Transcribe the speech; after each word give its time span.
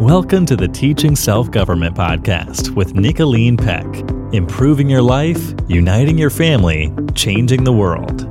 Welcome 0.00 0.46
to 0.46 0.54
the 0.54 0.68
Teaching 0.68 1.16
Self 1.16 1.50
Government 1.50 1.96
Podcast 1.96 2.70
with 2.76 2.94
Nicholeen 2.94 3.58
Peck. 3.58 3.84
Improving 4.32 4.88
your 4.88 5.02
life, 5.02 5.54
uniting 5.66 6.16
your 6.16 6.30
family, 6.30 6.94
changing 7.16 7.64
the 7.64 7.72
world. 7.72 8.22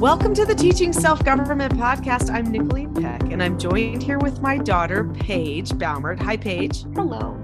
Welcome 0.00 0.32
to 0.32 0.46
the 0.46 0.54
Teaching 0.54 0.94
Self 0.94 1.22
Government 1.22 1.74
Podcast. 1.74 2.32
I'm 2.32 2.46
Nicholeen 2.46 2.98
Peck, 2.98 3.30
and 3.30 3.42
I'm 3.42 3.58
joined 3.58 4.02
here 4.02 4.18
with 4.18 4.40
my 4.40 4.56
daughter, 4.56 5.04
Paige 5.04 5.72
Baumert. 5.72 6.18
Hi, 6.22 6.38
Paige. 6.38 6.84
Hello. 6.94 7.38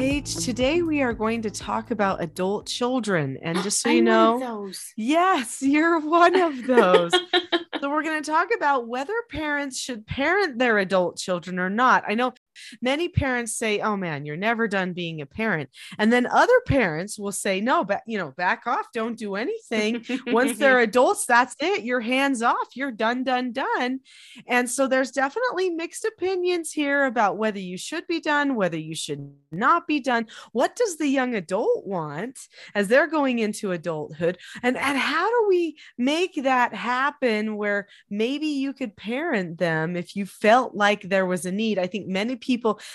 Paige, 0.00 0.36
today 0.36 0.80
we 0.80 1.02
are 1.02 1.12
going 1.12 1.42
to 1.42 1.50
talk 1.50 1.90
about 1.90 2.22
adult 2.22 2.66
children. 2.66 3.36
And 3.42 3.58
just 3.62 3.82
so 3.82 3.90
you 3.90 4.00
know, 4.00 4.72
yes, 4.96 5.60
you're 5.60 6.00
one 6.00 6.40
of 6.40 6.62
those. 6.66 7.12
so 7.12 7.90
we're 7.90 8.02
going 8.02 8.22
to 8.22 8.30
talk 8.30 8.48
about 8.56 8.88
whether 8.88 9.12
parents 9.28 9.78
should 9.78 10.06
parent 10.06 10.58
their 10.58 10.78
adult 10.78 11.18
children 11.18 11.58
or 11.58 11.68
not. 11.68 12.04
I 12.08 12.14
know 12.14 12.32
many 12.80 13.08
parents 13.08 13.56
say, 13.56 13.80
"Oh 13.80 13.96
man, 13.96 14.24
you're 14.24 14.36
never 14.36 14.68
done 14.68 14.92
being 14.92 15.20
a 15.20 15.26
parent," 15.26 15.70
and 15.98 16.12
then 16.12 16.26
other 16.26 16.60
parents 16.66 17.18
will 17.18 17.32
say, 17.32 17.60
"No, 17.60 17.84
but 17.84 18.02
you 18.06 18.18
know, 18.18 18.32
back 18.36 18.66
off, 18.66 18.86
don't 18.92 19.18
do 19.18 19.36
anything." 19.36 20.04
Once 20.26 20.58
they're 20.58 20.80
adults, 20.90 21.26
that's 21.26 21.56
it. 21.60 21.84
You're 21.84 22.00
hands 22.00 22.42
off. 22.42 22.68
You're 22.74 22.92
done, 22.92 23.24
done, 23.24 23.52
done. 23.52 24.00
And 24.46 24.68
so 24.68 24.86
there's 24.86 25.10
definitely 25.10 25.70
mixed 25.70 26.04
opinions 26.04 26.72
here 26.72 27.04
about 27.04 27.36
whether 27.36 27.58
you 27.58 27.78
should 27.78 28.06
be 28.06 28.20
done, 28.20 28.54
whether 28.54 28.78
you 28.78 28.94
should 28.94 29.32
not 29.52 29.86
be 29.86 30.00
done. 30.00 30.26
What 30.52 30.76
does 30.76 30.96
the 30.96 31.08
young 31.08 31.34
adult 31.34 31.86
want 31.86 32.38
as 32.74 32.88
they're 32.88 33.06
going 33.06 33.38
into 33.38 33.72
adulthood? 33.72 34.38
And, 34.62 34.76
and 34.76 34.98
how 34.98 35.28
do 35.28 35.46
we 35.48 35.76
make 35.98 36.42
that 36.42 36.74
happen 36.74 37.56
where 37.56 37.88
maybe 38.08 38.46
you 38.46 38.72
could 38.72 38.96
parent 38.96 39.58
them 39.58 39.96
if 39.96 40.16
you 40.16 40.26
felt 40.26 40.74
like 40.74 41.02
there 41.02 41.26
was 41.26 41.46
a 41.46 41.52
need? 41.52 41.78
I 41.78 41.86
think 41.86 42.06
many 42.06 42.36
people 42.36 42.49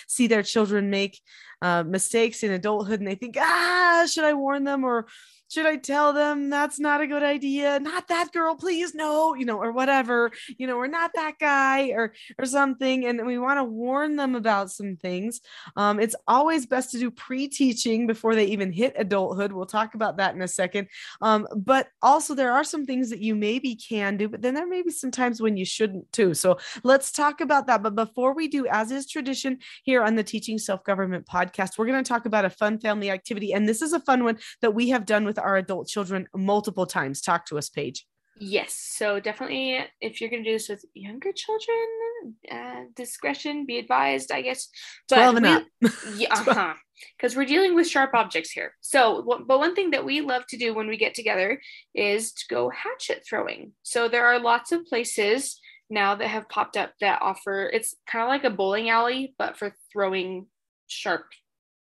see 0.08 0.28
their 0.28 0.44
children 0.44 0.89
make 0.89 1.20
uh, 1.61 1.84
mistakes 1.84 2.44
in 2.44 2.52
adulthood 2.52 3.00
and 3.00 3.08
they 3.08 3.16
think, 3.16 3.38
ah, 3.39 4.06
should 4.09 4.23
I 4.23 4.34
warn 4.34 4.64
them? 4.64 4.84
Or 4.84 5.08
should 5.49 5.65
I 5.65 5.77
tell 5.77 6.13
them 6.13 6.49
that's 6.49 6.79
not 6.79 7.01
a 7.01 7.07
good 7.07 7.23
idea? 7.23 7.79
Not 7.79 8.07
that 8.07 8.31
girl, 8.31 8.55
please, 8.55 8.95
no, 8.95 9.35
you 9.35 9.45
know, 9.45 9.57
or 9.57 9.71
whatever, 9.71 10.31
you 10.57 10.67
know, 10.67 10.77
or 10.77 10.87
not 10.87 11.11
that 11.15 11.35
guy 11.39 11.89
or 11.89 12.13
or 12.39 12.45
something. 12.45 13.05
And 13.05 13.25
we 13.25 13.37
want 13.37 13.59
to 13.59 13.63
warn 13.63 14.15
them 14.15 14.35
about 14.35 14.71
some 14.71 14.95
things. 14.97 15.41
Um, 15.75 15.99
it's 15.99 16.15
always 16.27 16.65
best 16.65 16.91
to 16.91 16.99
do 16.99 17.11
pre-teaching 17.11 18.07
before 18.07 18.35
they 18.35 18.45
even 18.45 18.71
hit 18.71 18.93
adulthood. 18.97 19.52
We'll 19.52 19.65
talk 19.65 19.95
about 19.95 20.17
that 20.17 20.35
in 20.35 20.41
a 20.41 20.47
second. 20.47 20.87
Um, 21.21 21.47
but 21.55 21.87
also 22.02 22.35
there 22.35 22.52
are 22.52 22.63
some 22.63 22.85
things 22.85 23.09
that 23.09 23.19
you 23.19 23.35
maybe 23.35 23.75
can 23.75 24.17
do, 24.17 24.27
but 24.27 24.41
then 24.41 24.53
there 24.53 24.67
may 24.67 24.81
be 24.81 24.91
some 24.91 25.11
times 25.11 25.41
when 25.41 25.57
you 25.57 25.65
shouldn't 25.65 26.11
too. 26.11 26.33
So 26.33 26.57
let's 26.83 27.11
talk 27.11 27.41
about 27.41 27.67
that. 27.67 27.83
But 27.83 27.95
before 27.95 28.33
we 28.33 28.47
do, 28.47 28.67
as 28.67 28.91
is 28.91 29.07
tradition 29.07 29.59
here 29.83 30.03
on 30.03 30.15
the 30.15 30.23
Teaching 30.23 30.57
Self-Government 30.57 31.25
podcast, 31.25 31.77
we're 31.77 31.85
going 31.85 32.03
to 32.03 32.07
talk 32.07 32.25
about 32.25 32.45
a 32.45 32.49
fun 32.49 32.80
family 32.80 33.09
activity. 33.09 33.53
And 33.53 33.67
this 33.67 33.81
is 33.81 33.93
a 33.93 33.99
fun 33.99 34.23
one 34.23 34.37
that 34.61 34.73
we 34.73 34.89
have 34.89 35.05
done 35.05 35.25
with 35.25 35.34
our 35.39 35.58
adult 35.58 35.88
children 35.88 36.28
multiple 36.36 36.86
times. 36.86 37.22
Talk 37.22 37.45
to 37.47 37.58
us, 37.58 37.69
Paige. 37.69 38.05
Yes. 38.38 38.73
So 38.73 39.19
definitely, 39.19 39.80
if 40.02 40.19
you're 40.19 40.30
going 40.30 40.44
to 40.44 40.50
do 40.50 40.55
this 40.55 40.67
with 40.67 40.83
younger 40.94 41.31
children, 41.31 42.36
uh, 42.52 42.83
discretion 42.95 43.66
be 43.66 43.77
advised, 43.77 44.31
I 44.31 44.42
guess. 44.42 44.67
12 45.09 45.36
and 45.38 45.45
we- 45.45 45.52
up. 45.52 45.64
Yeah, 46.17 46.33
uh-huh. 46.33 46.73
Because 47.17 47.36
we're 47.36 47.45
dealing 47.45 47.75
with 47.75 47.88
sharp 47.88 48.11
objects 48.14 48.52
here. 48.52 48.73
So, 48.81 49.22
but 49.47 49.59
one 49.59 49.75
thing 49.75 49.92
that 49.92 50.05
we 50.05 50.22
love 50.22 50.45
to 50.47 50.58
do 50.58 50.73
when 50.73 50.88
we 50.88 50.97
get 50.97 51.14
together 51.14 51.59
is 51.94 52.31
to 52.33 52.45
go 52.49 52.70
hatchet 52.70 53.23
throwing. 53.27 53.73
So 53.83 54.08
there 54.08 54.25
are 54.25 54.39
lots 54.39 54.72
of 54.72 54.86
places 54.86 55.59
now 55.89 56.16
that 56.16 56.27
have 56.27 56.49
popped 56.49 56.77
up 56.77 56.94
that 57.02 57.22
offer. 57.22 57.70
It's 57.72 57.95
kind 58.09 58.23
of 58.23 58.30
like 58.30 58.43
a 58.45 58.49
bowling 58.55 58.89
alley, 58.89 59.36
but 59.38 59.58
for 59.58 59.76
throwing 59.92 60.48
sharp 60.88 61.26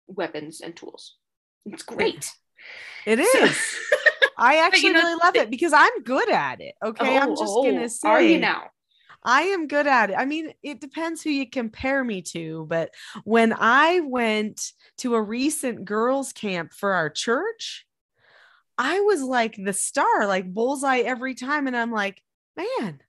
weapons 0.07 0.61
and 0.61 0.75
tools. 0.75 1.15
It's 1.65 1.83
great. 1.83 2.31
It 3.05 3.19
So- 3.25 3.87
I 4.37 4.57
actually 4.57 4.91
know, 4.91 4.99
really 4.99 5.19
love 5.23 5.35
it 5.37 5.49
because 5.49 5.71
I'm 5.71 6.03
good 6.03 6.29
at 6.29 6.59
it. 6.59 6.75
Okay. 6.83 7.17
I'm 7.17 7.29
Oh, 7.29 7.35
just 7.35 7.53
oh, 7.55 7.63
going 7.63 7.79
to 7.79 7.89
say, 7.89 8.07
Are 8.07 8.21
you 8.21 8.37
now? 8.37 8.63
I 9.23 9.43
am 9.43 9.67
good 9.67 9.87
at 9.87 10.09
it. 10.11 10.15
I 10.17 10.25
mean, 10.25 10.51
it 10.61 10.81
depends 10.81 11.21
who 11.21 11.29
you 11.29 11.49
compare 11.49 12.03
me 12.03 12.21
to, 12.33 12.65
but 12.69 12.91
when 13.23 13.53
I 13.57 14.01
went 14.01 14.73
to 14.97 15.15
a 15.15 15.21
recent 15.21 15.85
girls' 15.85 16.31
camp 16.33 16.73
for 16.73 16.93
our 16.93 17.09
church, 17.09 17.87
I 18.77 18.99
was 18.99 19.23
like 19.23 19.55
the 19.57 19.73
star, 19.73 20.27
like 20.27 20.53
bullseye 20.53 20.99
every 20.99 21.33
time. 21.33 21.65
And 21.67 21.75
I'm 21.77 21.91
like, 21.91 22.21
man, 22.57 23.01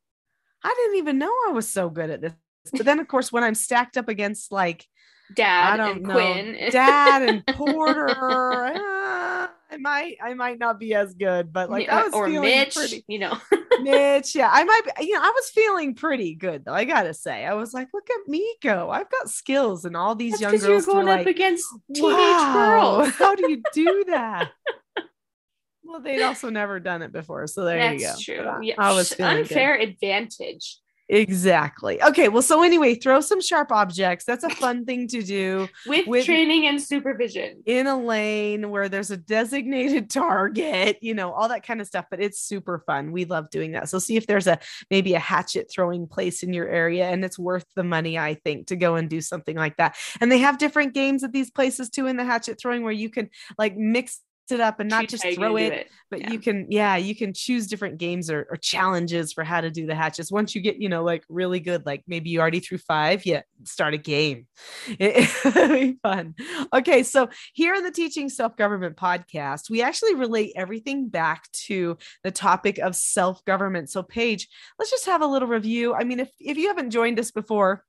I 0.62 0.74
didn't 0.74 0.98
even 0.98 1.18
know 1.18 1.34
I 1.48 1.50
was 1.52 1.68
so 1.68 1.90
good 1.90 2.08
at 2.10 2.20
this. 2.22 2.32
But 2.72 2.86
then, 2.86 2.98
of 3.00 3.08
course, 3.08 3.30
when 3.32 3.44
I'm 3.44 3.54
stacked 3.56 3.96
up 3.96 4.08
against 4.08 4.50
like 4.52 4.86
Dad 5.34 5.72
I 5.72 5.76
don't 5.76 5.96
and 5.98 6.06
know, 6.06 6.14
Quinn. 6.14 6.70
Dad 6.70 7.22
and 7.22 7.46
Porter, 7.56 8.08
uh, 8.08 9.48
I 9.70 9.78
might, 9.78 10.16
I 10.22 10.34
might 10.34 10.58
not 10.58 10.78
be 10.78 10.94
as 10.94 11.14
good, 11.14 11.52
but 11.52 11.70
like 11.70 11.88
I 11.88 12.04
was 12.04 12.12
or 12.12 12.26
feeling 12.28 12.50
Mitch, 12.50 12.74
pretty. 12.74 13.04
you 13.08 13.18
know. 13.18 13.36
Mitch, 13.80 14.34
yeah, 14.34 14.48
I 14.52 14.64
might 14.64 14.82
be, 14.84 15.06
you 15.06 15.14
know, 15.14 15.22
I 15.22 15.30
was 15.30 15.50
feeling 15.50 15.94
pretty 15.94 16.34
good 16.34 16.64
though. 16.64 16.72
I 16.72 16.84
gotta 16.84 17.12
say, 17.12 17.44
I 17.44 17.54
was 17.54 17.74
like, 17.74 17.88
look 17.92 18.08
at 18.08 18.28
me 18.28 18.54
go. 18.62 18.90
I've 18.90 19.10
got 19.10 19.28
skills, 19.28 19.84
and 19.84 19.96
all 19.96 20.14
these 20.14 20.32
That's 20.32 20.42
young 20.42 20.52
you're 20.52 20.60
girls 20.60 20.86
were 20.86 20.92
going 20.92 21.08
up 21.08 21.18
like, 21.18 21.26
against 21.26 21.66
teenage 21.92 22.14
wow, 22.14 22.98
girls. 23.00 23.14
how 23.14 23.34
do 23.34 23.50
you 23.50 23.62
do 23.72 24.04
that? 24.08 24.50
well, 25.82 26.00
they'd 26.00 26.22
also 26.22 26.48
never 26.48 26.78
done 26.78 27.02
it 27.02 27.12
before, 27.12 27.46
so 27.48 27.64
there 27.64 27.92
you 27.92 27.98
go. 27.98 28.06
That's 28.06 28.22
true. 28.22 28.46
Yeah. 28.62 28.74
I 28.78 28.94
was 28.94 29.12
feeling 29.12 29.34
good. 29.34 29.40
unfair 29.42 29.78
advantage. 29.80 30.78
Exactly. 31.08 32.02
Okay. 32.02 32.28
Well, 32.28 32.42
so 32.42 32.62
anyway, 32.62 32.94
throw 32.96 33.20
some 33.20 33.40
sharp 33.40 33.70
objects. 33.70 34.24
That's 34.24 34.42
a 34.44 34.50
fun 34.50 34.84
thing 34.84 35.06
to 35.08 35.22
do 35.22 35.68
With, 35.86 36.06
With- 36.06 36.24
training 36.24 36.66
and 36.66 36.82
supervision. 36.82 37.62
in 37.64 37.86
a 37.86 37.96
lane 37.96 38.70
where 38.70 38.88
there's 38.88 39.10
a 39.10 39.16
designated 39.16 40.10
target, 40.10 40.98
you 41.00 41.14
know, 41.14 41.32
all 41.32 41.48
that 41.48 41.64
kind 41.64 41.80
of 41.80 41.86
stuff. 41.86 42.06
But 42.10 42.20
it's 42.20 42.40
super 42.40 42.82
fun. 42.86 43.12
We 43.12 43.24
love 43.24 43.50
doing 43.50 43.72
that. 43.72 43.88
So 43.88 43.98
see 43.98 44.16
if 44.16 44.26
there's 44.26 44.46
a 44.46 44.58
maybe 44.90 45.14
a 45.14 45.18
hatchet 45.20 45.70
throwing 45.70 46.06
place 46.08 46.42
in 46.42 46.52
your 46.52 46.68
area 46.68 47.08
and 47.08 47.24
it's 47.24 47.38
worth 47.38 47.66
the 47.76 47.84
money, 47.84 48.18
I 48.18 48.34
think, 48.34 48.66
to 48.68 48.76
go 48.76 48.96
and 48.96 49.08
do 49.08 49.20
something 49.20 49.56
like 49.56 49.76
that. 49.76 49.96
And 50.20 50.30
they 50.32 50.38
have 50.38 50.58
different 50.58 50.92
games 50.94 51.22
at 51.22 51.32
these 51.32 51.50
places 51.50 51.88
too 51.88 52.06
in 52.06 52.16
the 52.16 52.24
hatchet 52.24 52.58
throwing 52.60 52.82
where 52.82 52.92
you 52.92 53.10
can 53.10 53.30
like 53.58 53.76
mix 53.76 54.20
it 54.52 54.60
up 54.60 54.80
and 54.80 54.88
not 54.90 55.08
just 55.08 55.22
throw 55.22 55.34
gonna 55.34 55.54
it, 55.56 55.90
but 56.10 56.20
Yeah. 56.20 56.30
you 56.32 56.38
can, 56.38 56.66
yeah, 56.70 56.96
you 56.96 57.14
can 57.14 57.32
choose 57.32 57.66
different 57.66 57.98
games 57.98 58.30
or, 58.30 58.46
or 58.50 58.56
challenges 58.56 59.32
for 59.32 59.44
how 59.44 59.60
to 59.60 59.70
do 59.70 59.86
the 59.86 59.94
hatches. 59.94 60.30
Once 60.32 60.54
you 60.54 60.60
get, 60.60 60.76
you 60.80 60.88
know, 60.88 61.02
like 61.02 61.24
really 61.28 61.60
good, 61.60 61.84
like 61.86 62.02
maybe 62.06 62.30
you 62.30 62.40
already 62.40 62.60
threw 62.60 62.78
five, 62.78 63.24
yeah, 63.26 63.42
start 63.64 63.94
a 63.94 63.98
game. 63.98 64.46
It, 64.98 65.28
it'll 65.44 65.68
be 65.68 65.98
fun. 66.02 66.34
Okay, 66.72 67.02
so 67.02 67.28
here 67.52 67.74
in 67.74 67.84
the 67.84 67.90
Teaching 67.90 68.28
Self 68.28 68.56
Government 68.56 68.96
podcast, 68.96 69.68
we 69.70 69.82
actually 69.82 70.14
relate 70.14 70.52
everything 70.56 71.08
back 71.08 71.50
to 71.52 71.98
the 72.22 72.30
topic 72.30 72.78
of 72.78 72.96
self 72.96 73.44
government. 73.44 73.90
So, 73.90 74.02
Paige, 74.02 74.48
let's 74.78 74.90
just 74.90 75.06
have 75.06 75.22
a 75.22 75.26
little 75.26 75.48
review. 75.48 75.94
I 75.94 76.04
mean, 76.04 76.20
if 76.20 76.30
if 76.40 76.56
you 76.56 76.68
haven't 76.68 76.90
joined 76.90 77.18
us 77.18 77.30
before, 77.30 77.84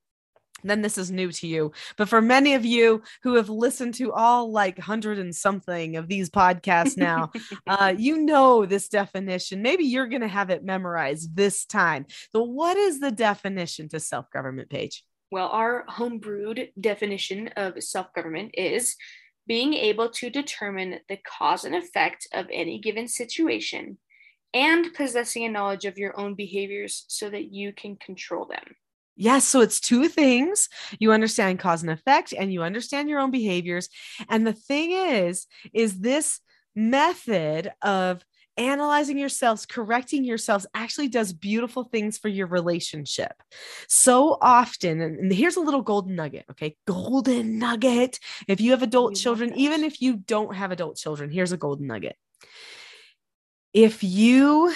then 0.63 0.81
this 0.81 0.97
is 0.97 1.12
new 1.12 1.31
to 1.31 1.47
you. 1.47 1.72
But 1.97 2.09
for 2.09 2.22
many 2.22 2.53
of 2.53 2.66
you 2.66 3.03
who 3.23 3.35
have 3.35 3.50
listened 3.50 3.94
to 3.95 4.12
all 4.12 4.51
like 4.51 4.79
hundred 4.79 5.19
and 5.19 5.35
something 5.35 5.95
of 5.95 6.07
these 6.07 6.29
podcasts 6.29 6.97
now, 6.97 7.31
uh, 7.68 7.94
you 7.97 8.18
know 8.18 8.66
this 8.66 8.90
definition. 8.90 9.62
Maybe 9.62 9.85
you're 9.85 10.07
going 10.07 10.22
to 10.22 10.28
have 10.28 10.50
it 10.50 10.63
memorized 10.63 11.35
this 11.35 11.66
time. 11.66 12.06
So, 12.31 12.44
what 12.44 12.78
is 12.78 13.00
the 13.00 13.12
definition 13.12 13.90
to 13.90 14.00
self 14.00 14.31
government, 14.31 14.69
Paige? 14.69 15.03
Well, 15.29 15.50
our 15.50 15.85
homebrewed 15.90 16.69
definition 16.79 17.50
of 17.56 17.84
self 17.84 18.13
government 18.13 18.51
is 18.53 18.95
being 19.45 19.74
able 19.74 20.09
to 20.09 20.29
determine 20.29 21.00
the 21.07 21.18
cause 21.18 21.63
and 21.63 21.75
effect 21.75 22.28
of 22.34 22.47
any 22.51 22.79
given 22.79 23.07
situation 23.07 23.98
and 24.53 24.94
possessing 24.94 25.45
a 25.45 25.50
knowledge 25.50 25.86
of 25.86 25.98
your 25.98 26.18
own 26.19 26.36
behaviors 26.36 27.06
so 27.07 27.30
that 27.30 27.51
you 27.53 27.74
can 27.74 27.95
control 27.95 28.45
them. 28.45 28.75
Yes, 29.18 29.46
so 29.46 29.62
it's 29.62 29.80
two 29.80 30.08
things. 30.08 30.69
You 31.00 31.12
understand 31.12 31.60
cause 31.60 31.81
and 31.81 31.92
effect 31.92 32.34
and 32.38 32.54
you 32.54 32.62
understand 32.62 33.10
your 33.10 33.19
own 33.19 33.31
behaviors. 33.31 33.90
And 34.30 34.46
the 34.46 34.54
thing 34.54 34.92
is 34.92 35.48
is 35.74 36.00
this 36.00 36.40
method 36.75 37.72
of 37.81 38.24
analyzing 38.58 39.18
yourselves, 39.18 39.66
correcting 39.66 40.24
yourselves 40.24 40.68
actually 40.74 41.08
does 41.08 41.34
beautiful 41.34 41.84
things 41.84 42.18
for 42.18 42.28
your 42.28 42.48
relationship. 42.48 43.34
So 43.88 44.38
often, 44.40 45.02
and 45.02 45.31
here's 45.31 45.58
a 45.58 45.62
little 45.62 45.81
golden 45.81 46.16
nugget, 46.16 46.46
okay? 46.52 46.75
Golden 46.86 47.58
nugget. 47.60 48.20
If 48.48 48.62
you 48.62 48.72
have 48.72 48.84
adult 48.84 49.13
love 49.13 49.22
children, 49.22 49.54
even 49.56 49.84
if 49.84 50.02
you 50.02 50.18
don't 50.18 50.56
have 50.56 50.72
adult 50.72 50.98
children, 50.98 51.30
here's 51.31 51.52
a 51.52 51.58
golden 51.58 51.88
nugget. 51.88 52.16
If 53.74 54.04
you 54.04 54.74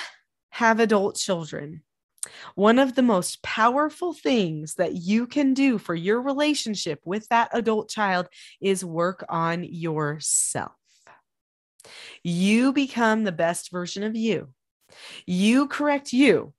have 0.50 0.80
adult 0.80 1.16
children, 1.16 1.84
one 2.56 2.80
of 2.80 2.96
the 2.96 3.02
most 3.02 3.42
powerful 3.42 4.14
things 4.14 4.76
that 4.76 4.96
you 4.96 5.26
can 5.26 5.54
do 5.54 5.78
for 5.78 5.96
your 5.96 6.22
relationship 6.22 7.00
with 7.04 7.28
that 7.30 7.50
adult 7.54 7.90
child 7.90 8.28
is 8.60 8.86
work 8.86 9.26
on 9.30 9.64
yourself. 9.64 10.72
You 12.24 12.74
become 12.74 13.24
the 13.24 13.32
best 13.32 13.72
version 13.72 14.04
of 14.04 14.16
you. 14.16 14.50
You 15.26 15.68
correct 15.68 16.14
you. 16.14 16.54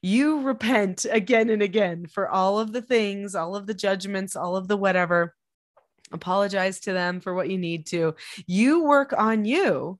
You 0.00 0.42
repent 0.42 1.06
again 1.10 1.50
and 1.50 1.62
again 1.62 2.06
for 2.06 2.28
all 2.28 2.58
of 2.58 2.72
the 2.72 2.82
things, 2.82 3.34
all 3.34 3.56
of 3.56 3.66
the 3.66 3.74
judgments, 3.74 4.36
all 4.36 4.56
of 4.56 4.68
the 4.68 4.76
whatever. 4.76 5.34
Apologize 6.12 6.80
to 6.80 6.92
them 6.92 7.20
for 7.20 7.34
what 7.34 7.50
you 7.50 7.58
need 7.58 7.86
to. 7.88 8.14
You 8.46 8.84
work 8.84 9.12
on 9.16 9.44
you, 9.44 9.98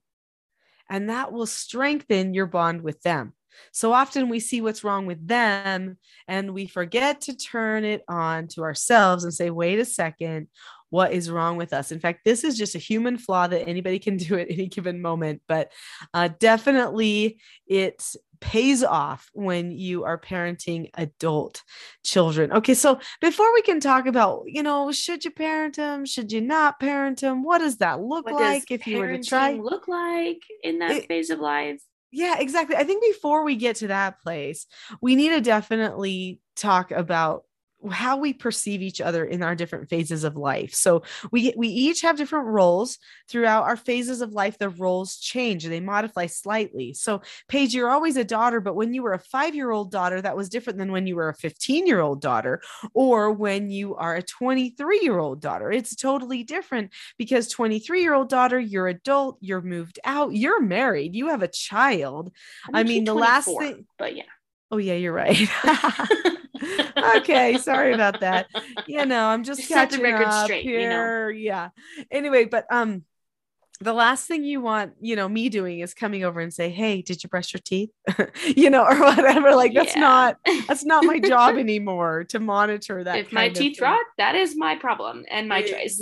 and 0.89 1.09
that 1.09 1.33
will 1.33 1.45
strengthen 1.45 2.33
your 2.33 2.45
bond 2.45 2.81
with 2.81 3.01
them. 3.01 3.33
So 3.71 3.93
often 3.93 4.29
we 4.29 4.39
see 4.39 4.61
what's 4.61 4.83
wrong 4.83 5.05
with 5.05 5.25
them 5.27 5.97
and 6.27 6.53
we 6.53 6.67
forget 6.67 7.21
to 7.21 7.35
turn 7.35 7.83
it 7.83 8.03
on 8.07 8.47
to 8.49 8.61
ourselves 8.61 9.23
and 9.23 9.33
say, 9.33 9.49
wait 9.49 9.79
a 9.79 9.85
second, 9.85 10.47
what 10.89 11.11
is 11.11 11.29
wrong 11.29 11.57
with 11.57 11.73
us. 11.73 11.91
In 11.91 11.99
fact, 11.99 12.21
this 12.23 12.43
is 12.43 12.57
just 12.57 12.75
a 12.75 12.79
human 12.79 13.17
flaw 13.17 13.47
that 13.47 13.67
anybody 13.67 13.99
can 13.99 14.17
do 14.25 14.37
at 14.37 14.49
any 14.49 14.67
given 14.67 15.01
moment, 15.01 15.41
but 15.47 15.71
uh, 16.13 16.29
definitely 16.39 17.39
it 17.67 18.03
pays 18.39 18.83
off 18.83 19.29
when 19.33 19.71
you 19.71 20.03
are 20.03 20.17
parenting 20.17 20.89
adult 20.93 21.63
children. 22.03 22.51
Okay, 22.53 22.75
so 22.75 22.99
before 23.19 23.51
we 23.53 23.63
can 23.63 23.79
talk 23.79 24.05
about, 24.05 24.43
you 24.45 24.61
know, 24.61 24.91
should 24.91 25.25
you 25.25 25.31
parent 25.31 25.75
them? 25.75 26.05
Should 26.05 26.31
you 26.31 26.39
not 26.41 26.79
parent 26.79 27.21
them? 27.21 27.43
What 27.43 27.59
does 27.59 27.77
that 27.77 27.99
look 27.99 28.25
What 28.25 28.35
like 28.35 28.69
if 28.69 28.85
you 28.85 28.99
were 28.99 29.17
to 29.17 29.23
try? 29.23 29.53
look 29.53 29.87
like 29.87 30.41
in 30.63 30.79
that 30.79 30.91
It- 30.91 31.07
phase 31.07 31.31
of 31.31 31.39
life? 31.39 31.81
Yeah, 32.17 32.39
exactly. 32.39 32.75
I 32.75 32.83
think 32.83 33.03
before 33.03 33.43
we 33.43 33.55
get 33.55 33.75
to 33.77 33.87
that 33.89 34.19
place, 34.23 34.65
we 35.01 35.15
need 35.15 35.29
to 35.29 35.39
definitely 35.41 36.39
talk 36.55 36.89
about 36.89 37.43
how 37.91 38.17
we 38.17 38.33
perceive 38.33 38.81
each 38.81 38.99
other 38.99 39.23
in 39.23 39.43
our 39.43 39.55
different 39.55 39.89
phases 39.89 40.23
of 40.23 40.35
life. 40.35 40.73
So 40.73 41.03
we 41.31 41.53
we 41.55 41.67
each 41.67 42.01
have 42.01 42.17
different 42.17 42.47
roles 42.47 42.97
throughout 43.29 43.63
our 43.63 43.77
phases 43.77 44.21
of 44.21 44.33
life. 44.33 44.57
The 44.57 44.69
roles 44.69 45.17
change, 45.17 45.65
they 45.65 45.79
modify 45.79 46.25
slightly. 46.25 46.93
So 46.93 47.21
Paige, 47.47 47.75
you're 47.75 47.91
always 47.91 48.17
a 48.17 48.23
daughter, 48.23 48.59
but 48.59 48.75
when 48.75 48.93
you 48.93 49.03
were 49.03 49.13
a 49.13 49.19
five-year-old 49.19 49.91
daughter, 49.91 50.21
that 50.21 50.35
was 50.35 50.49
different 50.49 50.79
than 50.79 50.91
when 50.91 51.05
you 51.05 51.15
were 51.15 51.29
a 51.29 51.35
15-year-old 51.35 52.21
daughter, 52.21 52.61
or 52.93 53.31
when 53.31 53.69
you 53.69 53.95
are 53.95 54.15
a 54.15 54.23
23-year-old 54.23 55.41
daughter. 55.41 55.71
It's 55.71 55.95
totally 55.95 56.43
different 56.43 56.93
because 57.17 57.53
23-year-old 57.53 58.29
daughter, 58.29 58.59
you're 58.59 58.87
adult, 58.87 59.37
you're 59.41 59.61
moved 59.61 59.99
out, 60.03 60.33
you're 60.33 60.61
married, 60.61 61.15
you 61.15 61.27
have 61.27 61.43
a 61.43 61.47
child. 61.47 62.31
I'm 62.67 62.75
I 62.75 62.83
mean, 62.83 63.03
the 63.03 63.13
last 63.13 63.45
thing- 63.45 63.85
but 63.97 64.15
yeah. 64.15 64.23
Oh 64.69 64.77
yeah, 64.77 64.95
you're 64.95 65.13
right. 65.13 65.37
okay, 67.17 67.57
sorry 67.57 67.93
about 67.93 68.19
that. 68.21 68.47
You 68.87 69.05
know, 69.05 69.27
I'm 69.27 69.43
just, 69.43 69.59
Just 69.61 69.69
set 69.69 69.89
the 69.89 69.97
catching 69.97 70.03
record 70.11 70.27
up 70.27 70.45
straight, 70.45 70.65
you 70.65 70.77
know. 70.87 70.89
here. 70.89 71.29
Yeah. 71.31 71.69
Anyway, 72.11 72.45
but 72.45 72.65
um, 72.71 73.03
the 73.81 73.93
last 73.93 74.27
thing 74.27 74.43
you 74.43 74.61
want, 74.61 74.93
you 75.01 75.15
know, 75.15 75.27
me 75.29 75.49
doing 75.49 75.79
is 75.81 75.93
coming 75.93 76.23
over 76.23 76.39
and 76.39 76.53
say, 76.53 76.69
"Hey, 76.69 77.01
did 77.01 77.21
you 77.23 77.29
brush 77.29 77.53
your 77.53 77.61
teeth?" 77.63 77.89
you 78.55 78.69
know, 78.69 78.83
or 78.85 78.97
whatever. 78.99 79.55
Like 79.55 79.73
that's 79.73 79.93
Yeah. 79.95 80.01
not 80.01 80.37
that's 80.67 80.85
not 80.85 81.03
my 81.05 81.19
job 81.19 81.55
anymore 81.57 82.23
to 82.29 82.39
monitor 82.39 83.03
that. 83.03 83.17
if 83.17 83.31
my 83.31 83.49
teeth 83.49 83.79
rot, 83.81 83.99
that 84.17 84.35
is 84.35 84.55
my 84.57 84.75
problem 84.75 85.25
and 85.29 85.47
my 85.47 85.61
choice. 85.61 86.01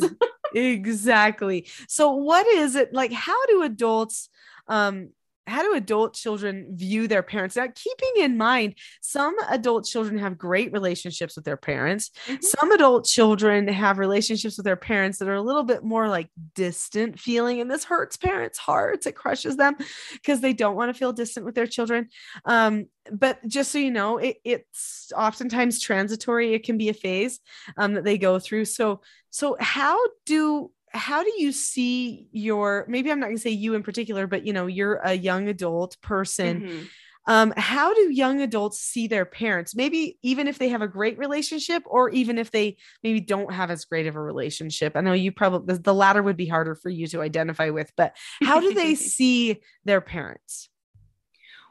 Exactly. 0.54 1.68
So 1.88 2.12
what 2.14 2.48
is 2.48 2.76
it 2.76 2.94
like 2.94 3.12
how 3.12 3.46
do 3.48 3.64
adults 3.64 4.30
um 4.68 5.10
how 5.48 5.62
do 5.62 5.76
adult 5.76 6.16
children 6.16 6.68
view 6.72 7.08
their 7.08 7.24
parents? 7.24 7.56
Now, 7.56 7.68
keeping 7.74 8.24
in 8.24 8.38
mind, 8.38 8.76
some 9.02 9.36
adult 9.50 9.86
children 9.86 10.18
have 10.18 10.38
great 10.38 10.72
relationships 10.72 11.36
with 11.36 11.46
their 11.46 11.58
parents. 11.58 12.12
Mhm. 12.28 12.44
Some 12.44 12.72
adult 12.72 13.06
children 13.06 13.68
have 13.68 14.00
relationships 14.00 14.58
with 14.58 14.66
their 14.66 14.76
parents 14.76 15.20
that 15.20 15.28
are 15.28 15.36
a 15.36 15.42
little 15.42 15.64
bit 15.64 15.84
more 15.84 16.08
like 16.08 16.30
distant 16.56 17.20
feeling. 17.20 17.62
And 17.62 17.70
this 17.70 17.84
hurts 17.84 18.18
parents' 18.18 18.58
hearts. 18.58 19.06
It 19.06 19.16
crushes 19.16 19.56
them 19.56 19.76
because 20.14 20.42
they 20.42 20.54
don't 20.54 20.76
want 20.76 20.90
to 20.90 20.98
feel 20.98 21.14
distant 21.14 21.46
with 21.46 21.56
their 21.56 21.68
children. 21.68 22.10
Um, 22.46 22.86
but 23.12 23.46
just 23.48 23.72
so 23.72 23.78
you 23.78 23.92
know, 23.92 24.18
it, 24.18 24.38
it's 24.44 25.12
oftentimes 25.16 25.80
transitory. 25.80 26.54
It 26.54 26.64
can 26.64 26.78
be 26.78 26.90
a 26.90 26.94
phase 26.94 27.40
um, 27.78 27.94
that 27.94 28.04
they 28.04 28.18
go 28.18 28.40
through. 28.40 28.66
So, 28.66 29.02
so 29.30 29.58
how 29.60 30.00
do 30.26 30.72
how 30.96 31.24
do 31.24 31.32
you 31.38 31.52
see 31.52 32.28
your 32.32 32.86
maybe 32.88 33.12
i'm 33.12 33.20
not 33.20 33.28
going 33.28 33.36
to 33.36 33.42
say 33.42 33.50
you 33.50 33.74
in 33.74 33.84
particular 33.84 34.28
but 34.28 34.46
you 34.46 34.54
know 34.54 34.66
you're 34.68 34.96
a 35.04 35.14
young 35.14 35.48
adult 35.48 36.00
person. 36.02 36.62
Mhm. 36.62 36.88
um 37.28 37.54
how 37.58 37.94
do 37.94 38.12
young 38.14 38.42
adults 38.42 38.80
see 38.80 39.08
their 39.08 39.26
parents? 39.26 39.76
Maybe 39.76 40.18
even 40.22 40.48
if 40.48 40.58
they 40.58 40.70
have 40.70 40.82
a 40.82 40.88
great 40.88 41.18
relationship 41.18 41.84
or 41.86 42.10
even 42.12 42.38
if 42.38 42.52
they 42.52 42.78
maybe 43.04 43.20
don't 43.20 43.52
have 43.52 43.72
as 43.72 43.86
great 43.86 44.08
of 44.08 44.16
a 44.16 44.22
relationship. 44.22 44.94
I 44.96 45.02
know 45.02 45.14
you 45.14 45.32
probably 45.32 45.74
the, 45.74 45.82
the 45.82 45.94
latter 45.94 46.24
would 46.24 46.38
be 46.38 46.48
harder 46.48 46.76
for 46.76 46.90
you 46.90 47.08
to 47.08 47.22
identify 47.22 47.72
with 47.72 47.92
but 47.98 48.16
how 48.44 48.60
do 48.60 48.74
they 48.74 48.96
see 49.16 49.62
their 49.86 50.02
parents? 50.02 50.70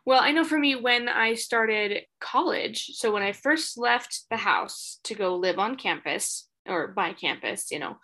Well, 0.06 0.21
I 0.21 0.32
know 0.32 0.44
for 0.44 0.59
me, 0.59 0.76
when 0.76 1.09
I 1.09 1.35
started 1.35 2.03
college, 2.21 2.91
so 2.94 3.11
when 3.11 3.23
I 3.23 3.32
first 3.32 3.79
left 3.79 4.25
the 4.29 4.37
house 4.37 5.00
to 5.05 5.15
go 5.15 5.37
live 5.37 5.59
on 5.59 5.76
campus 5.76 6.47
or 6.67 6.88
by 6.88 7.15
campus, 7.15 7.71
you 7.71 7.79
know, 7.79 7.97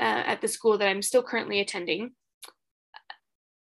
uh, 0.00 0.22
at 0.26 0.40
the 0.40 0.48
school 0.48 0.78
that 0.78 0.88
I'm 0.88 1.02
still 1.02 1.22
currently 1.22 1.60
attending, 1.60 2.12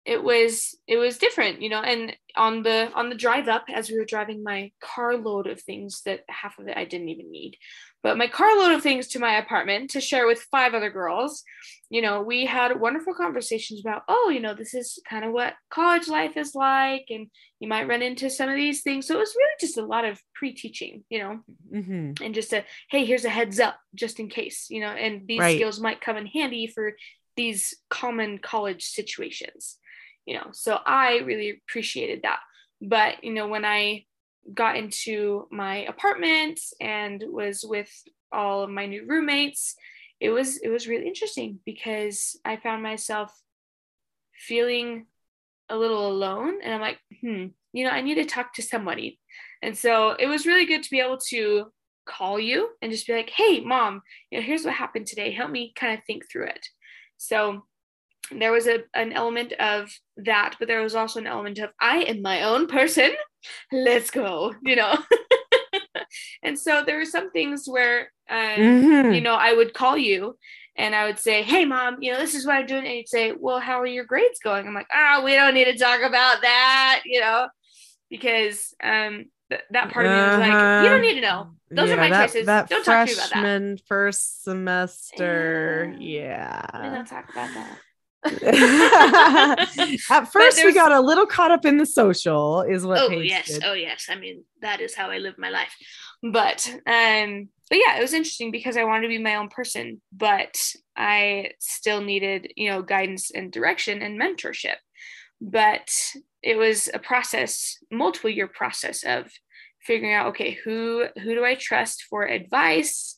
it 0.06 0.24
was 0.24 0.78
it 0.88 0.98
was 0.98 1.18
different, 1.18 1.62
you 1.62 1.70
know. 1.70 1.82
And 1.82 2.16
on 2.36 2.62
the 2.62 2.92
on 2.94 3.10
the 3.10 3.16
drive 3.16 3.48
up, 3.48 3.66
as 3.74 3.90
we 3.90 3.98
were 3.98 4.06
driving 4.06 4.44
my 4.44 4.72
carload 4.82 5.48
of 5.48 5.62
things 5.62 6.02
that 6.06 6.22
half 6.30 6.60
of 6.60 6.68
it 6.68 6.78
I 6.78 6.86
didn't 6.86 7.10
even 7.10 7.32
need, 7.32 7.58
but 8.06 8.20
my 8.20 8.28
carload 8.28 8.72
of 8.74 8.84
things 8.84 9.08
to 9.08 9.20
my 9.20 9.38
apartment 9.38 9.90
to 9.90 10.00
share 10.00 10.28
with 10.28 10.48
five 10.52 10.76
other 10.76 10.92
girls, 10.92 11.44
you 11.90 12.04
know, 12.04 12.22
we 12.22 12.46
had 12.46 12.80
wonderful 12.80 13.16
conversations 13.16 13.80
about, 13.80 14.04
oh, 14.08 14.30
you 14.30 14.40
know, 14.40 14.54
this 14.54 14.76
is 14.76 15.00
kind 15.10 15.26
of 15.26 15.32
what 15.32 15.56
college 15.72 16.08
life 16.08 16.38
is 16.38 16.54
like, 16.54 17.06
and 17.10 17.32
you 17.60 17.68
might 17.68 17.88
run 17.88 18.04
into 18.04 18.30
some 18.30 18.48
of 18.48 18.56
these 18.56 18.84
things. 18.84 19.08
So 19.08 19.16
it 19.16 19.20
was 19.20 19.36
really 19.36 19.56
just 19.60 19.80
a 19.80 19.86
lot 19.86 20.06
of 20.06 20.22
pre-teaching, 20.36 21.04
you 21.10 21.18
know, 21.18 21.40
hmm 21.72 22.12
and 22.22 22.36
just 22.36 22.54
a 22.54 22.64
hey, 22.92 23.06
here's 23.06 23.26
a 23.26 23.30
heads 23.30 23.60
up 23.60 23.76
just 23.96 24.20
in 24.20 24.30
case, 24.30 24.68
you 24.70 24.82
know, 24.82 24.90
and 24.92 25.28
these 25.28 25.42
Right. 25.42 25.56
skills 25.56 25.82
might 25.82 26.00
come 26.00 26.16
in 26.16 26.28
handy 26.28 26.68
for 26.68 26.94
these 27.36 27.76
common 27.90 28.38
college 28.38 28.84
situations, 28.86 29.78
you 30.28 30.36
know. 30.36 30.50
So 30.54 30.78
I 30.86 31.22
really 31.26 31.60
appreciated 31.68 32.22
that. 32.22 32.40
But 32.82 33.24
you 33.24 33.34
know, 33.34 33.48
when 33.48 33.66
I 33.66 34.06
got 34.54 34.78
into 34.78 35.48
my 35.52 35.86
apartment 35.86 36.60
and 36.80 37.24
was 37.28 37.66
with 37.68 37.92
all 38.32 38.64
of 38.64 38.70
my 38.70 38.86
new 38.86 39.06
roommates, 39.08 39.76
it 40.20 40.30
was 40.30 40.58
it 40.58 40.70
was 40.70 40.88
really 40.88 41.08
interesting 41.08 41.60
because 41.66 42.40
I 42.46 42.58
found 42.58 42.84
myself 42.84 43.34
feeling 44.34 45.08
a 45.70 45.78
little 45.78 46.08
alone 46.08 46.60
and 46.64 46.74
I'm 46.74 46.82
like, 46.82 47.00
hmm, 47.22 47.48
you 47.74 47.84
know, 47.84 47.90
I 47.90 48.02
need 48.02 48.16
to 48.16 48.26
talk 48.26 48.54
to 48.54 48.62
somebody. 48.62 49.20
And 49.62 49.78
so 49.78 50.12
it 50.12 50.28
was 50.28 50.46
really 50.46 50.66
good 50.66 50.84
to 50.84 50.92
be 50.92 51.00
able 51.00 51.18
to 51.30 51.72
call 52.06 52.40
you 52.40 52.70
and 52.82 52.92
just 52.92 53.08
be 53.08 53.14
like, 53.14 53.32
hey, 53.32 53.62
mom, 53.62 54.02
you 54.30 54.40
know, 54.40 54.46
here's 54.46 54.64
what 54.64 54.76
happened 54.76 55.08
today. 55.08 55.32
Help 55.32 55.50
me 55.50 55.74
kind 55.76 55.98
of 55.98 56.04
think 56.06 56.30
through 56.30 56.48
it. 56.48 56.68
So 57.18 57.66
there 58.32 58.52
was 58.52 58.68
a, 58.68 58.80
an 58.94 59.14
element 59.14 59.54
of 59.54 59.92
that, 60.18 60.56
but 60.60 60.68
there 60.68 60.82
was 60.82 60.96
also 60.96 61.20
an 61.20 61.28
element 61.28 61.60
of 61.60 61.70
I 61.80 62.00
am 62.04 62.22
my 62.22 62.44
own 62.44 62.68
person. 62.68 63.12
Let's 63.72 64.10
go, 64.12 64.54
you 64.64 64.76
know. 64.76 64.98
and 66.44 66.58
so 66.58 66.84
there 66.86 66.98
were 66.98 67.06
some 67.06 67.32
things 67.32 67.68
where 67.68 68.12
um, 68.30 68.38
Mhm. 68.60 69.16
you 69.16 69.22
know, 69.22 69.36
I 69.36 69.54
would 69.54 69.74
call 69.74 69.98
you 69.98 70.38
and 70.76 70.96
I 70.96 71.06
would 71.06 71.20
say, 71.20 71.44
Hey 71.44 71.64
mom, 71.66 71.98
you 72.02 72.12
know, 72.12 72.18
this 72.20 72.34
is 72.34 72.46
what 72.46 72.56
I'm 72.56 72.66
doing. 72.66 72.86
And 72.86 72.96
you'd 72.96 73.08
say, 73.10 73.34
Well, 73.38 73.60
how 73.60 73.80
are 73.80 73.86
your 73.86 74.06
grades 74.06 74.40
going? 74.44 74.68
I'm 74.68 74.74
like, 74.74 74.88
Oh, 74.94 75.24
we 75.24 75.36
don't 75.36 75.54
need 75.54 75.66
to 75.66 75.78
talk 75.78 76.02
about 76.02 76.42
that, 76.42 77.02
you 77.06 77.20
know, 77.22 77.48
because 78.10 78.74
um 78.84 79.26
th- 79.52 79.62
that 79.72 79.92
part 79.92 80.06
of 80.08 80.12
me 80.12 80.18
was 80.18 80.38
like, 80.38 80.54
You 80.54 80.58
Uh-huh. 80.58 80.90
don't 80.90 81.02
need 81.02 81.16
to 81.16 81.22
know. 81.22 81.52
Those 81.70 81.92
are 81.92 81.98
my 81.98 82.10
that, 82.10 82.28
choices. 82.30 82.46
That 82.48 82.70
Don't 82.70 82.84
talk 82.84 83.02
to 83.02 83.06
me 83.06 83.14
about 83.14 83.30
that. 83.30 83.42
freshman 83.42 83.78
first 83.88 84.44
semester. 84.44 85.94
We 86.00 86.06
Yeah. 86.14 86.66
don't 86.74 87.08
talk 87.08 87.30
about 87.30 87.54
that. 87.54 87.80
At 90.10 90.26
first, 90.32 90.64
we 90.64 90.74
got 90.74 90.92
a 90.92 91.00
little 91.00 91.28
caught 91.28 91.52
up 91.52 91.64
in 91.66 91.78
the 91.78 91.86
social, 91.86 92.62
is 92.62 92.86
what. 92.86 93.00
oh 93.00 93.10
Paige 93.10 93.30
yes 93.30 93.48
did. 93.48 93.64
oh 93.64 93.74
yes 93.74 94.08
i 94.10 94.16
mean 94.16 94.44
that 94.62 94.82
is 94.82 94.96
how 94.96 95.10
i 95.10 95.18
live 95.20 95.36
my 95.38 95.50
life 95.50 95.76
but 96.24 96.68
um 96.88 97.50
but 97.70 97.80
yeah 97.86 97.98
it 97.98 98.02
was 98.02 98.14
interesting 98.14 98.50
because 98.52 98.78
i 98.78 98.84
wanted 98.84 99.04
to 99.04 99.10
be 99.10 99.18
my 99.20 99.36
own 99.36 99.50
person 99.50 100.02
but 100.12 100.58
i 100.96 101.52
still 101.60 102.02
needed 102.02 102.52
you 102.56 102.70
know 102.70 102.82
guidance 102.82 103.32
and 103.32 103.52
direction 103.52 104.02
and 104.02 104.20
mentorship 104.20 104.78
but 105.40 105.90
it 106.42 106.58
was 106.58 106.90
a 106.94 107.00
process 107.00 107.78
multiple 107.92 108.30
year 108.30 108.48
process 108.48 109.04
of 109.04 109.32
figuring 109.82 110.14
out 110.14 110.28
okay 110.28 110.58
who 110.64 111.06
who 111.22 111.36
do 111.36 111.46
i 111.46 111.54
trust 111.54 112.06
for 112.10 112.24
advice 112.24 113.18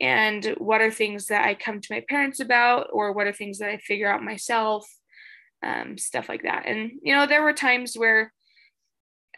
and 0.00 0.54
what 0.58 0.80
are 0.80 0.90
things 0.90 1.26
that 1.26 1.44
i 1.44 1.54
come 1.54 1.80
to 1.80 1.92
my 1.92 2.02
parents 2.08 2.40
about 2.40 2.88
or 2.92 3.12
what 3.12 3.26
are 3.26 3.32
things 3.32 3.58
that 3.58 3.70
i 3.70 3.76
figure 3.78 4.10
out 4.10 4.22
myself 4.22 4.88
um, 5.62 5.98
stuff 5.98 6.28
like 6.28 6.42
that 6.42 6.66
and 6.66 6.92
you 7.02 7.14
know 7.14 7.26
there 7.26 7.42
were 7.42 7.52
times 7.52 7.96
where 7.96 8.32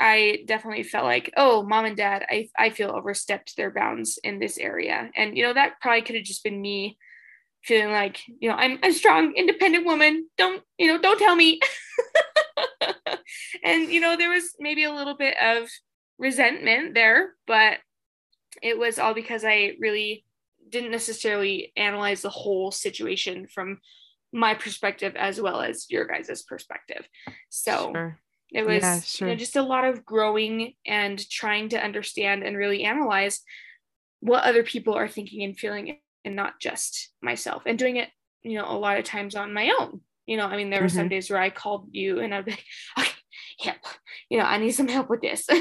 I 0.00 0.45
definitely 0.47 0.83
felt 0.83 1.05
like, 1.05 1.31
oh, 1.37 1.62
mom 1.62 1.85
and 1.85 1.97
dad, 1.97 2.25
I, 2.29 2.49
I 2.59 2.71
feel 2.71 2.90
overstepped 2.90 3.55
their 3.57 3.71
bounds 3.71 4.19
in 4.25 4.38
this 4.38 4.57
area. 4.57 5.11
And, 5.14 5.37
you 5.37 5.45
know, 5.45 5.52
that 5.52 5.75
probably 5.83 6.00
could 6.00 6.17
have 6.17 6.25
just 6.25 6.43
been 6.43 6.61
me 6.61 6.97
feeling 7.62 7.93
like, 7.93 8.21
you 8.40 8.49
know, 8.49 8.57
I'm 8.57 8.79
a 8.83 8.93
strong, 8.93 9.35
independent 9.37 9.85
woman. 9.85 10.26
Don't, 10.38 10.62
you 10.79 10.87
know, 10.87 10.99
don't 10.99 11.19
tell 11.19 11.37
me. 11.37 11.61
and, 13.64 13.90
you 13.90 14.00
know, 14.00 14.17
there 14.17 14.31
was 14.31 14.55
maybe 14.59 14.85
a 14.85 14.93
little 14.93 15.17
bit 15.17 15.37
of 15.38 15.69
resentment 16.19 16.95
there, 16.95 17.35
but 17.47 17.76
it 18.62 18.79
was 18.79 18.99
all 18.99 19.12
because 19.12 19.45
I 19.45 19.75
really 19.79 20.25
didn't 20.71 20.91
necessarily 20.91 21.73
analyze 21.77 22.23
the 22.23 22.31
whole 22.31 22.71
situation 22.71 23.47
from 23.47 23.79
my 24.33 24.55
perspective 24.55 25.15
as 25.17 25.41
well 25.41 25.61
as 25.61 25.91
your 25.91 26.07
guys' 26.07 26.43
perspective. 26.43 27.07
So 27.49 27.93
sure. 27.93 28.19
it 28.53 28.67
was 28.67 28.83
yeah, 28.83 29.00
sure. 29.00 29.29
you 29.29 29.35
know, 29.35 29.39
just 29.39 29.57
a 29.57 29.62
lot 29.62 29.85
of 29.85 30.05
growing 30.05 30.75
and 30.87 31.29
trying 31.29 31.71
to 31.71 31.83
understand 31.83 32.43
and 32.43 32.57
really 32.57 32.85
analyze 32.85 33.41
what 34.21 34.45
other 34.45 34.62
people 34.62 34.95
are 34.95 35.09
thinking 35.09 35.43
and 35.43 35.59
feeling 35.59 35.99
and 36.25 36.37
not 36.37 36.61
just 36.61 37.11
myself 37.23 37.62
and 37.67 37.79
doing 37.79 37.97
it, 37.97 38.09
you 38.43 38.57
know, 38.57 38.71
a 38.71 38.77
lot 38.77 38.99
of 38.99 39.05
times 39.05 39.35
on 39.35 39.53
my 39.53 39.73
own. 39.81 40.00
You 40.27 40.37
know, 40.37 40.47
I 40.47 40.57
mean, 40.57 40.71
there 40.71 40.81
were 40.81 40.87
mm-hmm. 40.87 40.97
some 40.97 41.09
days 41.09 41.29
where 41.31 41.41
I 41.41 41.50
called 41.50 41.89
you 41.91 42.21
and 42.21 42.33
I'd 42.33 42.45
be 42.45 42.53
like, 42.53 42.65
okay, 42.99 43.11
help, 43.61 43.79
you 44.29 44.38
know, 44.38 44.45
I 44.45 44.59
need 44.59 44.73
some 44.73 44.88
help 44.88 45.11
with 45.11 45.21
this. 45.21 45.47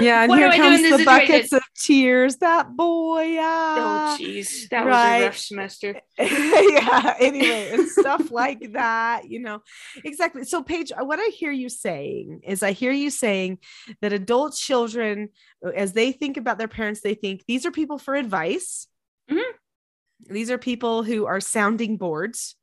Yeah, 0.00 0.24
and 0.24 0.34
here 0.34 0.50
comes 0.50 0.82
the 0.82 1.04
buckets 1.04 1.52
of 1.52 1.62
tears. 1.76 2.38
That 2.38 2.74
boy, 2.76 3.22
yeah. 3.34 4.16
Oh, 4.18 4.20
jeez, 4.20 4.68
that 4.70 4.86
right. 4.86 5.18
was 5.18 5.22
a 5.22 5.26
rough 5.26 5.38
semester. 5.38 6.00
yeah. 6.18 7.14
Anyway, 7.20 7.70
and 7.72 7.88
stuff 7.88 8.32
like 8.32 8.72
that, 8.72 9.30
you 9.30 9.38
know, 9.38 9.62
exactly. 10.04 10.44
So, 10.44 10.64
Paige, 10.64 10.90
what 10.98 11.20
I 11.20 11.26
hear 11.26 11.52
you 11.52 11.68
saying 11.68 12.40
is, 12.44 12.64
I 12.64 12.72
hear 12.72 12.90
you 12.90 13.08
saying 13.08 13.58
that 14.00 14.12
adult 14.12 14.56
children, 14.56 15.28
as 15.76 15.92
they 15.92 16.10
think 16.10 16.36
about 16.36 16.58
their 16.58 16.68
parents, 16.68 17.00
they 17.00 17.14
think 17.14 17.44
these 17.46 17.64
are 17.64 17.70
people 17.70 17.98
for 17.98 18.16
advice. 18.16 18.88
Mm-hmm. 19.30 20.32
These 20.32 20.50
are 20.50 20.58
people 20.58 21.04
who 21.04 21.26
are 21.26 21.40
sounding 21.40 21.98
boards. 21.98 22.56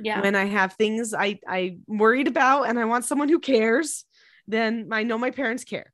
Yeah. 0.00 0.20
When 0.20 0.34
I 0.34 0.46
have 0.46 0.74
things 0.74 1.14
I 1.14 1.38
I 1.46 1.78
worried 1.86 2.28
about 2.28 2.64
and 2.64 2.78
I 2.78 2.84
want 2.84 3.04
someone 3.04 3.28
who 3.28 3.38
cares, 3.38 4.04
then 4.46 4.88
I 4.92 5.02
know 5.02 5.18
my 5.18 5.30
parents 5.30 5.64
care. 5.64 5.92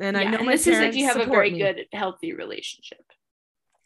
And 0.00 0.16
yeah, 0.16 0.22
I 0.22 0.30
know 0.30 0.38
and 0.38 0.46
my 0.46 0.52
this 0.52 0.64
parents 0.64 0.88
is 0.88 0.94
if 0.94 1.00
you 1.00 1.06
have 1.06 1.28
a 1.28 1.30
very 1.30 1.50
me. 1.50 1.58
good, 1.58 1.86
healthy 1.92 2.32
relationship. 2.32 3.04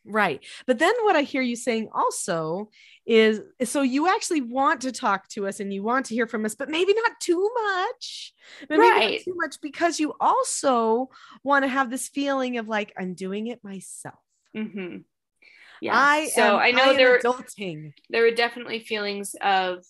Right. 0.05 0.45
But 0.67 0.79
then 0.79 0.93
what 1.03 1.15
I 1.15 1.23
hear 1.23 1.43
you 1.43 1.55
saying 1.55 1.89
also 1.95 2.71
is 3.07 3.41
so 3.65 3.83
you 3.83 4.09
actually 4.09 4.41
want 4.41 4.81
to 4.83 4.93
talk 4.93 5.29
to 5.29 5.47
us 5.47 5.61
and 5.61 5.73
you 5.73 5.83
want 5.83 6.07
to 6.07 6.15
hear 6.15 6.27
from 6.27 6.45
us, 6.45 6.55
but 6.55 6.69
maybe 6.69 6.93
not 6.93 7.13
too 7.21 7.51
much. 7.55 8.35
Maybe 8.69 8.83
right. 8.83 9.23
too 9.23 9.35
much 9.37 9.61
because 9.63 10.01
you 10.01 10.15
also 10.21 11.09
want 11.45 11.65
to 11.65 11.69
have 11.69 11.89
this 11.89 12.09
feeling 12.09 12.59
of 12.59 12.69
like, 12.69 12.93
I'm 12.99 13.15
doing 13.15 13.47
it 13.47 13.63
myself. 13.63 14.19
Mm-hmm. 14.57 14.99
Yeah. 15.83 15.99
I 15.99 16.29
so 16.29 16.43
am, 16.43 16.57
I 16.61 16.71
know 16.71 16.93
I 16.93 16.97
there 16.97 17.19
adulting. 17.19 17.93
There 18.09 18.23
were 18.23 18.31
definitely 18.31 18.79
feelings 18.79 19.35
of 19.43 19.85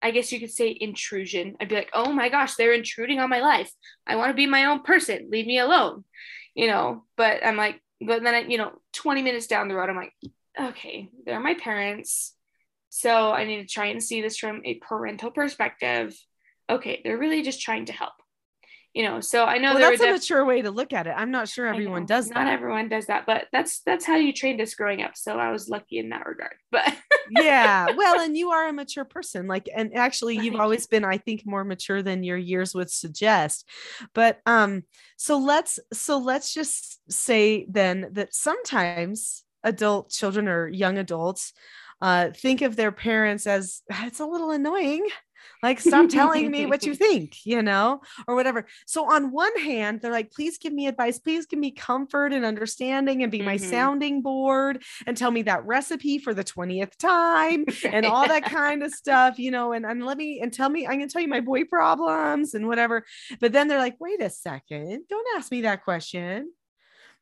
I 0.00 0.10
guess 0.10 0.32
you 0.32 0.40
could 0.40 0.50
say 0.50 0.74
intrusion. 0.80 1.54
I'd 1.60 1.68
be 1.68 1.74
like, 1.74 1.90
oh 1.92 2.10
my 2.12 2.30
gosh, 2.30 2.54
they're 2.54 2.72
intruding 2.72 3.20
on 3.20 3.28
my 3.28 3.40
life. 3.40 3.70
I 4.06 4.16
want 4.16 4.30
to 4.30 4.34
be 4.34 4.46
my 4.46 4.64
own 4.64 4.82
person. 4.82 5.28
Leave 5.30 5.46
me 5.46 5.58
alone. 5.58 6.04
You 6.54 6.66
know, 6.66 7.04
but 7.18 7.44
I'm 7.44 7.58
like, 7.58 7.78
but 8.00 8.22
then 8.22 8.34
I, 8.34 8.40
you 8.40 8.56
know, 8.56 8.72
20 8.94 9.20
minutes 9.20 9.48
down 9.48 9.68
the 9.68 9.74
road, 9.74 9.90
I'm 9.90 9.96
like, 9.96 10.14
okay, 10.58 11.10
they're 11.26 11.40
my 11.40 11.54
parents. 11.54 12.34
So 12.88 13.32
I 13.32 13.44
need 13.44 13.60
to 13.60 13.66
try 13.66 13.86
and 13.86 14.02
see 14.02 14.22
this 14.22 14.38
from 14.38 14.62
a 14.64 14.80
parental 14.80 15.30
perspective. 15.30 16.18
Okay, 16.70 17.02
they're 17.04 17.18
really 17.18 17.42
just 17.42 17.60
trying 17.60 17.84
to 17.86 17.92
help 17.92 18.14
you 18.94 19.02
know 19.02 19.20
so 19.20 19.44
i 19.44 19.58
know 19.58 19.72
well, 19.74 19.90
that's 19.90 20.00
a 20.00 20.04
def- 20.04 20.14
mature 20.14 20.44
way 20.44 20.62
to 20.62 20.70
look 20.70 20.92
at 20.92 21.06
it. 21.06 21.14
I'm 21.16 21.30
not 21.30 21.48
sure 21.48 21.66
everyone 21.66 22.04
does 22.04 22.28
not 22.28 22.44
that. 22.44 22.52
everyone 22.52 22.88
does 22.88 23.06
that 23.06 23.24
but 23.26 23.46
that's 23.52 23.80
that's 23.80 24.04
how 24.04 24.16
you 24.16 24.32
trained 24.32 24.60
us 24.60 24.74
growing 24.74 25.02
up 25.02 25.16
so 25.16 25.38
i 25.38 25.50
was 25.50 25.68
lucky 25.68 25.98
in 25.98 26.10
that 26.10 26.26
regard 26.26 26.54
but 26.70 26.94
yeah 27.30 27.86
well 27.96 28.20
and 28.20 28.36
you 28.36 28.50
are 28.50 28.68
a 28.68 28.72
mature 28.72 29.04
person 29.04 29.46
like 29.46 29.68
and 29.74 29.94
actually 29.96 30.36
you've 30.36 30.60
always 30.60 30.86
been 30.86 31.04
i 31.04 31.16
think 31.16 31.42
more 31.46 31.64
mature 31.64 32.02
than 32.02 32.22
your 32.22 32.36
years 32.36 32.74
would 32.74 32.90
suggest 32.90 33.68
but 34.14 34.40
um 34.46 34.82
so 35.16 35.38
let's 35.38 35.78
so 35.92 36.18
let's 36.18 36.52
just 36.52 37.00
say 37.10 37.66
then 37.68 38.08
that 38.12 38.34
sometimes 38.34 39.44
adult 39.64 40.10
children 40.10 40.48
or 40.48 40.68
young 40.68 40.98
adults 40.98 41.52
uh, 42.00 42.30
think 42.34 42.62
of 42.62 42.74
their 42.74 42.90
parents 42.90 43.46
as 43.46 43.82
it's 43.88 44.18
a 44.18 44.26
little 44.26 44.50
annoying 44.50 45.06
like, 45.62 45.80
stop 45.80 46.08
telling 46.08 46.50
me 46.50 46.66
what 46.66 46.84
you 46.84 46.94
think, 47.02 47.44
you 47.44 47.62
know, 47.62 48.00
or 48.26 48.34
whatever. 48.34 48.66
So, 48.86 49.10
on 49.10 49.32
one 49.32 49.56
hand, 49.58 50.00
they're 50.00 50.12
like, 50.12 50.32
please 50.32 50.58
give 50.58 50.72
me 50.72 50.86
advice, 50.86 51.18
please 51.18 51.46
give 51.46 51.58
me 51.58 51.70
comfort 51.70 52.32
and 52.32 52.44
understanding 52.44 53.22
and 53.22 53.30
be 53.30 53.38
mm-hmm. 53.38 53.46
my 53.46 53.56
sounding 53.56 54.22
board 54.22 54.82
and 55.06 55.16
tell 55.16 55.30
me 55.30 55.42
that 55.42 55.64
recipe 55.64 56.18
for 56.18 56.34
the 56.34 56.44
20th 56.44 56.96
time 56.96 57.64
and 57.84 58.06
all 58.06 58.26
that 58.26 58.44
kind 58.44 58.82
of 58.82 58.92
stuff, 58.92 59.38
you 59.38 59.50
know, 59.50 59.72
and, 59.72 59.84
and 59.84 60.04
let 60.04 60.16
me 60.16 60.40
and 60.40 60.52
tell 60.52 60.68
me, 60.68 60.86
I'm 60.86 60.98
going 60.98 61.08
to 61.08 61.12
tell 61.12 61.22
you 61.22 61.28
my 61.28 61.40
boy 61.40 61.64
problems 61.64 62.54
and 62.54 62.66
whatever. 62.68 63.04
But 63.40 63.52
then 63.52 63.68
they're 63.68 63.78
like, 63.78 63.96
wait 64.00 64.22
a 64.22 64.30
second, 64.30 65.04
don't 65.08 65.36
ask 65.36 65.50
me 65.50 65.62
that 65.62 65.84
question 65.84 66.50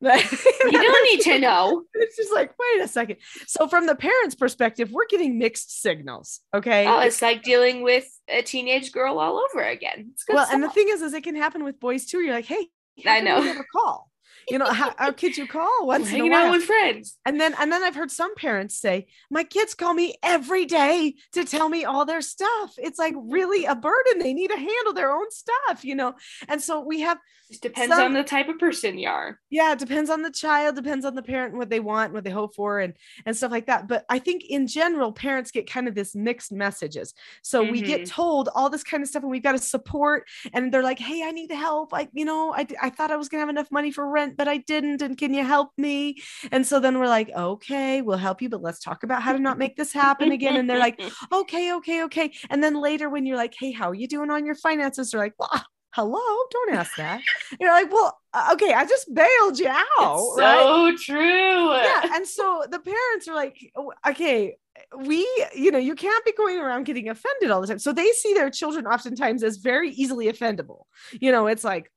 you 0.01 0.73
don't 0.73 1.05
need 1.13 1.21
to 1.23 1.39
know. 1.41 1.85
It's 1.95 2.17
just 2.17 2.33
like, 2.33 2.53
wait 2.59 2.85
a 2.85 2.89
second. 2.89 3.17
So, 3.47 3.69
from 3.69 3.87
the 3.87 3.95
parents' 3.95 4.35
perspective, 4.35 4.91
we're 4.91 5.07
getting 5.07 5.39
mixed 5.39 5.81
signals. 5.81 6.41
Okay. 6.55 6.87
Oh, 6.87 7.01
it's 7.01 7.23
like 7.23 7.43
dealing 7.43 7.83
with 7.83 8.07
a 8.29 8.43
teenage 8.43 8.93
girl 8.93 9.19
all 9.19 9.43
over 9.51 9.63
again. 9.63 10.13
well, 10.29 10.45
stuff. 10.45 10.55
and 10.55 10.63
the 10.63 10.71
thing 10.71 10.87
is, 10.89 11.03
is 11.03 11.13
it 11.15 11.25
can 11.25 11.37
happen 11.37 11.65
with 11.65 11.81
boys 11.81 12.07
too. 12.07 12.21
You're 12.21 12.35
like, 12.35 12.47
hey, 12.47 12.69
I 13.07 13.21
know. 13.21 13.41
Never 13.43 13.67
call 13.75 14.10
you 14.49 14.59
know 14.59 14.67
how, 14.67 14.95
how 14.97 15.13
could 15.13 15.37
you 15.37 15.47
call 15.47 15.71
once 15.87 16.09
hanging 16.09 16.27
in 16.27 16.33
a 16.33 16.37
while? 16.37 16.47
out 16.47 16.53
with 16.53 16.65
friends. 16.65 17.19
And 17.25 17.41
then 17.41 17.55
and 17.59 17.71
then 17.73 17.83
i've 17.83 17.95
heard 17.95 18.11
some 18.11 18.35
parents 18.35 18.77
say 18.77 19.07
my 19.31 19.45
kids 19.45 19.75
call 19.75 19.95
me 19.95 20.17
every 20.23 20.65
day 20.67 21.15
to 21.33 21.45
tell 21.45 21.69
me 21.69 21.85
all 21.85 22.05
their 22.05 22.21
stuff. 22.21 22.75
It's 22.79 22.99
like 22.99 23.15
really 23.17 23.65
a 23.65 23.75
burden. 23.75 24.19
They 24.19 24.33
need 24.33 24.51
to 24.51 24.57
handle 24.57 24.93
their 24.93 25.13
own 25.13 25.31
stuff 25.31 25.85
you 25.85 25.95
know? 25.95 26.15
And 26.49 26.61
so 26.61 26.81
we 26.81 27.01
have 27.01 27.19
it 27.51 27.61
depends 27.61 27.95
some, 27.95 28.05
on 28.05 28.13
the 28.13 28.23
type 28.23 28.49
of 28.49 28.59
person 28.59 28.97
you 28.97 29.09
are. 29.09 29.39
Yeah 29.51 29.73
it 29.73 29.79
depends 29.79 30.11
on 30.11 30.23
the 30.23 30.31
child 30.31 30.77
depends 30.77 31.05
on 31.05 31.15
the 31.15 31.23
parent 31.23 31.57
what 31.57 31.69
they 31.69 31.81
want 31.81 32.13
what 32.13 32.25
they 32.25 32.31
hope 32.31 32.55
for 32.55 32.81
and 32.81 32.95
and 33.27 33.37
stuff 33.37 33.51
like 33.51 33.67
that. 33.67 33.89
But 33.89 34.05
i 34.09 34.19
think 34.19 34.45
in 34.45 34.67
general 34.67 35.13
parents 35.13 35.51
get 35.51 35.69
kind 35.69 35.89
of 35.89 35.95
this 35.95 36.15
mixed 36.15 36.53
messages. 36.53 37.15
So 37.43 37.63
mm-hmm. 37.63 37.73
we 37.73 37.83
get 37.83 38.03
mm-hmm. 38.03 38.15
told 38.15 38.49
all 38.55 38.71
this 38.71 38.85
kind 38.85 39.03
of 39.03 39.09
stuff 39.09 39.23
and 39.23 39.31
we've 39.31 39.43
got 39.43 39.53
to 39.53 39.59
support 39.59 40.29
and 40.53 40.73
they're 40.73 40.83
like 40.83 40.99
hey 40.99 41.23
i 41.25 41.31
need 41.31 41.51
help. 41.51 41.93
Like 41.93 42.11
you 42.13 42.25
know 42.25 42.55
i, 42.55 42.67
I 42.81 42.91
thought 42.91 43.11
i 43.11 43.17
was 43.17 43.29
gonna 43.29 43.43
have 43.43 43.49
enough 43.49 43.71
money 43.71 43.91
for 43.91 44.09
rent 44.09 44.30
but 44.37 44.49
I 44.49 44.59
didn't. 44.59 45.03
And 45.03 45.17
can 45.17 45.35
you 45.35 45.45
help 45.45 45.71
me? 45.77 46.17
And 46.53 46.67
so 46.67 46.81
then 46.81 46.99
we're 46.99 47.09
like, 47.09 47.31
okay, 47.31 48.03
we'll 48.03 48.19
help 48.19 48.43
you, 48.43 48.49
but 48.49 48.63
let's 48.63 48.81
talk 48.81 49.03
about 49.03 49.23
how 49.23 49.33
to 49.33 49.39
not 49.39 49.59
make 49.59 49.77
this 49.77 49.93
happen 49.93 50.33
again. 50.33 50.57
And 50.57 50.69
they're 50.69 50.79
like, 50.79 51.01
okay, 51.33 51.75
okay, 51.75 52.05
okay. 52.05 52.33
And 52.51 52.63
then 52.63 52.75
later 52.81 53.09
when 53.09 53.27
you're 53.27 53.37
like, 53.37 53.55
hey, 53.59 53.73
how 53.73 53.91
are 53.91 53.95
you 53.95 54.09
doing 54.09 54.31
on 54.31 54.47
your 54.47 54.55
finances? 54.55 55.11
They're 55.11 55.21
like, 55.21 55.35
well, 55.39 55.65
hello, 55.93 56.21
don't 56.51 56.75
ask 56.75 56.97
that. 56.97 57.21
You're 57.61 57.73
like, 57.73 57.93
well, 57.93 58.17
uh, 58.33 58.51
okay, 58.53 58.73
I 58.73 58.87
just 58.87 59.13
bailed 59.13 59.59
you 59.59 59.69
out. 59.69 59.87
It's 59.99 60.37
so 60.37 60.85
right? 60.85 60.99
true. 60.99 61.75
Yeah. 61.75 62.15
And 62.15 62.27
so 62.27 62.65
the 62.71 62.79
parents 62.79 63.29
are 63.29 63.35
like, 63.35 63.57
oh, 63.77 63.93
okay, 64.09 64.57
we, 64.97 65.29
you 65.55 65.71
know, 65.71 65.79
you 65.79 65.95
can't 65.95 66.25
be 66.25 66.33
going 66.33 66.59
around 66.59 66.85
getting 66.85 67.09
offended 67.09 67.51
all 67.51 67.61
the 67.61 67.67
time. 67.67 67.79
So 67.79 67.93
they 67.93 68.11
see 68.13 68.35
their 68.35 68.51
children 68.51 68.87
oftentimes 68.87 69.43
as 69.43 69.57
very 69.57 69.91
easily 69.91 70.27
offendable. 70.27 70.83
You 71.13 71.33
know, 71.33 71.49
it's 71.49 71.65
like, 71.65 71.91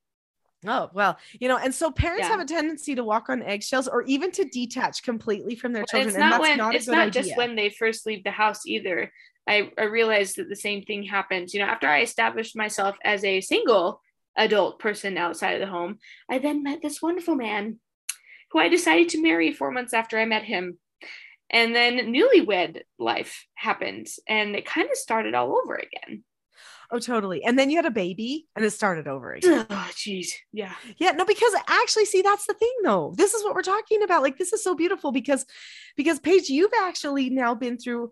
Oh, 0.65 0.89
well, 0.93 1.17
you 1.39 1.48
know, 1.48 1.58
and 1.58 1.74
so 1.74 1.91
parents 1.91 2.24
yeah. 2.24 2.29
have 2.29 2.39
a 2.39 2.46
tendency 2.46 2.96
to 2.96 3.03
walk 3.03 3.29
on 3.29 3.41
eggshells 3.41 3.88
or 3.88 4.03
even 4.03 4.32
to 4.32 4.46
detach 4.46 5.03
completely 5.03 5.55
from 5.55 5.74
their 5.74 5.86
children. 5.86 6.10
It's 6.10 6.17
not 6.17 6.41
when 6.41 6.58
not 6.58 6.75
it's 6.75 6.88
not 6.88 7.08
idea. 7.08 7.24
just 7.24 7.38
when 7.38 7.55
they 7.55 7.70
first 7.70 8.05
leave 8.05 8.24
the 8.24 8.32
house 8.32 8.65
either. 8.65 9.12
I, 9.48 9.72
I 9.77 9.84
realized 9.84 10.38
that 10.38 10.48
the 10.48 10.55
same 10.55 10.84
thing 10.84 11.03
happens. 11.03 11.53
You 11.53 11.60
know, 11.60 11.65
after 11.65 11.88
I 11.88 12.01
established 12.01 12.55
myself 12.55 12.96
as 13.03 13.24
a 13.24 13.41
single 13.41 14.01
adult 14.38 14.79
person 14.79 15.17
outside 15.17 15.53
of 15.53 15.60
the 15.60 15.67
home, 15.67 16.00
I 16.29 16.39
then 16.39 16.63
met 16.63 16.82
this 16.82 17.01
wonderful 17.01 17.36
man 17.36 17.79
who 18.51 18.60
I 18.60 18.70
decided 18.70 19.10
to 19.10 19.22
marry 19.22 19.51
four 19.51 19.72
months 19.72 19.93
after 19.93 20.17
I 20.17 20.25
met 20.25 20.43
him. 20.43 20.77
And 21.50 21.75
then 21.75 22.13
newlywed 22.13 22.82
life 22.98 23.46
happened 23.55 24.08
and 24.27 24.55
it 24.55 24.65
kind 24.65 24.89
of 24.89 24.98
started 24.98 25.36
all 25.36 25.58
over 25.58 25.75
again. 25.75 26.24
Oh, 26.94 27.00
totally. 27.00 27.44
And 27.44 27.58
then 27.58 27.72
you 27.72 27.78
had 27.78 27.88
a 27.88 27.92
baby 27.92 28.46
and 28.56 28.64
it 28.64 28.70
started 28.70 29.08
over 29.08 29.34
again. 29.34 29.66
Oh, 29.68 29.90
jeez. 29.94 30.28
Yeah. 30.52 30.74
Yeah. 30.98 31.12
No, 31.12 31.26
because 31.26 31.54
actually, 31.68 32.06
see, 32.06 32.22
that's 32.22 32.46
the 32.46 32.54
thing 32.54 32.74
though. 32.84 33.14
This 33.18 33.34
is 33.34 33.44
what 33.44 33.56
we're 33.56 33.64
talking 33.64 34.04
about. 34.04 34.22
Like, 34.22 34.38
this 34.38 34.54
is 34.54 34.64
so 34.64 34.76
beautiful 34.76 35.12
because, 35.12 35.44
because 35.98 36.20
Paige, 36.20 36.50
you've 36.50 36.72
actually 36.80 37.32
now 37.32 37.56
been 37.56 37.80
through 37.80 38.12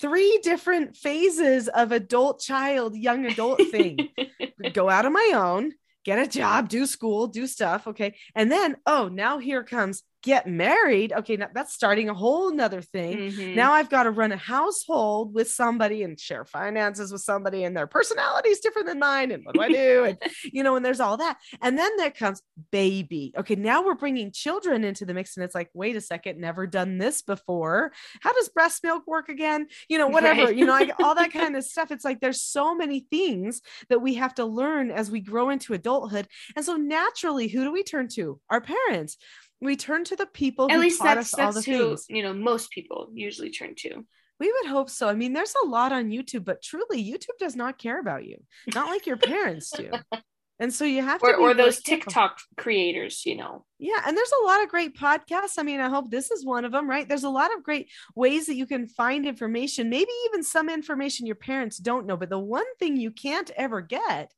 three 0.00 0.40
different 0.42 0.96
phases 0.96 1.68
of 1.68 1.92
adult 1.92 2.40
child, 2.40 2.96
young 2.96 3.26
adult 3.26 3.60
thing. 3.70 4.08
Go 4.72 4.88
out 4.88 5.04
on 5.04 5.12
my 5.12 5.32
own, 5.34 5.72
get 6.04 6.18
a 6.18 6.26
job, 6.26 6.70
do 6.70 6.86
school, 6.86 7.26
do 7.26 7.46
stuff. 7.46 7.86
Okay. 7.86 8.14
And 8.34 8.50
then, 8.50 8.76
oh, 8.86 9.08
now 9.08 9.38
here 9.38 9.62
comes 9.62 10.02
get 10.22 10.46
married, 10.46 11.12
okay, 11.12 11.36
now 11.36 11.48
that's 11.52 11.72
starting 11.72 12.08
a 12.08 12.14
whole 12.14 12.52
nother 12.52 12.80
thing. 12.80 13.30
Mhm. 13.32 13.54
Now 13.56 13.72
I've 13.72 13.90
got 13.90 14.04
to 14.04 14.10
run 14.10 14.32
a 14.32 14.36
household 14.36 15.34
with 15.34 15.50
somebody 15.50 16.02
and 16.02 16.18
share 16.18 16.44
finances 16.44 17.12
with 17.12 17.22
somebody, 17.22 17.64
and 17.64 17.76
their 17.76 17.86
personality 17.86 18.50
is 18.50 18.60
different 18.60 18.86
than 18.88 18.98
mine. 18.98 19.32
And 19.32 19.44
what 19.44 19.54
do 19.54 19.60
I 19.62 19.68
do? 19.68 20.04
And 20.12 20.18
you 20.44 20.62
know, 20.62 20.76
and 20.76 20.84
there's 20.84 21.00
all 21.00 21.16
that. 21.18 21.38
And 21.60 21.76
then 21.78 21.96
there 21.96 22.10
comes 22.10 22.42
baby. 22.70 23.32
Okay, 23.36 23.56
now 23.56 23.84
we're 23.84 23.94
bringing 23.94 24.32
children 24.32 24.84
into 24.84 25.04
the 25.04 25.14
mix, 25.14 25.36
and 25.36 25.44
it's 25.44 25.54
like, 25.54 25.70
wait 25.74 25.96
a 25.96 26.00
second, 26.00 26.40
never 26.40 26.66
done 26.66 26.98
this 26.98 27.22
before. 27.22 27.92
How 28.20 28.32
does 28.32 28.48
breast 28.48 28.82
milk 28.84 29.04
work 29.06 29.28
again? 29.28 29.66
You 29.88 29.98
know, 29.98 30.08
whatever. 30.08 30.44
Right. 30.44 30.56
You 30.56 30.66
know, 30.66 30.74
I, 30.74 30.90
all 31.02 31.14
that 31.16 31.32
kind 31.32 31.56
of 31.56 31.64
stuff. 31.64 31.90
It's 31.90 32.04
like 32.04 32.20
there's 32.20 32.40
so 32.40 32.74
many 32.74 33.06
things 33.10 33.60
that 33.88 34.00
we 34.00 34.14
have 34.14 34.34
to 34.36 34.44
learn 34.44 34.90
as 34.90 35.10
we 35.10 35.20
grow 35.20 35.50
into 35.50 35.74
adulthood, 35.74 36.28
and 36.56 36.64
so 36.64 36.76
naturally, 36.76 37.48
who 37.48 37.64
do 37.64 37.72
we 37.72 37.82
turn 37.82 38.08
to? 38.14 38.40
Our 38.50 38.60
parents. 38.60 39.16
We 39.62 39.76
turn 39.76 40.04
to 40.04 40.16
the 40.16 40.26
people 40.26 40.68
At 40.70 40.72
who 40.72 40.80
least 40.80 41.02
that's 41.02 41.32
us 41.32 41.38
all 41.38 41.52
the 41.52 41.60
that's 41.60 41.66
who 41.66 41.88
things. 41.90 42.06
you 42.08 42.22
know 42.22 42.34
most 42.34 42.70
people 42.70 43.08
usually 43.14 43.50
turn 43.50 43.74
to. 43.76 44.04
We 44.40 44.52
would 44.52 44.66
hope 44.70 44.90
so. 44.90 45.08
I 45.08 45.14
mean, 45.14 45.32
there's 45.34 45.54
a 45.62 45.66
lot 45.68 45.92
on 45.92 46.10
YouTube, 46.10 46.44
but 46.44 46.62
truly, 46.62 47.02
YouTube 47.02 47.38
does 47.38 47.54
not 47.54 47.78
care 47.78 48.00
about 48.00 48.24
you, 48.26 48.38
not 48.74 48.88
like 48.88 49.06
your 49.06 49.16
parents 49.16 49.70
do. 49.70 49.90
And 50.60 50.72
so 50.72 50.84
you 50.84 51.02
have 51.02 51.20
to, 51.20 51.26
Or 51.26 51.36
be 51.38 51.42
or 51.42 51.54
those. 51.54 51.80
TikTok 51.82 52.38
creators, 52.56 53.26
you 53.26 53.34
know. 53.34 53.64
Yeah, 53.80 54.00
and 54.06 54.16
there's 54.16 54.30
a 54.42 54.46
lot 54.46 54.62
of 54.62 54.68
great 54.68 54.94
podcasts. 54.96 55.58
I 55.58 55.64
mean, 55.64 55.80
I 55.80 55.88
hope 55.88 56.08
this 56.08 56.30
is 56.30 56.44
one 56.46 56.64
of 56.64 56.70
them, 56.70 56.88
right? 56.88 57.08
There's 57.08 57.24
a 57.24 57.30
lot 57.30 57.52
of 57.56 57.64
great 57.64 57.88
ways 58.14 58.46
that 58.46 58.54
you 58.54 58.66
can 58.66 58.86
find 58.86 59.26
information, 59.26 59.90
maybe 59.90 60.12
even 60.26 60.44
some 60.44 60.68
information 60.68 61.26
your 61.26 61.34
parents 61.34 61.78
don't 61.78 62.06
know. 62.06 62.16
But 62.16 62.30
the 62.30 62.38
one 62.38 62.66
thing 62.78 62.96
you 62.96 63.10
can't 63.10 63.50
ever 63.56 63.80
get 63.80 64.30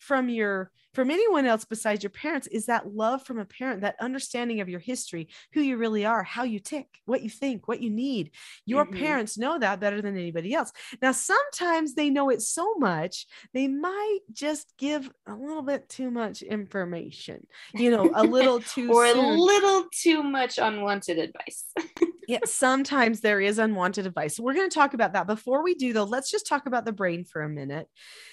from 0.00 0.28
your 0.28 0.70
from 0.94 1.10
anyone 1.10 1.46
else 1.46 1.64
besides 1.64 2.02
your 2.02 2.10
parents 2.10 2.46
is 2.48 2.66
that 2.66 2.94
love 2.94 3.22
from 3.24 3.38
a 3.38 3.44
parent, 3.44 3.82
that 3.82 3.96
understanding 4.00 4.60
of 4.60 4.68
your 4.68 4.80
history, 4.80 5.28
who 5.52 5.60
you 5.60 5.76
really 5.76 6.04
are, 6.04 6.22
how 6.22 6.42
you 6.42 6.58
tick, 6.58 6.86
what 7.04 7.22
you 7.22 7.30
think, 7.30 7.68
what 7.68 7.80
you 7.80 7.90
need. 7.90 8.32
Your 8.66 8.86
Mhm. 8.86 8.98
parents 8.98 9.38
know 9.38 9.58
that 9.58 9.80
better 9.80 10.02
than 10.02 10.16
anybody 10.16 10.54
else. 10.54 10.72
Now, 11.00 11.12
sometimes 11.12 11.94
they 11.94 12.10
know 12.10 12.30
it 12.30 12.42
so 12.42 12.74
much, 12.76 13.26
they 13.54 13.68
might 13.68 14.20
just 14.32 14.76
give 14.78 15.10
a 15.26 15.34
little 15.34 15.62
bit 15.62 15.88
too 15.88 16.10
much 16.10 16.42
information, 16.42 17.46
you 17.74 17.90
know, 17.90 18.10
a 18.14 18.24
little 18.24 18.60
too 18.74 18.90
or 18.90 19.06
a 19.06 19.14
little 19.14 19.84
too 19.92 20.22
much 20.22 20.58
unwanted 20.58 21.18
advice. 21.18 21.64
yeah, 22.26 22.38
sometimes 22.44 23.20
there 23.20 23.40
is 23.40 23.58
unwanted 23.58 24.06
advice. 24.06 24.38
We're 24.38 24.54
going 24.54 24.70
to 24.70 24.74
talk 24.74 24.94
about 24.94 25.14
that. 25.14 25.26
Before 25.26 25.62
we 25.64 25.74
do, 25.74 25.92
though, 25.92 26.04
let's 26.04 26.30
just 26.30 26.46
talk 26.46 26.66
about 26.66 26.84
the 26.84 26.92
brain 26.92 27.24
for 27.24 27.42
a 27.42 27.48
minute. 27.48 27.88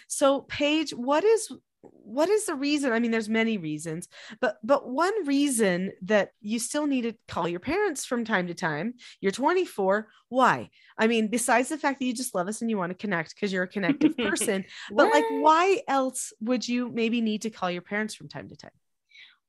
So, 0.07 0.41
Paige, 0.41 0.91
what 0.91 1.23
is 1.23 1.51
what 1.81 2.29
is 2.29 2.45
the 2.45 2.55
reason? 2.55 2.91
I 2.91 2.99
mean, 2.99 3.11
there's 3.11 3.29
many 3.29 3.57
reasons, 3.57 4.07
but 4.39 4.57
but 4.63 4.89
one 4.89 5.25
reason 5.25 5.91
that 6.03 6.31
you 6.41 6.59
still 6.59 6.87
need 6.87 7.03
to 7.03 7.13
call 7.27 7.47
your 7.47 7.59
parents 7.59 8.05
from 8.05 8.25
time 8.25 8.47
to 8.47 8.53
time. 8.53 8.95
You're 9.21 9.31
24. 9.31 10.07
Why? 10.29 10.69
I 10.97 11.07
mean, 11.07 11.27
besides 11.27 11.69
the 11.69 11.77
fact 11.77 11.99
that 11.99 12.05
you 12.05 12.13
just 12.13 12.35
love 12.35 12.47
us 12.47 12.61
and 12.61 12.69
you 12.69 12.77
want 12.77 12.91
to 12.91 12.97
connect 12.97 13.35
because 13.35 13.53
you're 13.53 13.63
a 13.63 13.67
connective 13.67 14.17
person, 14.17 14.65
but 14.91 15.11
like, 15.11 15.25
why 15.29 15.81
else 15.87 16.33
would 16.41 16.67
you 16.67 16.89
maybe 16.89 17.21
need 17.21 17.43
to 17.43 17.49
call 17.49 17.69
your 17.69 17.81
parents 17.81 18.15
from 18.15 18.27
time 18.27 18.49
to 18.49 18.55
time? 18.55 18.71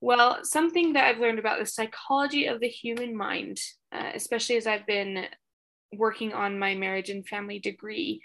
Well, 0.00 0.44
something 0.44 0.92
that 0.92 1.06
I've 1.06 1.18
learned 1.18 1.40
about 1.40 1.58
the 1.58 1.66
psychology 1.66 2.46
of 2.46 2.60
the 2.60 2.68
human 2.68 3.16
mind, 3.16 3.58
uh, 3.90 4.12
especially 4.14 4.56
as 4.56 4.66
I've 4.66 4.86
been 4.86 5.26
working 5.92 6.32
on 6.32 6.58
my 6.58 6.74
marriage 6.74 7.10
and 7.10 7.26
family 7.26 7.58
degree, 7.58 8.22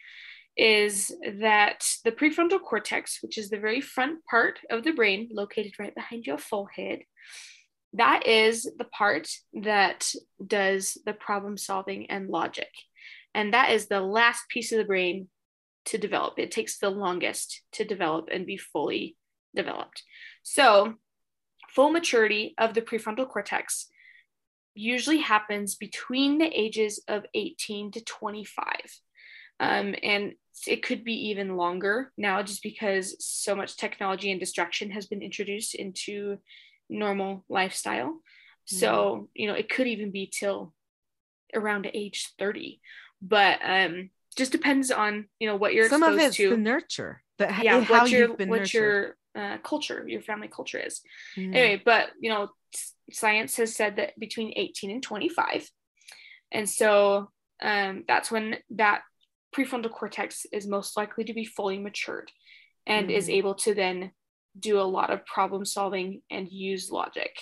is 0.55 1.11
that 1.39 1.83
the 2.03 2.11
prefrontal 2.11 2.61
cortex, 2.61 3.19
which 3.21 3.37
is 3.37 3.49
the 3.49 3.59
very 3.59 3.81
front 3.81 4.23
part 4.29 4.59
of 4.69 4.83
the 4.83 4.91
brain 4.91 5.29
located 5.31 5.73
right 5.79 5.95
behind 5.95 6.25
your 6.25 6.37
forehead, 6.37 6.99
that 7.93 8.27
is 8.27 8.63
the 8.77 8.85
part 8.85 9.27
that 9.53 10.11
does 10.45 10.97
the 11.05 11.13
problem 11.13 11.57
solving 11.57 12.09
and 12.09 12.29
logic. 12.29 12.69
And 13.33 13.53
that 13.53 13.71
is 13.71 13.87
the 13.87 14.01
last 14.01 14.47
piece 14.49 14.71
of 14.71 14.77
the 14.77 14.83
brain 14.83 15.27
to 15.85 15.97
develop. 15.97 16.35
It 16.37 16.51
takes 16.51 16.77
the 16.77 16.89
longest 16.89 17.61
to 17.73 17.83
develop 17.83 18.29
and 18.31 18.45
be 18.45 18.57
fully 18.57 19.15
developed. 19.55 20.03
So, 20.43 20.95
full 21.69 21.91
maturity 21.91 22.53
of 22.57 22.73
the 22.73 22.81
prefrontal 22.81 23.27
cortex 23.27 23.87
usually 24.75 25.19
happens 25.19 25.75
between 25.75 26.37
the 26.37 26.47
ages 26.47 27.01
of 27.07 27.25
18 27.33 27.91
to 27.91 28.03
25. 28.03 28.65
Um, 29.59 29.95
and 30.01 30.33
it 30.67 30.83
could 30.83 31.03
be 31.03 31.29
even 31.29 31.57
longer 31.57 32.11
now 32.17 32.43
just 32.43 32.61
because 32.63 33.15
so 33.19 33.55
much 33.55 33.75
technology 33.77 34.31
and 34.31 34.39
distraction 34.39 34.91
has 34.91 35.07
been 35.07 35.21
introduced 35.21 35.75
into 35.75 36.37
normal 36.89 37.43
lifestyle. 37.49 38.21
So, 38.65 39.29
you 39.33 39.47
know, 39.47 39.55
it 39.55 39.69
could 39.69 39.87
even 39.87 40.11
be 40.11 40.31
till 40.31 40.73
around 41.53 41.89
age 41.93 42.31
30. 42.39 42.79
But 43.21 43.59
um 43.63 44.09
just 44.35 44.51
depends 44.51 44.89
on, 44.89 45.27
you 45.39 45.47
know, 45.47 45.55
what 45.55 45.73
you're 45.73 45.89
Some 45.89 46.03
of 46.03 46.13
exposed 46.15 46.27
it's 46.27 46.37
to. 46.37 46.49
the 46.51 46.57
nurture, 46.57 47.23
the 47.37 47.45
yeah, 47.61 47.81
how 47.81 48.01
what 48.01 48.11
your 48.11 48.27
what 48.29 48.47
nurtured. 48.59 48.71
your 48.73 49.17
uh, 49.35 49.57
culture, 49.63 50.05
your 50.07 50.21
family 50.21 50.47
culture 50.47 50.79
is. 50.79 51.01
Mhm. 51.35 51.55
Anyway, 51.55 51.81
but 51.83 52.09
you 52.19 52.29
know, 52.29 52.49
science 53.11 53.57
has 53.57 53.75
said 53.75 53.97
that 53.97 54.17
between 54.19 54.53
18 54.55 54.91
and 54.91 55.03
25. 55.03 55.69
And 56.51 56.69
so 56.69 57.29
um, 57.61 58.03
that's 58.07 58.31
when 58.31 58.57
that 58.71 59.01
prefrontal 59.53 59.91
cortex 59.91 60.45
is 60.51 60.67
most 60.67 60.97
likely 60.97 61.23
to 61.25 61.33
be 61.33 61.45
fully 61.45 61.79
matured 61.79 62.31
and 62.85 63.09
is 63.09 63.27
Mhm. 63.27 63.33
able 63.33 63.55
to 63.55 63.73
then 63.73 64.11
do 64.59 64.79
a 64.79 64.83
lot 64.83 65.09
of 65.09 65.25
problem 65.25 65.65
solving 65.65 66.21
and 66.29 66.51
use 66.51 66.91
logic. 66.91 67.35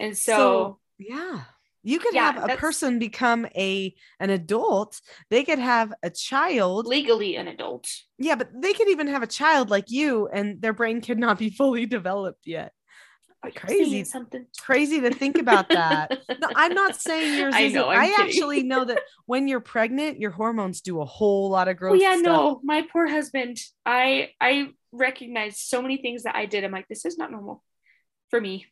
And 0.00 0.16
so, 0.16 0.36
so 0.36 0.78
yeah 0.98 1.44
you 1.82 1.98
could 2.00 2.14
Yeah, 2.14 2.32
have 2.32 2.50
a 2.50 2.56
person 2.56 2.98
become 2.98 3.46
a 3.56 3.94
an 4.18 4.30
adult 4.30 5.00
they 5.30 5.44
could 5.44 5.58
have 5.58 5.92
a 6.02 6.10
child 6.10 6.86
legally 6.86 7.36
an 7.36 7.48
adult. 7.48 7.86
yeah 8.18 8.34
but 8.34 8.48
they 8.54 8.72
could 8.72 8.88
even 8.88 9.06
have 9.06 9.22
a 9.22 9.26
child 9.26 9.70
like 9.70 9.90
you 9.90 10.26
and 10.28 10.60
their 10.60 10.72
brain 10.72 11.00
could 11.00 11.18
not 11.18 11.38
be 11.38 11.50
fully 11.50 11.86
developed 11.86 12.46
yet 12.46 12.72
Crazy. 13.54 14.02
something? 14.04 14.44
crazy 14.58 15.00
to 15.00 15.10
think 15.10 15.38
about 15.38 15.68
that 15.68 16.18
no 16.40 16.48
i'm 16.56 16.74
not 16.74 16.96
saying 17.00 17.38
yours 17.38 17.54
I 17.56 17.68
know, 17.68 17.88
i 17.88 18.12
actually 18.18 18.64
know 18.64 18.84
that 18.84 19.00
when 19.26 19.46
you're 19.46 19.60
pregnant 19.60 20.18
your 20.18 20.32
hormones 20.32 20.80
do 20.80 21.00
a 21.00 21.04
whole 21.04 21.48
lot 21.50 21.68
of 21.68 21.76
growth 21.76 21.92
Oh 21.92 22.00
yeah, 22.02 22.14
stuff. 22.16 22.24
no, 22.24 22.60
my 22.64 22.82
poor 22.92 23.06
husband. 23.06 23.58
I 23.84 24.30
I 24.40 24.70
recognize 24.90 25.60
so 25.60 25.80
many 25.80 25.98
things 25.98 26.24
that 26.24 26.34
I 26.34 26.46
did. 26.46 26.64
I'm 26.64 26.72
like, 26.72 26.88
this 26.88 27.04
is 27.04 27.18
not 27.18 27.30
normal 27.30 27.62
for 28.30 28.40
me, 28.40 28.66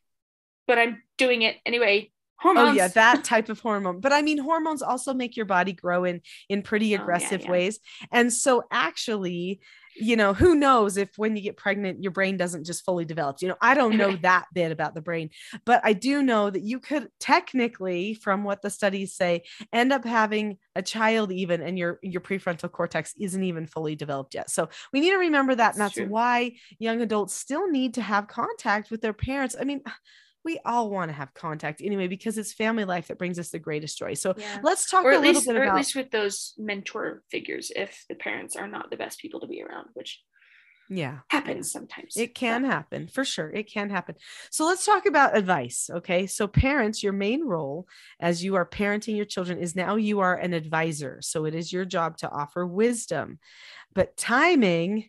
but 0.66 0.78
I'm 0.78 1.02
doing 1.18 1.42
it 1.42 1.56
anyway. 1.64 2.10
Hormones. 2.36 2.70
Oh 2.70 2.72
yeah, 2.72 2.88
that 2.88 3.22
type 3.32 3.48
of 3.48 3.60
hormone. 3.60 4.00
But 4.00 4.12
I 4.12 4.22
mean, 4.22 4.38
hormones 4.38 4.82
also 4.82 5.14
make 5.14 5.36
your 5.36 5.46
body 5.46 5.72
grow 5.72 6.02
in 6.04 6.20
in 6.48 6.62
pretty 6.62 6.86
Oh, 6.86 6.96
yeah, 6.96 7.02
aggressive 7.02 7.42
yeah. 7.42 7.50
ways. 7.50 7.78
And 8.10 8.32
so 8.32 8.64
actually, 8.72 9.60
you 9.96 10.16
know, 10.16 10.34
who 10.34 10.54
knows 10.54 10.96
if 10.96 11.10
when 11.16 11.36
you 11.36 11.42
get 11.42 11.56
pregnant, 11.56 12.02
your 12.02 12.12
brain 12.12 12.36
doesn't 12.36 12.64
just 12.64 12.84
fully 12.84 13.04
develop. 13.04 13.36
You 13.40 13.48
know, 13.48 13.56
I 13.60 13.74
don't 13.74 13.96
know 13.96 14.16
that 14.22 14.46
bit 14.52 14.72
about 14.72 14.94
the 14.94 15.00
brain, 15.00 15.30
but 15.64 15.80
I 15.84 15.92
do 15.92 16.22
know 16.22 16.50
that 16.50 16.62
you 16.62 16.80
could 16.80 17.08
technically, 17.20 18.14
from 18.14 18.44
what 18.44 18.62
the 18.62 18.70
studies 18.70 19.14
say, 19.14 19.44
end 19.72 19.92
up 19.92 20.04
having 20.04 20.58
a 20.76 20.82
child 20.82 21.32
even, 21.32 21.62
and 21.62 21.78
your 21.78 21.98
your 22.02 22.20
prefrontal 22.20 22.70
cortex 22.70 23.14
isn't 23.18 23.42
even 23.42 23.66
fully 23.66 23.96
developed 23.96 24.34
yet. 24.34 24.50
So 24.50 24.68
we 24.92 25.00
need 25.00 25.10
to 25.10 25.18
remember 25.18 25.54
that, 25.54 25.74
and 25.74 25.80
That's 25.80 25.94
that's 25.94 25.94
true. 25.94 26.06
why 26.06 26.52
young 26.78 27.00
adults 27.00 27.34
still 27.34 27.70
need 27.70 27.94
to 27.94 28.02
have 28.02 28.28
contact 28.28 28.90
with 28.90 29.00
their 29.00 29.12
parents. 29.12 29.56
I 29.58 29.64
mean 29.64 29.82
we 30.44 30.60
all 30.64 30.90
want 30.90 31.08
to 31.08 31.12
have 31.14 31.34
contact 31.34 31.80
anyway 31.82 32.06
because 32.08 32.38
it's 32.38 32.52
family 32.52 32.84
life 32.84 33.08
that 33.08 33.18
brings 33.18 33.38
us 33.38 33.50
the 33.50 33.58
greatest 33.58 33.98
joy. 33.98 34.14
So 34.14 34.34
Yeah. 34.36 34.60
let's 34.62 34.90
talk 34.90 35.04
Or 35.04 35.12
a 35.12 35.14
at 35.14 35.20
little 35.20 35.34
least, 35.34 35.46
bit 35.46 35.56
or 35.56 35.62
about 35.62 35.74
at 35.74 35.76
least 35.78 35.96
with 35.96 36.10
those 36.10 36.54
mentor 36.58 37.22
figures, 37.30 37.72
if 37.74 38.04
the 38.08 38.14
parents 38.14 38.56
are 38.56 38.68
not 38.68 38.90
the 38.90 38.96
best 38.96 39.18
people 39.20 39.40
to 39.40 39.46
be 39.46 39.62
around, 39.62 39.88
which 39.94 40.22
yeah. 40.90 41.20
happens 41.30 41.72
sometimes. 41.72 42.16
It 42.16 42.34
can 42.34 42.62
happen 42.64 43.08
for 43.08 43.24
sure. 43.24 43.50
It 43.50 43.70
can 43.72 43.88
happen. 43.88 44.16
So 44.50 44.66
let's 44.66 44.84
talk 44.84 45.06
about 45.06 45.36
advice. 45.36 45.88
Okay. 45.90 46.26
So, 46.26 46.46
parents, 46.46 47.02
your 47.02 47.14
main 47.14 47.44
role 47.44 47.88
as 48.20 48.44
you 48.44 48.56
are 48.56 48.66
parenting 48.68 49.16
your 49.16 49.24
children 49.24 49.58
is 49.58 49.74
now 49.74 49.96
you 49.96 50.20
are 50.20 50.36
an 50.36 50.52
advisor. 50.52 51.20
So, 51.22 51.46
it 51.46 51.54
is 51.54 51.72
your 51.72 51.86
job 51.86 52.18
to 52.18 52.30
offer 52.30 52.66
wisdom, 52.66 53.38
but 53.94 54.16
timing 54.18 55.08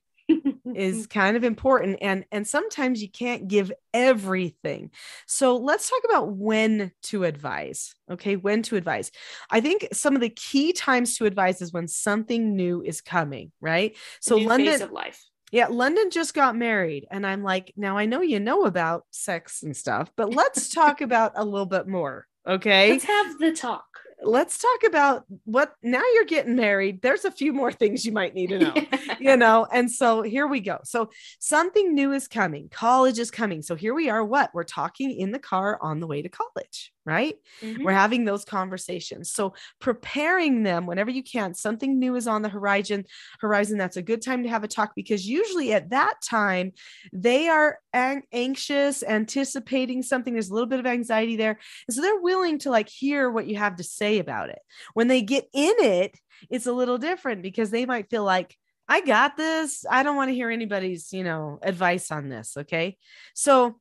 is 0.76 1.08
kind 1.22 1.38
of 1.38 1.44
important 1.44 1.98
and 2.02 2.26
and 2.32 2.48
sometimes 2.48 3.02
you 3.02 3.10
can't 3.10 3.48
give 3.48 3.72
everything. 3.94 4.92
So 5.26 5.58
let's 5.58 5.90
talk 5.90 6.02
about 6.06 6.32
when 6.32 6.92
to 7.04 7.24
advise 7.24 7.96
okay? 8.12 8.36
When 8.36 8.62
to 8.64 8.76
advise. 8.76 9.12
I 9.50 9.62
think 9.62 9.88
some 9.92 10.16
of 10.16 10.22
the 10.22 10.30
key 10.30 10.74
times 10.74 11.18
to 11.18 11.26
advise 11.26 11.62
is 11.62 11.74
when 11.74 11.88
something 11.88 12.56
new 12.56 12.82
is 12.82 13.02
coming 13.02 13.52
right? 13.62 13.96
So 14.20 14.38
london 14.38 14.82
of 14.82 14.92
life. 14.92 15.24
yeah 15.52 15.68
london 15.68 16.10
just 16.12 16.34
got 16.34 16.56
married 16.56 17.06
and 17.12 17.26
i'm 17.26 17.44
like 17.44 17.74
now 17.78 17.98
i 17.98 18.06
know 18.06 18.22
you 18.22 18.40
know 18.40 18.66
about 18.66 19.06
sex 19.12 19.64
and 19.64 19.76
stuff 19.76 20.12
but 20.16 20.34
let's 20.34 20.70
talk 20.70 21.02
about 21.08 21.34
a 21.36 21.46
little 21.46 21.66
bit 21.66 21.88
more 21.88 22.28
okay? 22.48 22.92
Let's 22.92 23.06
have 23.06 23.38
the 23.40 23.52
talk. 23.52 23.86
Let's 24.26 24.58
talk 24.58 24.84
about 24.88 25.26
what 25.46 25.76
now 25.84 26.02
you're 26.14 26.26
getting 26.26 26.56
married. 26.56 27.02
There's 27.02 27.26
a 27.26 27.32
few 27.32 27.54
more 27.54 27.72
things 27.72 28.06
you 28.06 28.12
might 28.12 28.34
need 28.34 28.50
to 28.50 28.60
know 28.60 28.74
you 29.20 29.38
know? 29.38 29.68
And 29.72 29.92
so 29.92 30.22
here 30.22 30.48
we 30.48 30.60
go. 30.60 30.80
So 30.84 31.10
something 31.40 31.94
new 31.94 32.12
is 32.12 32.28
coming. 32.28 32.70
College 32.70 33.20
is 33.20 33.32
coming. 33.32 33.62
So 33.62 33.76
here 33.76 33.94
we 33.94 34.10
are 34.10 34.24
what? 34.24 34.52
We're 34.54 34.64
talking 34.64 35.12
in 35.12 35.32
the 35.32 35.40
car 35.40 35.80
on 35.82 36.00
the 36.00 36.08
way 36.08 36.22
to 36.22 36.30
college 36.30 36.92
right? 37.06 37.36
Mhm. 37.62 37.84
We're 37.84 37.92
having 37.94 38.26
those 38.26 38.46
conversations. 38.46 39.32
So 39.32 39.54
preparing 39.80 40.64
them 40.64 40.86
whenever 40.86 41.12
you 41.12 41.24
can, 41.24 41.54
something 41.54 42.00
new 42.00 42.16
is 42.16 42.28
on 42.28 42.42
the 42.42 42.50
horizon, 42.50 43.06
horizon. 43.40 43.78
That's 43.78 43.98
a 43.98 44.02
good 44.02 44.22
time 44.22 44.44
to 44.44 44.50
have 44.50 44.64
a 44.64 44.68
talk 44.68 44.94
because 44.96 45.28
usually 45.28 45.74
at 45.74 45.92
that 45.92 46.16
time 46.24 46.74
they 47.14 47.48
are 47.48 47.80
ang- 47.94 48.24
anxious, 48.32 49.04
anticipating 49.04 50.02
something. 50.02 50.34
There's 50.34 50.50
a 50.50 50.54
little 50.54 50.70
bit 50.70 50.80
of 50.80 50.88
anxiety 50.88 51.36
there. 51.36 51.60
And 51.88 51.96
so 51.96 52.02
they're 52.02 52.20
willing 52.20 52.60
to 52.60 52.70
like 52.72 52.90
hear 52.90 53.30
what 53.30 53.48
you 53.48 53.58
have 53.58 53.76
to 53.78 53.84
say 53.84 54.20
about 54.20 54.50
it. 54.50 54.60
When 54.94 55.08
they 55.08 55.22
get 55.22 55.48
in 55.54 55.76
it, 55.80 56.18
it's 56.50 56.66
a 56.66 56.74
little 56.74 56.98
different 56.98 57.42
because 57.42 57.70
they 57.70 57.86
might 57.86 58.10
feel 58.10 58.24
like, 58.24 58.56
I 58.88 59.02
got 59.02 59.36
this. 59.36 59.84
I 59.90 60.04
don't 60.04 60.16
want 60.16 60.30
to 60.30 60.36
hear 60.36 60.52
anybody's, 60.52 61.12
you 61.12 61.24
know, 61.24 61.58
advice 61.64 62.12
on 62.12 62.30
this. 62.30 62.56
Okay. 62.56 62.98
So 63.34 63.80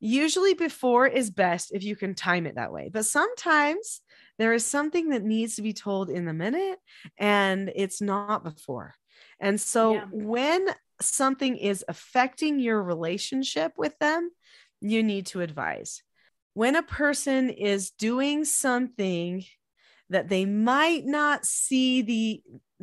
usually 0.00 0.54
before 0.54 1.06
is 1.06 1.30
best 1.30 1.72
if 1.72 1.82
you 1.82 1.96
can 1.96 2.14
time 2.14 2.46
it 2.46 2.54
that 2.56 2.72
way. 2.72 2.90
But 2.92 3.06
sometimes 3.06 4.00
there 4.38 4.52
is 4.52 4.64
something 4.64 5.10
that 5.10 5.24
needs 5.24 5.56
to 5.56 5.62
be 5.62 5.72
told 5.72 6.10
in 6.10 6.24
the 6.24 6.32
minute 6.32 6.78
and 7.18 7.70
it's 7.74 8.00
not 8.00 8.44
before. 8.44 8.94
And 9.40 9.60
so 9.60 9.92
Yeah. 9.94 10.06
when 10.12 10.68
something 11.00 11.56
is 11.56 11.84
affecting 11.88 12.58
your 12.60 12.82
relationship 12.82 13.72
with 13.76 13.98
them, 13.98 14.30
you 14.80 15.02
need 15.02 15.26
to 15.26 15.40
advise. 15.40 16.02
When 16.54 16.76
a 16.76 16.82
person 16.82 17.50
is 17.50 17.90
doing 17.90 18.44
something 18.44 19.44
that 20.10 20.28
they 20.28 20.44
might 20.44 21.04
not 21.04 21.44
see 21.44 22.02
the 22.02 22.42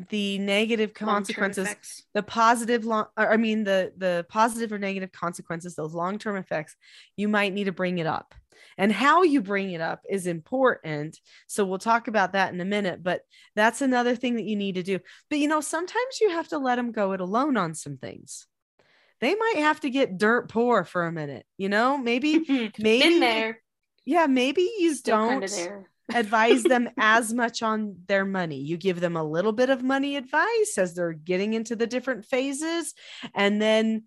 the 0.09 0.37
negative 0.39 0.93
consequences 0.93 2.03
the 2.13 2.21
positive 2.21 2.83
long 2.83 3.05
i 3.15 3.37
mean 3.37 3.63
the 3.63 3.93
the 3.95 4.25
positive 4.27 4.73
or 4.73 4.77
negative 4.77 5.09
consequences 5.13 5.73
those 5.73 5.93
long-term 5.93 6.35
effects 6.35 6.75
you 7.15 7.27
might 7.27 7.53
need 7.53 7.65
to 7.65 7.71
bring 7.71 7.97
it 7.97 8.07
up. 8.07 8.33
And 8.77 8.91
how 8.91 9.23
you 9.23 9.41
bring 9.41 9.71
it 9.71 9.79
up 9.81 10.01
is 10.09 10.27
important. 10.27 11.19
So 11.47 11.65
we'll 11.65 11.77
talk 11.77 12.07
about 12.07 12.33
that 12.33 12.53
in 12.53 12.59
a 12.59 12.65
minute 12.65 13.03
but 13.03 13.21
that's 13.55 13.81
another 13.81 14.15
thing 14.15 14.35
that 14.35 14.45
you 14.45 14.55
need 14.55 14.75
to 14.75 14.83
do. 14.83 14.99
But 15.29 15.39
you 15.39 15.47
know 15.47 15.61
sometimes 15.61 16.19
you 16.21 16.29
have 16.31 16.47
to 16.49 16.57
let 16.57 16.75
them 16.75 16.91
go 16.91 17.13
it 17.13 17.21
alone 17.21 17.57
on 17.57 17.73
some 17.73 17.97
things. 17.97 18.47
They 19.21 19.33
might 19.33 19.57
have 19.57 19.79
to 19.81 19.89
get 19.89 20.17
dirt 20.17 20.49
poor 20.49 20.83
for 20.83 21.05
a 21.05 21.11
minute 21.11 21.45
you 21.57 21.69
know? 21.69 21.97
Maybe 21.97 22.71
maybe 22.79 23.53
yeah 24.05 24.27
maybe 24.27 24.69
you 24.77 24.93
Still 24.93 25.17
don't 25.17 25.43
of 25.43 25.51
there. 25.51 25.89
Advise 26.13 26.63
them 26.63 26.89
as 26.97 27.33
much 27.33 27.61
on 27.63 27.95
their 28.07 28.25
money. 28.25 28.59
You 28.59 28.77
give 28.77 28.99
them 28.99 29.15
a 29.15 29.23
little 29.23 29.51
bit 29.51 29.69
of 29.69 29.83
money 29.83 30.15
advice 30.15 30.77
as 30.77 30.93
they're 30.93 31.13
getting 31.13 31.53
into 31.53 31.75
the 31.75 31.87
different 31.87 32.25
phases, 32.25 32.93
and 33.33 33.61
then 33.61 34.03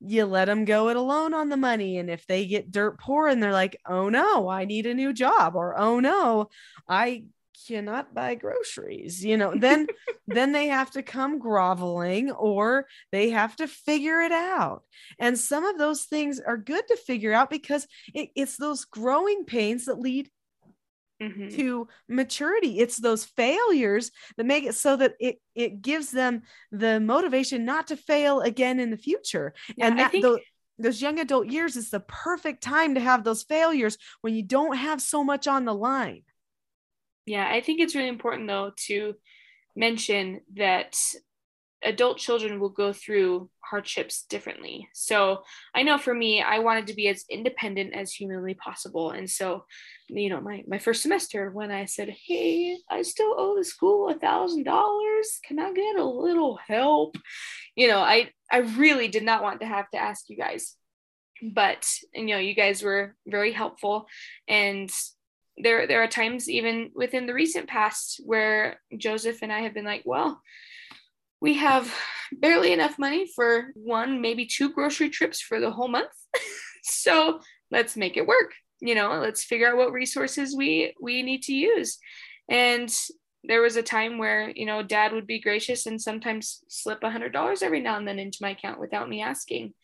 you 0.00 0.24
let 0.26 0.46
them 0.46 0.64
go 0.64 0.88
it 0.88 0.96
alone 0.96 1.34
on 1.34 1.48
the 1.48 1.56
money. 1.56 1.98
And 1.98 2.10
if 2.10 2.26
they 2.26 2.46
get 2.46 2.70
dirt 2.70 2.98
poor 2.98 3.28
and 3.28 3.42
they're 3.42 3.52
like, 3.52 3.78
oh 3.86 4.08
no, 4.08 4.48
I 4.48 4.64
need 4.64 4.86
a 4.86 4.94
new 4.94 5.12
job, 5.12 5.56
or 5.56 5.78
oh 5.78 6.00
no, 6.00 6.50
I 6.88 7.24
cannot 7.66 8.14
buy 8.14 8.34
groceries, 8.34 9.24
you 9.24 9.36
know, 9.36 9.54
then 9.56 9.86
then 10.26 10.52
they 10.52 10.68
have 10.68 10.90
to 10.92 11.02
come 11.02 11.38
groveling 11.38 12.30
or 12.30 12.86
they 13.12 13.30
have 13.30 13.56
to 13.56 13.66
figure 13.66 14.20
it 14.20 14.32
out. 14.32 14.82
And 15.18 15.38
some 15.38 15.64
of 15.64 15.78
those 15.78 16.04
things 16.04 16.40
are 16.40 16.56
good 16.56 16.86
to 16.88 16.96
figure 16.96 17.32
out 17.32 17.50
because 17.50 17.86
it, 18.12 18.30
it's 18.34 18.56
those 18.56 18.84
growing 18.84 19.44
pains 19.44 19.86
that 19.86 19.98
lead 19.98 20.28
Mhm. 21.22 21.54
to 21.56 21.88
maturity. 22.08 22.78
It's 22.80 22.96
those 22.96 23.24
failures 23.24 24.10
that 24.36 24.44
make 24.46 24.64
it 24.64 24.74
so 24.74 24.96
that 24.96 25.14
it 25.20 25.40
it 25.54 25.80
gives 25.80 26.10
them 26.10 26.42
the 26.72 26.98
motivation 27.00 27.64
not 27.64 27.86
to 27.88 27.96
fail 27.96 28.40
again 28.40 28.80
in 28.80 28.90
the 28.90 28.96
future. 28.96 29.54
Yeah, 29.76 29.86
and 29.86 29.94
I 29.94 30.02
that 30.04 30.10
think- 30.12 30.24
tho- 30.24 30.40
those 30.78 31.00
young 31.00 31.20
adult 31.20 31.46
years 31.46 31.76
is 31.76 31.90
the 31.90 32.00
perfect 32.00 32.62
time 32.62 32.94
to 32.96 33.00
have 33.00 33.22
those 33.22 33.44
failures 33.44 33.96
when 34.22 34.34
you 34.34 34.42
don't 34.42 34.76
have 34.76 35.00
so 35.00 35.22
much 35.22 35.46
on 35.46 35.64
the 35.64 35.74
line. 35.74 36.24
Yeah, 37.26 37.48
I 37.48 37.60
think 37.60 37.80
it's 37.80 37.94
really 37.94 38.08
important 38.08 38.48
though 38.48 38.72
to 38.86 39.14
mention 39.76 40.40
that 40.54 40.96
adult 41.84 42.18
children 42.18 42.58
will 42.58 42.70
go 42.70 42.92
through 42.92 43.50
hardships 43.60 44.24
differently. 44.28 44.88
So 44.92 45.42
I 45.74 45.82
know 45.82 45.98
for 45.98 46.14
me, 46.14 46.42
I 46.42 46.58
wanted 46.58 46.86
to 46.88 46.94
be 46.94 47.08
as 47.08 47.24
independent 47.30 47.94
as 47.94 48.12
humanly 48.12 48.54
possible. 48.54 49.10
And 49.10 49.28
so, 49.28 49.64
you 50.08 50.30
know, 50.30 50.40
my, 50.40 50.64
my 50.66 50.78
first 50.78 51.02
semester 51.02 51.50
when 51.50 51.70
I 51.70 51.84
said, 51.84 52.14
Hey, 52.26 52.78
I 52.90 53.02
still 53.02 53.34
owe 53.36 53.56
the 53.56 53.64
school 53.64 54.08
a 54.08 54.14
thousand 54.14 54.64
dollars. 54.64 55.38
Can 55.46 55.58
I 55.58 55.72
get 55.72 55.96
a 55.96 56.04
little 56.04 56.58
help? 56.66 57.16
You 57.76 57.88
know, 57.88 58.00
I 58.00 58.30
I 58.50 58.58
really 58.58 59.08
did 59.08 59.24
not 59.24 59.42
want 59.42 59.60
to 59.60 59.66
have 59.66 59.90
to 59.90 59.98
ask 59.98 60.28
you 60.28 60.36
guys. 60.36 60.76
But 61.42 61.88
you 62.14 62.26
know, 62.26 62.38
you 62.38 62.54
guys 62.54 62.82
were 62.82 63.14
very 63.26 63.52
helpful 63.52 64.06
and 64.48 64.90
there 65.56 65.86
there 65.86 66.02
are 66.02 66.08
times 66.08 66.48
even 66.48 66.90
within 66.94 67.26
the 67.26 67.34
recent 67.34 67.68
past 67.68 68.20
where 68.24 68.80
Joseph 68.96 69.42
and 69.42 69.52
I 69.52 69.60
have 69.60 69.74
been 69.74 69.84
like, 69.84 70.02
well, 70.04 70.40
we 71.44 71.52
have 71.52 71.94
barely 72.32 72.72
enough 72.72 72.98
money 72.98 73.30
for 73.36 73.66
one, 73.74 74.22
maybe 74.22 74.46
two 74.46 74.72
grocery 74.72 75.10
trips 75.10 75.42
for 75.42 75.60
the 75.60 75.70
whole 75.70 75.88
month. 75.88 76.08
so 76.82 77.40
let's 77.70 77.98
make 77.98 78.16
it 78.16 78.26
work. 78.26 78.54
You 78.80 78.94
know, 78.94 79.20
let's 79.20 79.44
figure 79.44 79.68
out 79.68 79.76
what 79.76 79.92
resources 79.92 80.56
we 80.56 80.94
we 81.02 81.22
need 81.22 81.42
to 81.42 81.52
use. 81.52 81.98
And 82.48 82.90
there 83.44 83.60
was 83.60 83.76
a 83.76 83.82
time 83.82 84.16
where, 84.16 84.50
you 84.56 84.64
know, 84.64 84.82
dad 84.82 85.12
would 85.12 85.26
be 85.26 85.38
gracious 85.38 85.84
and 85.84 86.00
sometimes 86.00 86.64
slip 86.68 87.04
a 87.04 87.10
hundred 87.10 87.34
dollars 87.34 87.60
every 87.60 87.82
now 87.82 87.98
and 87.98 88.08
then 88.08 88.18
into 88.18 88.38
my 88.40 88.50
account 88.52 88.80
without 88.80 89.10
me 89.10 89.20
asking. 89.20 89.74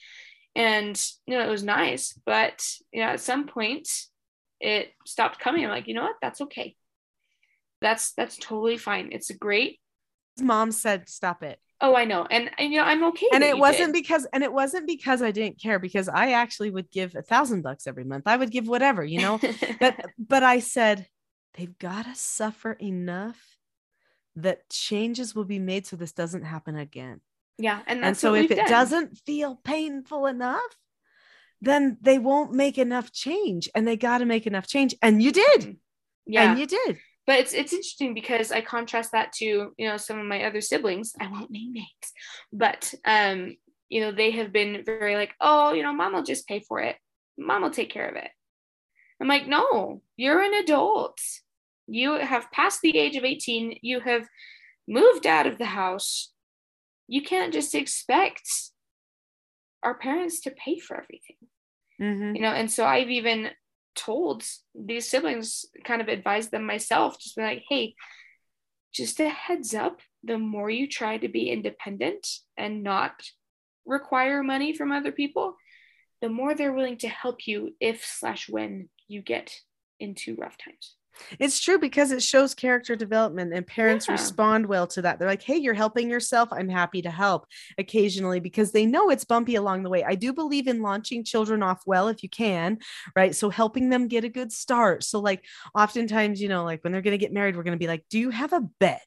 And, 0.57 0.99
you 1.27 1.37
know, 1.37 1.45
it 1.45 1.51
was 1.51 1.63
nice. 1.63 2.19
But, 2.25 2.67
you 2.91 3.03
know, 3.03 3.09
at 3.09 3.21
some 3.21 3.47
point 3.47 3.87
it 4.61 4.93
stopped 5.07 5.39
coming. 5.39 5.65
I'm 5.65 5.71
like, 5.71 5.89
you 5.89 5.95
know 5.95 6.05
what? 6.05 6.17
That's 6.23 6.41
okay. 6.41 6.75
That's 7.83 8.15
that's 8.15 8.39
totally 8.39 8.79
fine. 8.79 9.11
It's 9.13 9.29
a 9.29 9.37
great. 9.37 9.80
Mom 10.43 10.73
said 10.73 11.09
stop 11.09 11.43
it. 11.43 11.59
Oh, 11.83 11.97
I 11.97 12.05
know, 12.05 12.27
and, 12.31 12.51
and 12.59 12.71
you 12.73 12.79
know, 12.79 12.85
I'm 12.85 13.03
okay. 13.05 13.29
and 13.33 13.43
it 13.43 13.57
wasn't 13.57 13.95
did. 13.95 14.03
because 14.03 14.27
and 14.33 14.43
it 14.43 14.53
wasn't 14.53 14.87
because 14.87 15.23
i 15.23 15.31
didn't 15.31 15.59
care 15.59 15.79
because 15.79 16.11
i 16.11 16.33
actually 16.33 16.71
would 16.71 16.91
give 16.91 17.15
a 17.15 17.23
thousand 17.23 17.63
bucks 17.63 17.87
every 17.87 18.05
month. 18.05 18.25
I 18.27 18.37
would 18.37 18.51
give 18.51 18.69
whatever 18.69 19.03
you 19.05 19.21
know? 19.21 19.41
But 19.81 20.05
but 20.19 20.43
i 20.43 20.59
said 20.59 21.07
they've 21.55 21.79
got 21.79 22.05
to 22.05 22.15
suffer 22.15 22.73
enough 22.73 23.57
that 24.37 24.69
changes 24.69 25.35
will 25.35 25.45
be 25.45 25.59
made 25.59 25.87
so 25.87 25.97
this 25.97 26.13
doesn't 26.13 26.45
happen 26.45 26.77
again. 26.77 27.21
Yeah, 27.59 27.81
and 27.87 28.05
and 28.05 28.17
so 28.17 28.35
if 28.35 28.51
it 28.51 28.57
done. 28.57 28.69
doesn't 28.69 29.19
feel 29.19 29.57
painful 29.57 30.27
enough 30.27 30.77
then 31.63 31.99
they 32.01 32.19
won't 32.19 32.53
make 32.53 32.79
enough 32.79 33.13
change 33.13 33.69
and 33.75 33.87
they 33.87 33.97
got 33.97 34.19
to 34.19 34.25
make 34.25 34.47
enough 34.47 34.67
change. 34.67 34.95
And 35.03 35.23
you 35.23 35.31
did. 35.31 35.77
Yeah, 36.27 36.51
and 36.51 36.59
you 36.59 36.67
did 36.67 36.99
but 37.31 37.39
it's 37.39 37.53
it's 37.53 37.73
interesting 37.73 38.13
because 38.13 38.51
I 38.51 38.61
contrast 38.61 39.13
that 39.13 39.33
to 39.35 39.47
you 39.79 39.89
know 39.89 39.97
some 39.97 40.19
of 40.19 40.27
my 40.27 40.43
other 40.43 40.61
siblings. 40.61 41.13
I 41.21 41.29
won't 41.29 41.49
name 41.53 41.73
names, 41.73 42.09
but 42.53 42.93
um, 43.05 43.55
you 43.89 44.01
know, 44.01 44.11
they 44.11 44.33
have 44.33 44.53
been 44.53 44.83
very 44.85 45.15
like, 45.15 45.35
oh, 45.41 45.73
you 45.73 45.85
know, 45.85 45.93
mom 45.93 46.15
will 46.15 46.25
just 46.25 46.49
pay 46.49 46.59
for 46.59 46.81
it. 46.81 46.97
Mom 47.39 47.63
will 47.63 47.71
take 47.71 47.89
care 47.89 48.09
of 48.09 48.17
it. 48.17 48.31
I'm 49.21 49.29
like, 49.29 49.47
no, 49.47 50.03
you're 50.17 50.43
an 50.43 50.55
adult. 50.55 51.19
You 51.87 52.15
have 52.15 52.51
passed 52.51 52.81
the 52.81 52.99
age 52.99 53.15
of 53.15 53.23
18. 53.23 53.79
You 53.81 54.01
have 54.01 54.27
moved 54.89 55.25
out 55.25 55.47
of 55.47 55.57
the 55.57 55.67
house. 55.67 56.33
You 57.07 57.23
can't 57.23 57.53
just 57.53 57.77
expect 57.77 58.51
our 59.85 59.95
parents 59.95 60.41
to 60.41 60.51
pay 60.51 60.81
for 60.81 60.97
everything 60.97 61.37
Mhm. 62.01 62.35
you 62.35 62.43
know 62.43 62.53
and 62.53 62.71
so 62.71 62.85
i've 62.87 63.11
even 63.11 63.51
told 64.01 64.43
these 64.75 65.09
siblings 65.09 65.67
kind 65.85 66.01
of 66.01 66.09
advised 66.09 66.51
them 66.51 66.65
myself 66.65 67.19
just 67.19 67.37
be 67.37 67.43
like 67.43 67.63
hey 67.69 67.95
just 68.93 69.21
a 69.21 69.29
heads 69.29 69.75
up 69.75 70.01
the 70.25 70.39
more 70.39 70.71
you 70.71 70.89
try 70.89 71.19
to 71.19 71.29
be 71.29 71.51
independent 71.51 72.27
and 72.57 72.83
not 72.83 73.13
require 73.85 74.43
money 74.43 74.75
from 74.75 74.91
other 74.91 75.13
people 75.13 75.55
the 76.23 76.29
more 76.29 76.55
they're 76.55 76.73
willing 76.73 76.99
to 76.99 77.09
help 77.09 77.47
you 77.47 77.75
if 77.81 78.05
slash 78.05 78.49
when 78.49 78.89
you 79.07 79.21
get 79.21 79.53
into 79.99 80.35
rough 80.37 80.57
times 80.57 80.95
It's 81.39 81.61
true 81.61 81.79
because 81.79 82.11
it 82.13 82.23
shows 82.23 82.55
character 82.55 82.97
development 82.97 83.53
and 83.53 83.67
parents 83.67 84.09
Yeah. 84.09 84.13
respond 84.13 84.67
well 84.67 84.87
to 84.89 85.03
that. 85.03 85.19
They're 85.19 85.29
like, 85.29 85.43
hey, 85.43 85.57
you're 85.57 85.75
helping 85.75 86.11
yourself. 86.11 86.49
I'm 86.53 86.69
happy 86.69 87.03
to 87.03 87.11
help 87.11 87.47
occasionally 87.79 88.41
because 88.41 88.73
they 88.73 88.87
know 88.87 89.11
it's 89.11 89.25
bumpy 89.25 89.55
along 89.57 89.83
the 89.83 89.91
way. 89.91 90.05
I 90.05 90.15
do 90.15 90.33
believe 90.33 90.67
in 90.67 90.83
launching 90.83 91.25
children 91.25 91.63
off 91.63 91.83
well 91.87 92.09
if 92.09 92.23
you 92.23 92.29
can, 92.29 92.79
right? 93.17 93.35
So 93.35 93.51
helping 93.51 93.89
them 93.91 94.09
get 94.09 94.25
a 94.25 94.29
good 94.29 94.53
start. 94.53 95.05
So, 95.05 95.21
like, 95.21 95.45
oftentimes, 95.75 96.41
you 96.41 96.49
know, 96.49 96.65
like 96.65 96.83
when 96.85 96.93
they're 96.93 97.03
going 97.03 97.13
to 97.13 97.19
get 97.19 97.33
married, 97.33 97.57
we're 97.57 97.63
going 97.63 97.77
to 97.77 97.83
be 97.83 97.89
like, 97.89 98.05
do 98.11 98.19
you 98.19 98.31
have 98.31 98.53
a 98.53 98.61
bed? 98.61 99.01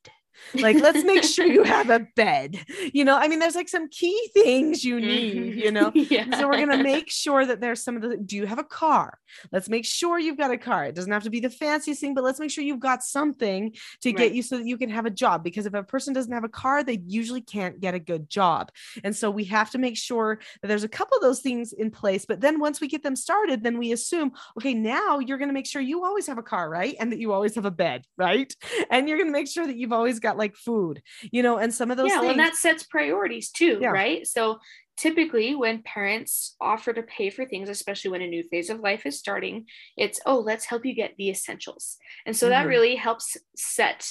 Like 0.55 0.77
let's 0.77 1.03
make 1.03 1.23
sure 1.35 1.45
you 1.45 1.63
have 1.63 1.89
a 1.89 2.05
bed. 2.15 2.59
You 2.93 3.05
know 3.05 3.17
i 3.17 3.27
mean 3.27 3.39
there's 3.39 3.55
like 3.55 3.69
some 3.69 3.89
key 3.89 4.29
things 4.33 4.83
you 4.83 4.99
need 4.99 5.55
you 5.55 5.71
know? 5.71 5.91
Mm-hmm. 5.91 6.03
Yeah. 6.13 6.37
so 6.37 6.47
we're 6.47 6.57
going 6.57 6.77
to 6.77 6.83
make 6.83 7.09
sure 7.09 7.45
that 7.45 7.59
there's 7.59 7.81
some 7.83 7.95
of 7.95 8.01
the 8.03 8.17
do 8.17 8.35
you 8.35 8.45
have 8.45 8.59
a 8.59 8.63
car? 8.63 9.17
Let's 9.51 9.69
make 9.69 9.85
sure 9.85 10.19
you've 10.19 10.37
got 10.37 10.51
a 10.51 10.57
car. 10.57 10.85
It 10.85 10.95
doesn't 10.95 11.11
have 11.11 11.23
to 11.23 11.29
be 11.29 11.39
the 11.39 11.49
fanciest 11.49 12.01
thing 12.01 12.13
but 12.13 12.23
let's 12.23 12.39
make 12.39 12.51
sure 12.51 12.63
you've 12.63 12.79
got 12.79 13.03
something 13.03 13.73
to 14.01 14.11
get 14.11 14.33
you 14.33 14.43
so 14.43 14.57
that 14.57 14.67
you 14.67 14.77
can 14.77 14.89
have 14.89 15.05
a 15.05 15.09
job 15.09 15.43
because 15.43 15.65
if 15.65 15.73
a 15.73 15.81
person 15.81 16.13
doesn't 16.13 16.31
have 16.31 16.43
a 16.43 16.49
car 16.49 16.83
they 16.83 17.01
usually 17.07 17.41
can't 17.41 17.79
get 17.79 17.93
a 17.93 17.99
good 17.99 18.29
job. 18.29 18.69
And 19.03 19.15
so 19.15 19.31
we 19.31 19.45
have 19.45 19.71
to 19.71 19.77
make 19.77 19.97
sure 19.97 20.39
that 20.61 20.67
there's 20.67 20.83
a 20.83 20.89
couple 20.89 21.17
of 21.17 21.23
those 21.23 21.39
things 21.39 21.73
in 21.73 21.89
place 21.89 22.25
but 22.25 22.41
then 22.41 22.59
once 22.59 22.79
we 22.81 22.87
get 22.87 23.01
them 23.01 23.15
started 23.15 23.63
then 23.63 23.77
we 23.77 23.91
assume 23.91 24.33
okay 24.57 24.73
now 24.73 25.19
you're 25.19 25.37
going 25.37 25.49
to 25.49 25.53
make 25.53 25.65
sure 25.65 25.81
you 25.81 26.03
always 26.05 26.27
have 26.27 26.37
a 26.37 26.43
car 26.43 26.69
right? 26.69 26.95
And 26.99 27.11
that 27.11 27.19
you 27.19 27.31
always 27.31 27.55
have 27.55 27.65
a 27.65 27.71
bed 27.71 28.05
right? 28.17 28.53
And 28.91 29.07
you're 29.07 29.17
going 29.17 29.29
to 29.29 29.33
make 29.33 29.47
sure 29.47 29.65
that 29.65 29.77
you've 29.77 29.93
always 29.93 30.19
got 30.23 30.37
like 30.37 30.55
food 30.55 31.03
you 31.31 31.43
know 31.43 31.59
and 31.59 31.73
some 31.73 31.91
of 31.91 31.97
those 31.97 32.15
yeah, 32.15 32.21
well, 32.21 32.35
things 32.35 32.37
and 32.39 32.47
that 32.47 32.55
sets 32.55 32.83
priorities 32.83 33.49
too, 33.49 33.85
Yeah. 33.85 33.89
right? 33.89 34.27
So 34.27 34.59
typically 34.97 35.55
when 35.55 35.83
parents 35.83 36.55
offer 36.59 36.91
to 36.93 37.03
pay 37.03 37.29
for 37.29 37.45
things, 37.45 37.69
especially 37.69 38.11
when 38.11 38.21
a 38.21 38.27
new 38.27 38.43
phase 38.43 38.69
of 38.69 38.81
life 38.81 39.05
is 39.05 39.17
starting, 39.17 39.65
it's, 39.95 40.19
oh, 40.25 40.39
let's 40.39 40.65
help 40.65 40.85
you 40.85 40.93
get 40.93 41.13
the 41.17 41.29
essentials. 41.29 41.97
And 42.25 42.35
so 42.35 42.49
that 42.49 42.67
Mhm. 42.67 42.67
really 42.67 42.95
helps 42.95 43.37
set 43.55 44.05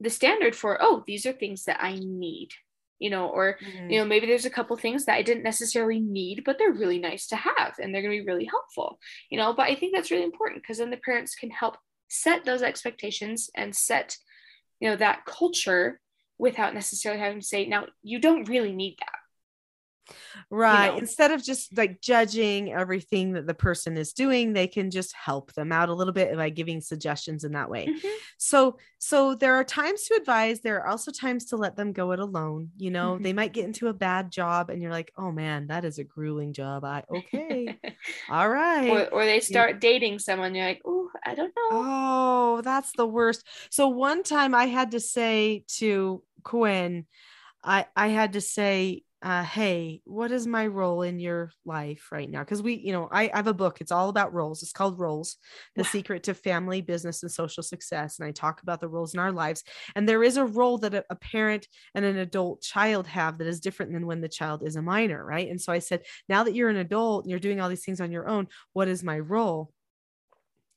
the 0.00 0.10
standard 0.10 0.56
for, 0.56 0.78
oh, 0.82 1.04
these 1.06 1.26
are 1.26 1.32
things 1.32 1.64
that 1.64 1.82
I 1.82 1.98
need, 2.00 2.50
you 2.98 3.10
know, 3.10 3.28
or, 3.28 3.58
Mhm. 3.60 3.88
you 3.88 3.98
know, 3.98 4.06
maybe 4.06 4.26
there's 4.26 4.46
a 4.46 4.50
couple 4.50 4.76
things 4.76 5.06
that 5.06 5.16
I 5.16 5.22
didn't 5.22 5.44
necessarily 5.44 6.00
need, 6.00 6.44
but 6.44 6.58
they're 6.58 6.72
really 6.72 6.98
nice 6.98 7.28
to 7.28 7.36
have 7.36 7.74
and 7.80 7.94
they're 7.94 8.02
going 8.02 8.16
to 8.16 8.22
be 8.22 8.26
really 8.30 8.46
helpful, 8.46 8.98
you 9.30 9.38
know, 9.38 9.54
but 9.54 9.68
I 9.70 9.76
think 9.76 9.94
that's 9.94 10.10
really 10.10 10.24
important 10.24 10.62
because 10.62 10.78
then 10.78 10.90
the 10.90 10.98
parents 10.98 11.34
can 11.36 11.50
help 11.50 11.76
set 12.08 12.44
those 12.44 12.62
expectations 12.62 13.50
and 13.56 13.74
set, 13.76 14.16
you 14.82 14.90
know, 14.90 14.96
that 14.96 15.24
culture 15.24 16.00
without 16.38 16.74
necessarily 16.74 17.20
having 17.20 17.38
to 17.38 17.46
say, 17.46 17.66
now 17.66 17.86
you 18.02 18.18
don't 18.18 18.48
really 18.48 18.72
need 18.72 18.96
that. 18.98 19.21
Right. 20.50 20.92
know. 20.92 20.98
Instead 20.98 21.30
of 21.30 21.42
just 21.42 21.76
like 21.76 22.00
judging 22.00 22.72
everything 22.72 23.32
that 23.32 23.46
the 23.46 23.54
person 23.54 23.96
is 23.96 24.12
doing, 24.12 24.52
they 24.52 24.66
can 24.66 24.90
just 24.90 25.12
help 25.14 25.52
them 25.54 25.72
out 25.72 25.88
a 25.88 25.94
little 25.94 26.12
bit 26.12 26.36
by 26.36 26.50
giving 26.50 26.80
suggestions 26.80 27.44
in 27.44 27.52
that 27.52 27.70
way. 27.70 27.86
Mhm. 27.88 28.10
So, 28.38 28.78
so 28.98 29.34
there 29.34 29.54
are 29.54 29.64
times 29.64 30.02
to 30.04 30.14
advise. 30.14 30.60
There 30.60 30.80
are 30.80 30.88
also 30.88 31.10
times 31.10 31.46
to 31.46 31.56
let 31.56 31.76
them 31.76 31.92
go 31.92 32.12
it 32.12 32.18
alone. 32.20 32.70
You 32.76 32.90
know, 32.90 33.16
Mhm. 33.18 33.22
they 33.22 33.32
might 33.32 33.52
get 33.52 33.64
into 33.64 33.88
a 33.88 33.94
bad 33.94 34.30
job, 34.30 34.70
and 34.70 34.82
you're 34.82 34.90
like, 34.90 35.12
"Oh 35.16 35.32
man, 35.32 35.68
that 35.68 35.84
is 35.84 35.98
a 35.98 36.04
grueling 36.04 36.52
job." 36.52 36.84
I 36.84 37.04
okay, 37.10 37.78
all 38.28 38.48
right. 38.48 38.88
or, 38.90 39.08
or 39.12 39.24
they 39.24 39.40
start 39.40 39.80
dating 39.80 40.18
someone, 40.18 40.54
you're 40.54 40.66
like, 40.66 40.82
oh, 40.84 41.10
I 41.24 41.34
don't 41.34 41.48
know. 41.48 41.68
Oh, 41.70 42.60
that's 42.64 42.92
the 42.92 43.06
worst. 43.06 43.46
So 43.70 43.88
one 43.88 44.22
time 44.22 44.54
I 44.54 44.66
had 44.66 44.90
to 44.92 45.00
say 45.00 45.64
to 45.78 46.22
Quinn, 46.42 47.06
I 47.62 47.86
I 47.94 48.08
had 48.08 48.32
to 48.34 48.40
say, 48.40 49.04
uh, 49.22 49.44
hey, 49.44 50.00
what 50.04 50.32
is 50.32 50.46
my 50.46 50.66
role 50.66 51.02
in 51.02 51.20
your 51.20 51.52
life 51.64 52.08
right 52.10 52.28
now? 52.28 52.40
Because 52.40 52.60
we, 52.60 52.74
you 52.74 52.92
know, 52.92 53.08
I, 53.12 53.30
I 53.32 53.36
have 53.36 53.46
a 53.46 53.54
book. 53.54 53.80
It's 53.80 53.92
all 53.92 54.08
about 54.08 54.34
roles. 54.34 54.62
It's 54.62 54.72
called 54.72 54.98
Roles: 54.98 55.36
The 55.76 55.82
Wow. 55.82 55.88
Secret 55.90 56.22
to 56.24 56.34
Family, 56.34 56.80
Business, 56.80 57.22
and 57.22 57.30
Social 57.30 57.62
Success. 57.62 58.18
And 58.18 58.26
I 58.26 58.32
talk 58.32 58.62
about 58.62 58.80
the 58.80 58.88
roles 58.88 59.14
in 59.14 59.20
our 59.20 59.30
lives. 59.30 59.62
And 59.94 60.08
there 60.08 60.24
is 60.24 60.36
a 60.36 60.44
role 60.44 60.78
that 60.78 60.94
a, 60.94 61.04
a 61.08 61.14
parent 61.14 61.68
and 61.94 62.04
an 62.04 62.16
adult 62.16 62.62
child 62.62 63.06
have 63.06 63.38
that 63.38 63.46
is 63.46 63.60
different 63.60 63.92
than 63.92 64.06
when 64.06 64.20
the 64.20 64.28
child 64.28 64.66
is 64.66 64.76
a 64.76 64.82
minor, 64.82 65.24
right? 65.24 65.48
And 65.48 65.60
so 65.60 65.72
I 65.72 65.78
said, 65.78 66.02
now 66.28 66.42
that 66.42 66.54
you're 66.54 66.70
an 66.70 66.76
adult 66.76 67.24
and 67.24 67.30
you're 67.30 67.38
doing 67.38 67.60
all 67.60 67.68
these 67.68 67.84
things 67.84 68.00
on 68.00 68.10
your 68.10 68.28
own, 68.28 68.48
what 68.72 68.88
is 68.88 69.04
my 69.04 69.18
role? 69.18 69.72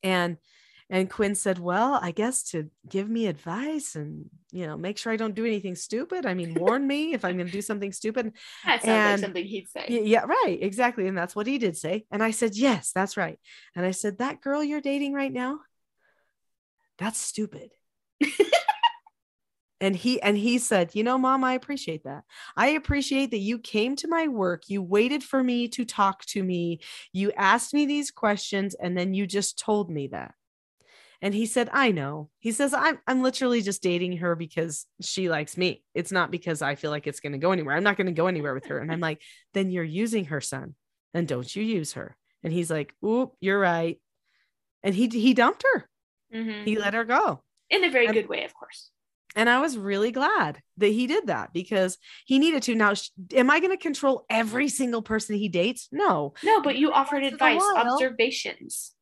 And 0.03 0.37
and 0.89 1.09
Quinn 1.09 1.33
said, 1.33 1.57
Well, 1.57 1.99
I 2.01 2.11
guess 2.11 2.43
to 2.51 2.69
give 2.87 3.09
me 3.09 3.25
advice 3.25 3.95
and, 3.95 4.29
you 4.51 4.67
know, 4.67 4.77
make 4.77 4.97
sure 4.97 5.11
I 5.11 5.17
don't 5.17 5.33
do 5.33 5.45
anything 5.45 5.75
stupid. 5.75 6.25
I 6.25 6.35
mean, 6.35 6.53
warn 6.53 6.85
me 6.85 7.13
if 7.13 7.25
I'm 7.25 7.37
going 7.37 7.47
to 7.47 7.51
do 7.51 7.61
something 7.61 7.91
stupid. 7.91 8.33
That 8.65 8.83
sounds 8.83 8.87
and- 8.87 9.11
like 9.11 9.19
something 9.19 9.45
he'd 9.45 9.69
say. 9.69 10.01
Yeah, 10.05 10.25
right. 10.25 10.59
Exactly. 10.61 11.07
And 11.07 11.17
that's 11.17 11.35
what 11.35 11.47
he 11.47 11.57
did 11.57 11.75
say. 11.75 12.05
And 12.11 12.21
I 12.21 12.31
said, 12.31 12.55
Yes, 12.55 12.91
that's 12.93 13.17
right. 13.17 13.39
And 13.75 13.85
I 13.85 13.91
said, 13.91 14.19
That 14.19 14.41
girl 14.41 14.63
you're 14.63 14.81
dating 14.81 15.13
right 15.13 15.33
now, 15.33 15.59
that's 16.99 17.19
stupid. 17.19 17.71
and 19.81 19.95
he 19.95 20.21
and 20.21 20.37
he 20.37 20.57
said 20.57 20.95
you 20.95 21.03
know 21.03 21.17
mom 21.17 21.43
i 21.43 21.51
appreciate 21.51 22.05
that 22.05 22.23
i 22.55 22.67
appreciate 22.67 23.31
that 23.31 23.39
you 23.39 23.59
came 23.59 23.93
to 23.93 24.07
my 24.07 24.25
work 24.25 24.63
you 24.69 24.81
waited 24.81 25.21
for 25.21 25.43
me 25.43 25.67
to 25.67 25.83
talk 25.83 26.23
to 26.25 26.41
me 26.41 26.79
you 27.11 27.29
asked 27.33 27.73
me 27.73 27.85
these 27.85 28.09
questions 28.09 28.73
and 28.75 28.97
then 28.97 29.13
you 29.13 29.27
just 29.27 29.59
told 29.59 29.91
me 29.91 30.07
that 30.07 30.33
and 31.21 31.33
he 31.33 31.45
said 31.45 31.69
i 31.73 31.91
know 31.91 32.29
he 32.39 32.51
says 32.51 32.73
i'm 32.73 32.99
i'm 33.07 33.21
literally 33.21 33.61
just 33.61 33.81
dating 33.83 34.17
her 34.17 34.35
because 34.35 34.85
she 35.01 35.29
likes 35.29 35.57
me 35.57 35.83
it's 35.93 36.11
not 36.11 36.31
because 36.31 36.61
i 36.61 36.75
feel 36.75 36.91
like 36.91 37.07
it's 37.07 37.19
going 37.19 37.31
to 37.33 37.37
go 37.39 37.51
anywhere 37.51 37.75
i'm 37.75 37.83
not 37.83 37.97
going 37.97 38.07
to 38.07 38.13
go 38.13 38.27
anywhere 38.27 38.53
with 38.53 38.65
her 38.65 38.79
and 38.79 38.91
i'm 38.91 38.99
like 38.99 39.21
then 39.53 39.69
you're 39.71 39.83
using 39.83 40.25
her 40.25 40.41
son 40.41 40.75
and 41.13 41.27
don't 41.27 41.55
you 41.55 41.63
use 41.63 41.93
her 41.93 42.15
and 42.43 42.51
he's 42.53 42.69
like 42.71 42.93
oop 43.03 43.33
you're 43.39 43.59
right 43.59 43.99
and 44.83 44.93
he 44.95 45.07
he 45.07 45.33
dumped 45.33 45.63
her 45.73 45.89
Mhm. 46.33 46.65
he 46.65 46.77
let 46.77 46.93
her 46.95 47.05
go 47.05 47.43
In 47.69 47.83
a 47.83 47.89
very 47.89 48.07
and- 48.07 48.13
good 48.15 48.27
way, 48.27 48.43
of 48.43 48.53
course. 48.53 48.89
and 49.35 49.47
I 49.49 49.59
was 49.61 49.77
really 49.77 50.11
glad 50.11 50.61
that 50.77 50.87
he 50.87 51.05
did 51.07 51.27
that 51.27 51.53
because 51.53 51.97
he 52.25 52.39
needed 52.39 52.63
to. 52.63 52.73
Now, 52.75 52.93
sh- 52.95 53.09
am 53.33 53.49
I 53.51 53.59
going 53.59 53.71
to 53.71 53.77
control 53.77 54.25
every 54.29 54.67
single 54.69 55.01
person 55.03 55.35
he 55.35 55.49
dates? 55.49 55.87
No. 55.91 56.33
No, 56.43 56.61
but 56.61 56.77
you 56.77 56.91
offered 56.91 57.21
once 57.21 57.27
in 57.27 57.31
a 57.33 57.35
advice, 57.35 57.61
observations. 57.75 58.94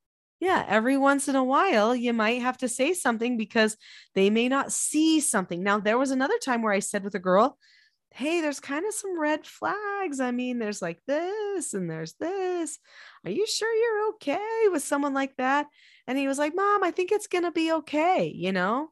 Yeah. 0.44 0.66
Every 0.68 0.98
once 0.98 1.30
in 1.30 1.38
a 1.38 1.44
while, 1.44 1.96
you 1.96 2.12
might 2.12 2.42
have 2.42 2.58
to 2.58 2.68
say 2.68 2.94
something 2.94 3.38
because 3.38 3.78
they 4.14 4.30
may 4.30 4.50
not 4.50 4.74
see 4.74 5.22
something. 5.22 5.64
Now, 5.64 5.80
there 5.80 5.98
was 5.98 6.12
another 6.12 6.38
time 6.38 6.62
where 6.62 6.74
I 6.74 6.80
said 6.80 7.06
with 7.06 7.16
a 7.16 7.20
girl, 7.20 7.58
Hey, 8.12 8.42
there's 8.42 8.60
kind 8.60 8.86
of 8.86 8.94
some 8.94 9.18
red 9.18 9.48
flags. 9.48 10.20
I 10.20 10.32
mean, 10.32 10.60
there's 10.60 10.82
like 10.82 11.00
this 11.08 11.74
and 11.74 11.90
there's 11.90 12.16
this. 12.16 12.78
Are 13.24 13.32
you 13.32 13.48
sure 13.48 13.74
you're 13.74 14.10
okay 14.16 14.68
with 14.70 14.84
someone 14.84 15.14
like 15.14 15.34
that? 15.38 15.68
And 16.08 16.18
he 16.18 16.28
was 16.28 16.40
like, 16.40 16.54
Mom, 16.54 16.84
I 16.84 16.92
think 16.92 17.14
it's 17.14 17.28
going 17.28 17.46
to 17.46 17.52
be 17.52 17.72
okay, 17.72 18.28
you 18.36 18.52
know? 18.52 18.90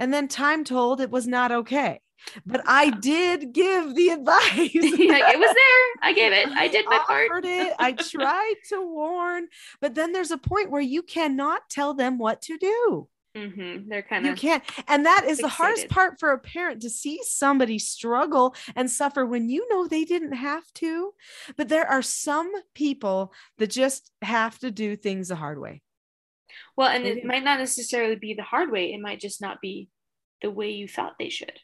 And 0.00 0.12
then 0.12 0.26
time 0.26 0.64
told 0.64 1.00
it 1.00 1.12
was 1.12 1.28
not 1.28 1.52
okay. 1.52 2.00
But 2.44 2.62
I 2.66 2.90
did 2.90 3.52
give 3.52 3.94
the 3.94 4.10
advice. 4.10 4.74
Like, 5.08 5.34
it 5.34 5.38
was 5.38 5.54
there. 5.54 6.08
I 6.08 6.12
gave 6.14 6.32
it. 6.32 6.48
I 6.48 6.68
did 6.68 6.86
my 6.86 6.98
part. 7.06 7.44
it. 7.44 7.74
I 7.78 7.92
tried 7.92 8.54
to 8.70 8.80
warn, 8.82 9.48
but 9.80 9.94
then 9.94 10.12
there's 10.12 10.30
a 10.30 10.38
point 10.38 10.70
where 10.70 10.80
you 10.80 11.02
cannot 11.02 11.68
tell 11.70 11.94
them 11.94 12.18
what 12.18 12.42
to 12.42 12.58
do. 12.58 13.08
hmm 13.34 13.88
They're 13.88 14.02
kind 14.02 14.26
of 14.26 14.30
You 14.30 14.36
can't. 14.36 14.64
And 14.88 15.06
that 15.06 15.24
is 15.26 15.38
the 15.38 15.48
hardest 15.48 15.88
part 15.88 16.18
for 16.18 16.32
a 16.32 16.38
parent 16.38 16.82
to 16.82 16.90
see 16.90 17.20
somebody 17.22 17.78
struggle 17.78 18.54
and 18.74 18.90
suffer 18.90 19.24
when 19.24 19.48
you 19.48 19.66
know 19.70 19.86
they 19.86 20.04
didn't 20.04 20.32
have 20.32 20.64
to. 20.74 21.12
But 21.56 21.68
there 21.68 21.86
are 21.88 22.02
some 22.02 22.52
people 22.74 23.32
that 23.58 23.70
just 23.70 24.10
have 24.22 24.58
to 24.60 24.70
do 24.70 24.96
things 24.96 25.28
the 25.28 25.36
hard 25.36 25.58
way. 25.60 25.82
well, 26.76 26.88
and 26.88 27.06
it 27.06 27.24
might 27.24 27.44
not 27.44 27.58
necessarily 27.58 28.16
be 28.16 28.34
the 28.34 28.42
hard 28.42 28.70
way. 28.70 28.92
It 28.92 29.00
might 29.00 29.20
just 29.20 29.40
not 29.40 29.60
be 29.60 29.88
the 30.42 30.50
way 30.50 30.70
you 30.70 30.88
thought 30.88 31.14
they 31.18 31.30
should. 31.30 31.58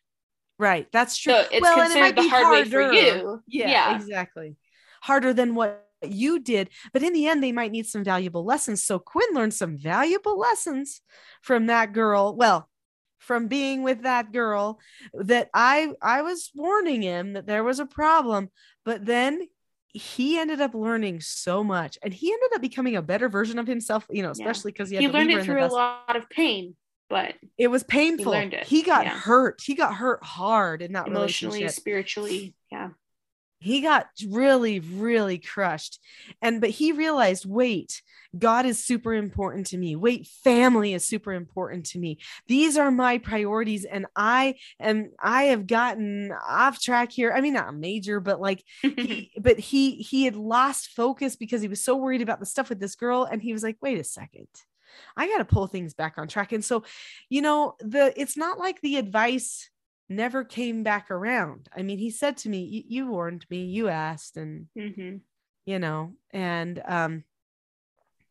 Right. 0.58 0.86
That's 0.92 1.16
true. 1.16 1.34
So 1.34 1.44
it's 1.50 1.60
Well, 1.60 1.80
and 1.80 1.92
it 1.92 2.00
might 2.00 2.14
considered 2.14 2.16
the 2.16 2.22
be 2.22 2.28
hard 2.28 2.64
way 2.64 2.64
for 2.70 2.82
harder. 2.82 3.16
you. 3.16 3.42
Yeah, 3.46 3.70
Yeah. 3.70 3.96
exactly. 3.96 4.56
Harder 5.02 5.32
than 5.32 5.54
what 5.54 5.86
you 6.02 6.38
did. 6.38 6.70
But 6.92 7.02
in 7.02 7.12
the 7.12 7.26
end, 7.26 7.42
they 7.42 7.52
might 7.52 7.72
need 7.72 7.86
some 7.86 8.04
valuable 8.04 8.44
lessons. 8.44 8.84
So 8.84 8.98
Quinn 8.98 9.28
learned 9.32 9.54
some 9.54 9.76
valuable 9.78 10.38
lessons 10.38 11.00
from 11.42 11.66
that 11.66 11.92
girl. 11.92 12.34
Well, 12.36 12.68
from 13.18 13.48
being 13.48 13.82
with 13.82 14.02
that 14.02 14.32
girl 14.32 14.78
that 15.14 15.48
I 15.54 15.92
I 16.02 16.22
was 16.22 16.50
warning 16.54 17.02
him 17.02 17.32
that 17.32 17.46
there 17.46 17.64
was 17.64 17.80
a 17.80 17.86
problem, 17.86 18.50
but 18.84 19.06
then 19.06 19.48
he 19.88 20.38
ended 20.38 20.60
up 20.60 20.74
learning 20.74 21.20
so 21.20 21.64
much 21.64 21.96
and 22.02 22.12
he 22.12 22.32
ended 22.32 22.50
up 22.54 22.60
becoming 22.60 22.96
a 22.96 23.02
better 23.02 23.28
version 23.28 23.58
of 23.58 23.66
himself, 23.66 24.04
you 24.10 24.22
know, 24.22 24.30
especially 24.30 24.72
because 24.72 24.90
he 24.90 24.96
had 24.96 25.02
He 25.02 25.08
learned 25.08 25.30
it 25.30 25.44
through 25.44 25.64
a 25.64 25.68
lot 25.68 26.16
of 26.16 26.28
pain, 26.28 26.76
but 27.14 27.36
It 27.56 27.68
was 27.68 27.84
painful. 27.84 28.32
He, 28.32 28.80
it. 28.80 28.86
got 28.86 29.04
Yeah. 29.04 29.16
hurt. 29.16 29.60
He 29.64 29.76
got 29.76 29.94
hurt 29.94 30.24
hard 30.24 30.82
in 30.82 30.94
that 30.94 31.06
emotionally, 31.06 31.68
spiritually, 31.68 32.56
yeah. 32.72 32.88
he 33.60 33.80
got 33.82 34.08
really 34.28 34.80
really 34.80 35.38
crushed 35.38 36.00
and 36.42 36.60
but 36.60 36.70
he 36.70 36.90
realized 36.90 37.46
wait 37.46 38.02
god 38.36 38.66
is 38.66 38.84
super 38.84 39.14
important 39.14 39.68
to 39.68 39.78
me 39.78 39.94
wait 39.94 40.26
family 40.26 40.92
is 40.92 41.06
super 41.06 41.32
important 41.32 41.86
to 41.86 42.00
me 42.00 42.18
these 42.48 42.76
are 42.76 42.90
my 42.90 43.16
priorities 43.18 43.84
and 43.84 44.06
i 44.16 44.56
am 44.80 45.12
i 45.20 45.44
have 45.44 45.68
gotten 45.68 46.32
off 46.46 46.82
track 46.82 47.12
here 47.12 47.32
i 47.32 47.40
mean 47.40 47.54
not 47.54 47.76
major 47.76 48.18
but 48.18 48.40
like 48.40 48.64
he, 48.82 49.30
but 49.40 49.56
he 49.58 49.92
he 49.92 50.24
had 50.24 50.34
lost 50.34 50.88
focus 50.88 51.36
because 51.36 51.62
he 51.62 51.68
was 51.68 51.82
so 51.82 51.94
worried 51.94 52.22
about 52.22 52.40
the 52.40 52.46
stuff 52.46 52.68
with 52.68 52.80
this 52.80 52.96
girl 52.96 53.22
and 53.22 53.40
he 53.40 53.52
was 53.52 53.62
like 53.62 53.76
wait 53.80 54.00
a 54.00 54.04
second 54.04 54.48
i 55.16 55.26
got 55.28 55.38
to 55.38 55.44
pull 55.44 55.66
things 55.66 55.94
back 55.94 56.14
on 56.18 56.28
track 56.28 56.52
and 56.52 56.64
so 56.64 56.82
you 57.28 57.42
know 57.42 57.74
the 57.80 58.12
it's 58.20 58.36
not 58.36 58.58
like 58.58 58.80
the 58.80 58.96
advice 58.96 59.70
never 60.08 60.44
came 60.44 60.82
back 60.82 61.10
around 61.10 61.68
i 61.76 61.82
mean 61.82 61.98
he 61.98 62.10
said 62.10 62.36
to 62.36 62.48
me 62.48 62.84
"You- 62.88 63.06
warned 63.06 63.46
me 63.50 63.64
you 63.64 63.88
asked 63.88 64.36
and 64.36 64.66
hmm 64.74 65.16
you 65.66 65.78
know 65.78 66.12
and 66.30 66.82
um 66.86 67.24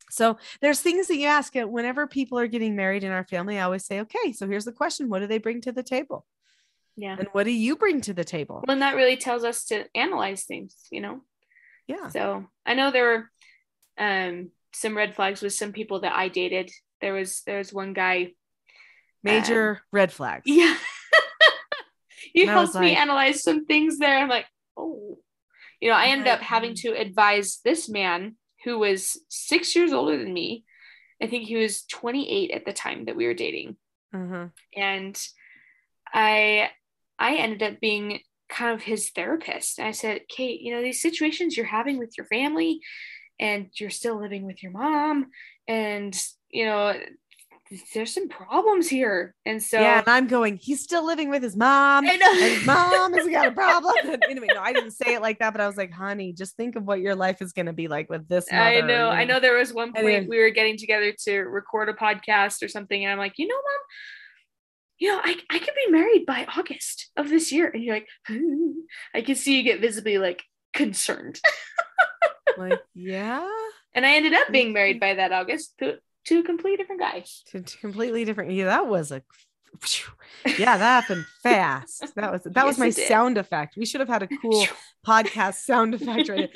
So 0.09 0.37
there's 0.61 0.79
things 0.81 1.07
that 1.07 1.17
you 1.17 1.25
ask 1.25 1.55
whenever 1.55 2.05
people 2.05 2.37
are 2.37 2.47
getting 2.47 2.75
married 2.75 3.03
in 3.03 3.11
our 3.11 3.23
family. 3.23 3.57
I 3.57 3.63
always 3.63 3.83
say, 3.83 4.01
okay, 4.01 4.31
so 4.31 4.47
here's 4.47 4.65
the 4.65 4.71
question: 4.71 5.09
What 5.09 5.19
do 5.19 5.27
they 5.27 5.39
bring 5.39 5.61
to 5.61 5.71
the 5.71 5.81
table? 5.81 6.27
Yeah. 6.95 7.15
And 7.17 7.27
what 7.31 7.45
do 7.45 7.51
you 7.51 7.75
bring 7.75 8.01
to 8.01 8.13
the 8.13 8.23
table? 8.23 8.63
Well, 8.67 8.73
and 8.73 8.81
that 8.83 8.95
really 8.95 9.17
tells 9.17 9.43
us 9.43 9.65
to 9.65 9.85
analyze 9.95 10.43
things, 10.43 10.75
you 10.91 11.01
know. 11.01 11.21
Yeah. 11.87 12.09
So 12.09 12.45
I 12.65 12.75
know 12.75 12.91
there 12.91 13.05
were 13.05 13.29
um, 13.97 14.51
some 14.73 14.95
red 14.97 15.15
flags 15.15 15.41
with 15.41 15.53
some 15.53 15.71
people 15.71 16.01
that 16.01 16.13
I 16.15 16.27
dated. 16.29 16.71
There 17.01 17.13
was 17.13 17.41
there 17.45 17.57
was 17.57 17.73
one 17.73 17.93
guy. 17.93 18.33
Major 19.23 19.69
um, 19.71 19.77
red 19.91 20.11
flags. 20.11 20.43
Yeah. 20.45 20.75
you 22.33 22.47
helped 22.47 22.75
me 22.75 22.89
like- 22.89 22.97
analyze 22.97 23.43
some 23.43 23.65
things 23.65 23.97
there. 23.97 24.17
I'm 24.17 24.29
like, 24.29 24.45
oh, 24.77 25.17
you 25.79 25.89
know, 25.89 25.95
I 25.95 26.07
ended 26.07 26.27
up 26.27 26.39
having 26.41 26.75
to 26.75 26.89
advise 26.93 27.59
this 27.63 27.87
man 27.89 28.35
who 28.63 28.79
was 28.79 29.19
six 29.29 29.75
years 29.75 29.93
older 29.93 30.17
than 30.17 30.33
me. 30.33 30.63
I 31.21 31.27
think 31.27 31.45
he 31.45 31.55
was 31.55 31.83
28 31.85 32.51
at 32.51 32.65
the 32.65 32.73
time 32.73 33.05
that 33.05 33.15
we 33.15 33.25
were 33.27 33.33
dating 33.33 33.77
Uh-huh. 34.13 34.47
and 34.75 35.15
i 36.13 36.69
i 37.17 37.35
ended 37.35 37.63
up 37.63 37.79
being 37.79 38.19
kind 38.49 38.73
of 38.75 38.81
his 38.83 39.09
therapist 39.11 39.79
and 39.79 39.87
i 39.87 39.91
said 39.91 40.21
kate 40.27 40.59
you 40.61 40.73
know 40.75 40.81
these 40.81 41.01
situations 41.01 41.55
you're 41.55 41.65
having 41.65 41.97
with 41.97 42.13
your 42.17 42.27
family 42.27 42.81
and 43.39 43.67
you're 43.79 43.89
still 43.89 44.19
living 44.19 44.45
with 44.45 44.61
your 44.61 44.71
mom 44.71 45.27
and 45.67 46.19
you 46.51 46.65
know 46.65 46.93
there's 47.93 48.13
some 48.13 48.29
problems 48.29 48.87
here 48.87 49.33
and 49.45 49.61
so 49.61 49.79
yeah, 49.79 49.99
and 49.99 50.07
I'm 50.07 50.27
going. 50.27 50.57
He's 50.57 50.83
still 50.83 51.03
living 51.03 51.31
with 51.31 51.41
his 51.41 51.55
mom. 51.55 52.07
I 52.07 52.17
know. 52.17 52.31
and 52.31 52.39
his 52.39 52.65
mom 52.67 53.13
has 53.13 53.27
got 53.27 53.47
a 53.47 53.51
problem. 53.63 53.95
Anyway, 54.29 54.47
no, 54.53 54.61
I 54.61 54.73
didn't 54.73 54.91
say 54.91 55.15
it 55.15 55.21
like 55.21 55.39
that, 55.39 55.53
but 55.53 55.61
I 55.61 55.65
was 55.65 55.77
like, 55.77 55.91
honey, 55.91 56.33
just 56.33 56.55
think 56.55 56.75
of 56.75 56.83
what 56.83 56.99
your 56.99 57.15
life 57.15 57.41
is 57.41 57.51
going 57.51 57.65
to 57.65 57.73
be 57.73 57.87
like 57.87 58.11
with 58.11 58.27
this. 58.27 58.51
I 58.51 58.81
know, 58.81 59.09
I 59.09 59.23
know 59.23 59.39
there 59.39 59.57
was 59.57 59.73
one 59.73 59.91
point 59.91 60.05
then- 60.05 60.27
we 60.27 60.39
were 60.39 60.51
getting 60.51 60.77
together 60.77 61.13
to 61.23 61.39
record 61.39 61.89
a 61.89 61.93
podcast 61.93 62.61
or 62.61 62.67
something, 62.67 63.03
and 63.03 63.11
I'm 63.11 63.17
like, 63.17 63.33
you 63.37 63.47
know, 63.47 63.55
mom, 63.55 63.81
you 65.03 65.09
know, 65.09 65.19
I, 65.21 65.35
I 65.49 65.59
could 65.59 65.73
be 65.75 65.91
married 65.91 66.25
by 66.25 66.45
August 66.57 67.11
of 67.17 67.29
this 67.29 67.51
year. 67.51 67.67
And 67.67 67.83
you're 67.83 67.95
like, 67.95 68.07
hmm. 68.27 68.71
I 69.13 69.21
can 69.21 69.35
see 69.35 69.57
you 69.57 69.63
get 69.63 69.81
visibly 69.81 70.17
like 70.17 70.43
concerned. 70.73 71.41
Like, 72.57 72.79
yeah, 72.93 73.47
And 73.93 74.05
I 74.05 74.15
ended 74.15 74.33
up 74.33 74.51
being 74.51 74.73
married 74.73 74.99
by 74.99 75.15
that 75.15 75.31
August 75.31 75.77
to, 75.79 75.99
two 76.25 76.43
completely 76.43 76.77
different 76.77 77.01
guys. 77.01 77.43
to 77.47 77.61
completely 77.79 78.25
different. 78.25 78.51
Yeah, 78.51 78.65
that 78.65 78.87
was 78.87 79.11
a. 79.11 79.23
Yeah, 80.57 80.77
that 80.77 81.03
happened 81.03 81.25
fast. 81.41 82.15
That 82.15 82.31
was 82.31 82.41
that 82.43 82.65
was 82.65 82.77
my 82.77 82.89
sound 82.89 83.37
effect. 83.37 83.75
We 83.77 83.85
should 83.85 84.01
have 84.01 84.09
had 84.09 84.23
a 84.23 84.27
cool 84.27 84.67
podcast 85.07 85.55
sound 85.55 85.93
effect 85.95 86.29
right. 86.29 86.49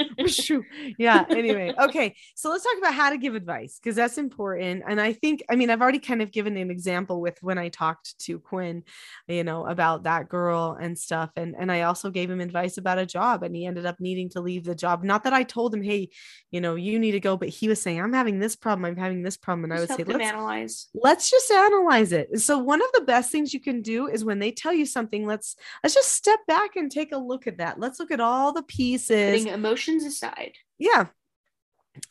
Yeah 0.97 1.25
anyway 1.29 1.73
okay. 1.79 2.15
So 2.35 2.49
let's 2.49 2.63
talk 2.63 2.77
about 2.77 2.93
how 2.93 3.09
to 3.09 3.17
give 3.17 3.35
advice 3.35 3.79
because 3.81 3.95
that's 3.95 4.17
important. 4.17 4.83
And 4.87 4.99
i 4.99 5.13
think 5.13 5.43
i 5.49 5.55
mean 5.55 5.69
i've 5.69 5.81
already 5.81 5.99
kind 5.99 6.21
of 6.21 6.31
given 6.31 6.57
an 6.57 6.69
example 6.69 7.21
with 7.21 7.37
when 7.41 7.57
i 7.57 7.69
talked 7.69 8.17
to 8.19 8.39
quinn 8.39 8.83
you 9.27 9.43
know 9.43 9.65
about 9.65 10.03
that 10.03 10.29
girl 10.29 10.77
and 10.79 10.97
stuff. 10.97 11.31
And 11.35 11.55
and 11.57 11.71
i 11.71 11.81
also 11.81 12.09
gave 12.09 12.29
him 12.29 12.41
advice 12.41 12.77
about 12.77 12.99
a 12.99 13.05
job 13.05 13.43
and 13.43 13.55
he 13.55 13.65
ended 13.65 13.85
up 13.85 13.99
needing 13.99 14.29
to 14.31 14.41
leave 14.41 14.63
the 14.63 14.75
job. 14.75 15.03
Not 15.03 15.23
that 15.23 15.33
i 15.33 15.43
told 15.43 15.73
him 15.73 15.81
hey 15.81 16.09
you 16.51 16.61
know 16.61 16.75
you 16.75 16.99
need 16.99 17.11
to 17.11 17.19
go 17.19 17.37
but 17.37 17.49
he 17.49 17.67
was 17.67 17.81
saying 17.81 18.01
i'm 18.01 18.13
having 18.13 18.39
this 18.39 18.55
problem 18.55 18.85
i'm 18.85 18.97
having 18.97 19.23
this 19.23 19.37
problem. 19.37 19.65
And 19.65 19.73
i 19.73 19.79
would 19.79 19.87
Just 19.87 19.97
say 19.97 20.03
let's 20.03 20.23
analyze. 20.23 20.87
let's 20.93 21.29
just 21.29 21.51
analyze 21.51 22.11
it. 22.11 22.39
So 22.39 22.57
one 22.57 22.81
of 22.81 22.87
the 22.93 23.01
best 23.07 23.31
things 23.31 23.53
you 23.53 23.59
can 23.59 23.81
do 23.81 24.07
is 24.07 24.23
when 24.23 24.39
they 24.39 24.51
tell 24.51 24.73
you 24.73 24.85
something 24.85 25.25
let's 25.25 25.55
let's 25.83 25.95
just 25.95 26.13
step 26.13 26.39
back 26.47 26.75
and 26.75 26.91
take 26.91 27.11
a 27.11 27.17
look 27.17 27.47
at 27.47 27.57
that. 27.57 27.79
Let's 27.79 27.99
look 27.99 28.11
at 28.11 28.19
all 28.19 28.53
the 28.53 28.63
pieces. 28.63 29.41
Putting 29.41 29.53
emotions 29.53 30.05
aside. 30.05 30.53
yeah. 30.77 31.07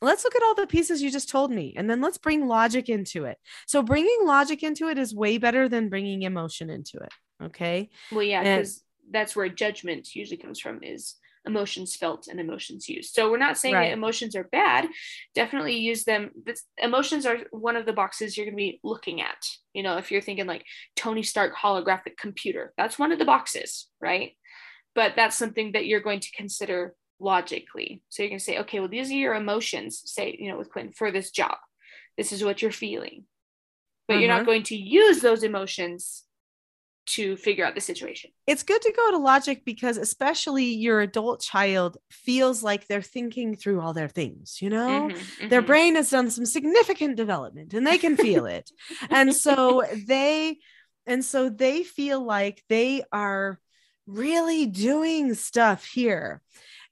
Let's 0.03 0.25
look 0.25 0.35
at 0.35 0.43
all 0.43 0.57
the 0.57 0.67
pieces 0.67 1.01
you 1.01 1.13
just 1.13 1.29
told 1.29 1.53
me 1.53 1.73
and 1.77 1.89
then 1.89 2.01
let's 2.01 2.19
bring 2.19 2.49
logic 2.49 2.89
into 2.89 3.25
it. 3.25 3.39
So 3.69 3.85
bringing 3.85 4.19
logic 4.25 4.65
into 4.65 4.89
it 4.89 4.99
is 4.99 5.15
way 5.15 5.39
better 5.39 5.69
than 5.69 5.89
bringing 5.89 6.23
emotion 6.23 6.71
into 6.71 6.99
it 6.99 7.13
okay? 7.43 7.91
Well, 8.13 8.23
yeah, 8.23 8.43
because 8.43 8.83
that's 9.11 9.37
where 9.37 9.49
judgment 9.49 10.15
usually 10.15 10.37
comes 10.37 10.61
from 10.61 10.83
is 10.83 11.15
emotions 11.47 11.95
felt 11.97 12.27
and 12.29 12.41
emotions 12.41 12.89
used. 12.89 13.15
So 13.15 13.31
we're 13.31 13.39
not 13.39 13.57
saying 13.57 13.75
Right. 13.75 13.89
that 13.89 13.93
emotions 13.95 14.35
are 14.35 14.49
bad. 14.51 14.89
Definitely 15.35 15.77
use 15.77 16.05
them. 16.05 16.31
But 16.45 16.57
emotions 16.79 17.25
are 17.25 17.39
one 17.51 17.77
of 17.77 17.87
the 17.87 17.93
boxes 17.93 18.37
you're 18.37 18.47
going 18.47 18.57
to 18.57 18.57
be 18.57 18.81
looking 18.83 19.21
at. 19.21 19.47
You 19.73 19.83
know, 19.85 19.97
if 19.97 20.11
you're 20.11 20.21
thinking 20.21 20.47
like 20.47 20.65
Tony 20.97 21.23
Stark 21.23 21.55
holographic 21.57 22.17
computer, 22.19 22.75
that's 22.77 22.99
one 22.99 23.13
of 23.13 23.19
the 23.19 23.25
boxes, 23.25 23.89
right? 24.01 24.33
But 24.95 25.13
that's 25.17 25.37
something 25.37 25.73
that 25.73 25.87
you're 25.87 26.01
going 26.01 26.21
to 26.21 26.31
consider 26.37 26.95
logically. 27.21 28.03
So 28.09 28.23
you're 28.23 28.31
going 28.31 28.39
to 28.41 28.45
say, 28.45 28.59
okay, 28.59 28.81
well, 28.81 28.89
these 28.89 29.11
are 29.11 29.15
your 29.15 29.35
emotions, 29.35 30.03
say, 30.05 30.37
you 30.39 30.51
know, 30.51 30.59
with 30.59 30.71
Quinn 30.71 30.93
for 30.93 31.11
this 31.11 31.31
job. 31.31 31.57
This 32.19 32.33
is 32.33 32.45
what 32.45 32.61
you're 32.61 32.73
feeling. 32.73 33.25
But 34.09 34.15
you're 34.19 34.29
Uh-huh. 34.31 34.39
not 34.39 34.47
going 34.47 34.65
to 34.65 34.77
use 34.77 35.21
those 35.21 35.43
emotions 35.43 36.26
to 37.07 37.37
figure 37.37 37.65
out 37.65 37.75
the 37.75 37.81
situation. 37.81 38.31
it's 38.47 38.63
good 38.63 38.81
to 38.83 38.93
go 38.97 39.11
to 39.11 39.19
logic 39.19 39.65
because 39.65 39.97
especially 39.97 40.65
your 40.67 41.01
adult 41.01 41.41
child 41.41 41.97
feels 42.11 42.63
like 42.63 42.87
they're 42.87 43.03
thinking 43.03 43.57
through 43.57 43.81
all 43.81 43.93
their 43.93 44.09
things 44.09 44.59
you 44.61 44.71
know 44.71 45.09
Mhm, 45.09 45.49
their 45.49 45.63
mhm. 45.63 45.67
brain 45.67 45.95
has 45.97 46.11
done 46.11 46.31
some 46.31 46.47
significant 46.47 47.17
development 47.17 47.75
and 47.75 47.87
they 47.87 47.99
can 47.99 48.17
feel 48.17 48.47
it 48.47 48.71
and 49.11 49.35
so 49.35 49.83
they 50.07 50.59
and 51.07 51.25
so 51.25 51.49
they 51.49 51.83
feel 51.83 52.25
like 52.25 52.63
they 52.69 53.03
are 53.13 53.59
really 54.07 54.67
doing 54.67 55.35
stuff 55.35 55.85
here 55.85 56.41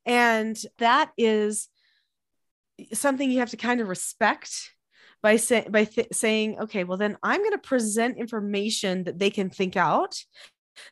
and 0.06 0.60
that 0.78 1.10
is 1.16 1.68
something 2.92 3.30
you 3.30 3.38
have 3.38 3.50
to 3.50 3.56
kind 3.56 3.80
of 3.80 3.88
respect 3.88 4.70
by 5.24 5.36
saying 5.36 5.70
by 5.70 5.84
th- 5.84 6.08
saying 6.12 6.60
okay 6.60 6.84
well 6.84 6.98
then 6.98 7.16
i'm 7.22 7.40
going 7.40 7.52
to 7.52 7.58
present 7.58 8.18
information 8.18 9.04
that 9.04 9.18
they 9.18 9.30
can 9.30 9.48
think 9.48 9.74
out 9.74 10.22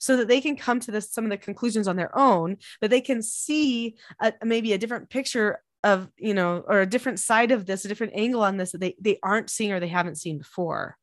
so 0.01 0.16
that 0.16 0.27
they 0.27 0.40
can 0.40 0.57
come 0.57 0.81
to 0.81 0.90
this 0.90 1.12
some 1.12 1.25
of 1.25 1.31
the 1.31 1.37
conclusions 1.37 1.87
on 1.87 1.97
their 1.97 2.16
own 2.18 2.57
but 2.81 2.88
they 2.88 3.03
can 3.03 3.23
see 3.23 3.95
a, 4.21 4.33
maybe 4.42 4.73
a 4.73 4.79
different 4.79 5.11
picture 5.11 5.61
of 5.85 6.09
you 6.16 6.33
know 6.33 6.64
or 6.66 6.81
a 6.81 6.87
different 6.87 7.21
side 7.21 7.51
of 7.51 7.66
this 7.66 7.85
a 7.85 7.88
different 7.88 8.14
angle 8.16 8.42
on 8.42 8.57
this 8.57 8.73
that 8.73 8.81
they 8.81 8.97
they 8.99 9.18
aren't 9.23 9.51
seeing 9.51 9.71
or 9.71 9.81
they 9.81 9.88
haven't 9.88 10.16
seen 10.16 10.38
before 10.38 10.97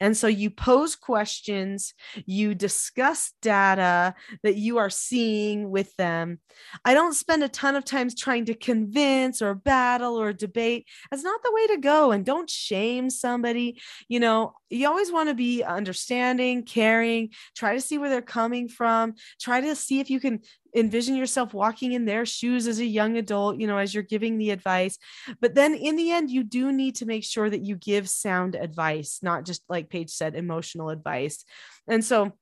and 0.00 0.16
so 0.16 0.26
you 0.26 0.50
pose 0.50 0.96
questions 0.96 1.94
you 2.26 2.54
discuss 2.54 3.32
data 3.42 4.14
that 4.42 4.56
you 4.56 4.78
are 4.78 4.90
seeing 4.90 5.70
with 5.70 5.94
them. 5.96 6.38
I 6.84 6.94
don't 6.94 7.14
spend 7.14 7.42
a 7.42 7.48
ton 7.48 7.76
of 7.76 7.84
times 7.84 8.14
trying 8.14 8.46
to 8.46 8.54
convince 8.54 9.42
or 9.42 9.54
battle 9.54 10.20
or 10.20 10.32
debate. 10.32 10.86
That's 11.10 11.24
not 11.24 11.42
the 11.42 11.52
way 11.52 11.66
to 11.68 11.78
go 11.78 12.12
and 12.12 12.24
don't 12.24 12.50
shame 12.50 13.10
somebody. 13.10 13.80
You 14.08 14.20
know 14.20 14.54
you 14.70 14.88
always 14.88 15.10
want 15.10 15.28
to 15.28 15.34
be 15.34 15.64
understanding 15.64 16.64
caring 16.64 17.30
try 17.56 17.74
to 17.74 17.80
see 17.80 17.98
where 17.98 18.08
they're 18.08 18.22
coming 18.22 18.68
from 18.68 19.14
try 19.40 19.60
to 19.60 19.74
see 19.74 19.98
if 19.98 20.08
you 20.08 20.20
can 20.20 20.40
envision 20.74 21.16
yourself 21.16 21.52
walking 21.54 21.92
in 21.92 22.04
their 22.04 22.24
shoes 22.24 22.66
as 22.66 22.78
a 22.78 22.84
young 22.84 23.16
adult 23.16 23.58
you 23.58 23.66
know 23.66 23.78
as 23.78 23.94
you're 23.94 24.02
giving 24.02 24.38
the 24.38 24.50
advice. 24.50 24.98
But 25.40 25.54
then 25.54 25.74
in 25.74 25.96
the 25.96 26.10
end 26.10 26.30
you 26.30 26.44
do 26.44 26.72
need 26.72 26.96
to 26.96 27.06
make 27.06 27.24
sure 27.24 27.48
that 27.48 27.64
you 27.64 27.76
give 27.76 28.08
sound 28.08 28.54
advice 28.54 29.20
not 29.22 29.44
just 29.44 29.62
like 29.68 29.90
paige 29.90 30.10
said 30.10 30.34
emotional 30.34 30.90
advice. 30.90 31.44
And 31.88 32.04
so 32.04 32.32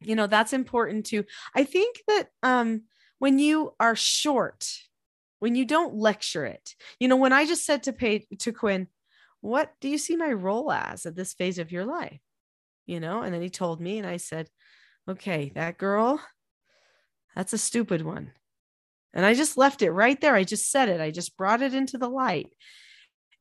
you 0.00 0.14
know 0.14 0.26
that's 0.26 0.52
important 0.52 1.06
too. 1.06 1.24
I 1.54 1.64
think 1.64 2.00
that 2.06 2.28
um 2.42 2.82
when 3.18 3.38
you 3.38 3.74
are 3.80 3.96
short 3.96 4.68
when 5.40 5.54
you 5.54 5.64
don't 5.64 5.94
lecture 5.94 6.44
it 6.44 6.74
you 6.98 7.06
know 7.06 7.16
when 7.16 7.32
i 7.32 7.46
just 7.46 7.64
said 7.64 7.82
to 7.82 7.92
paige 7.92 8.24
to 8.38 8.52
quinn 8.52 8.88
what 9.40 9.72
do 9.80 9.88
you 9.88 9.98
see 9.98 10.16
my 10.16 10.32
role 10.32 10.72
as 10.72 11.06
at 11.06 11.14
this 11.14 11.32
phase 11.34 11.58
of 11.58 11.70
your 11.70 11.84
life? 11.84 12.18
You 12.86 13.00
know 13.00 13.22
and 13.22 13.32
then 13.34 13.42
he 13.42 13.50
told 13.50 13.80
me 13.80 13.98
and 13.98 14.06
i 14.06 14.16
said 14.16 14.48
okay 15.08 15.52
that 15.54 15.78
girl 15.78 16.20
that's 17.38 17.52
a 17.52 17.58
stupid 17.58 18.04
one. 18.04 18.32
And 19.14 19.24
i 19.24 19.32
just 19.32 19.56
left 19.56 19.80
it 19.80 19.92
right 19.92 20.20
there. 20.20 20.34
I 20.34 20.42
just 20.42 20.70
said 20.72 20.88
it. 20.88 21.00
I 21.00 21.12
just 21.12 21.36
brought 21.36 21.62
it 21.62 21.72
into 21.72 21.96
the 21.96 22.08
light 22.08 22.48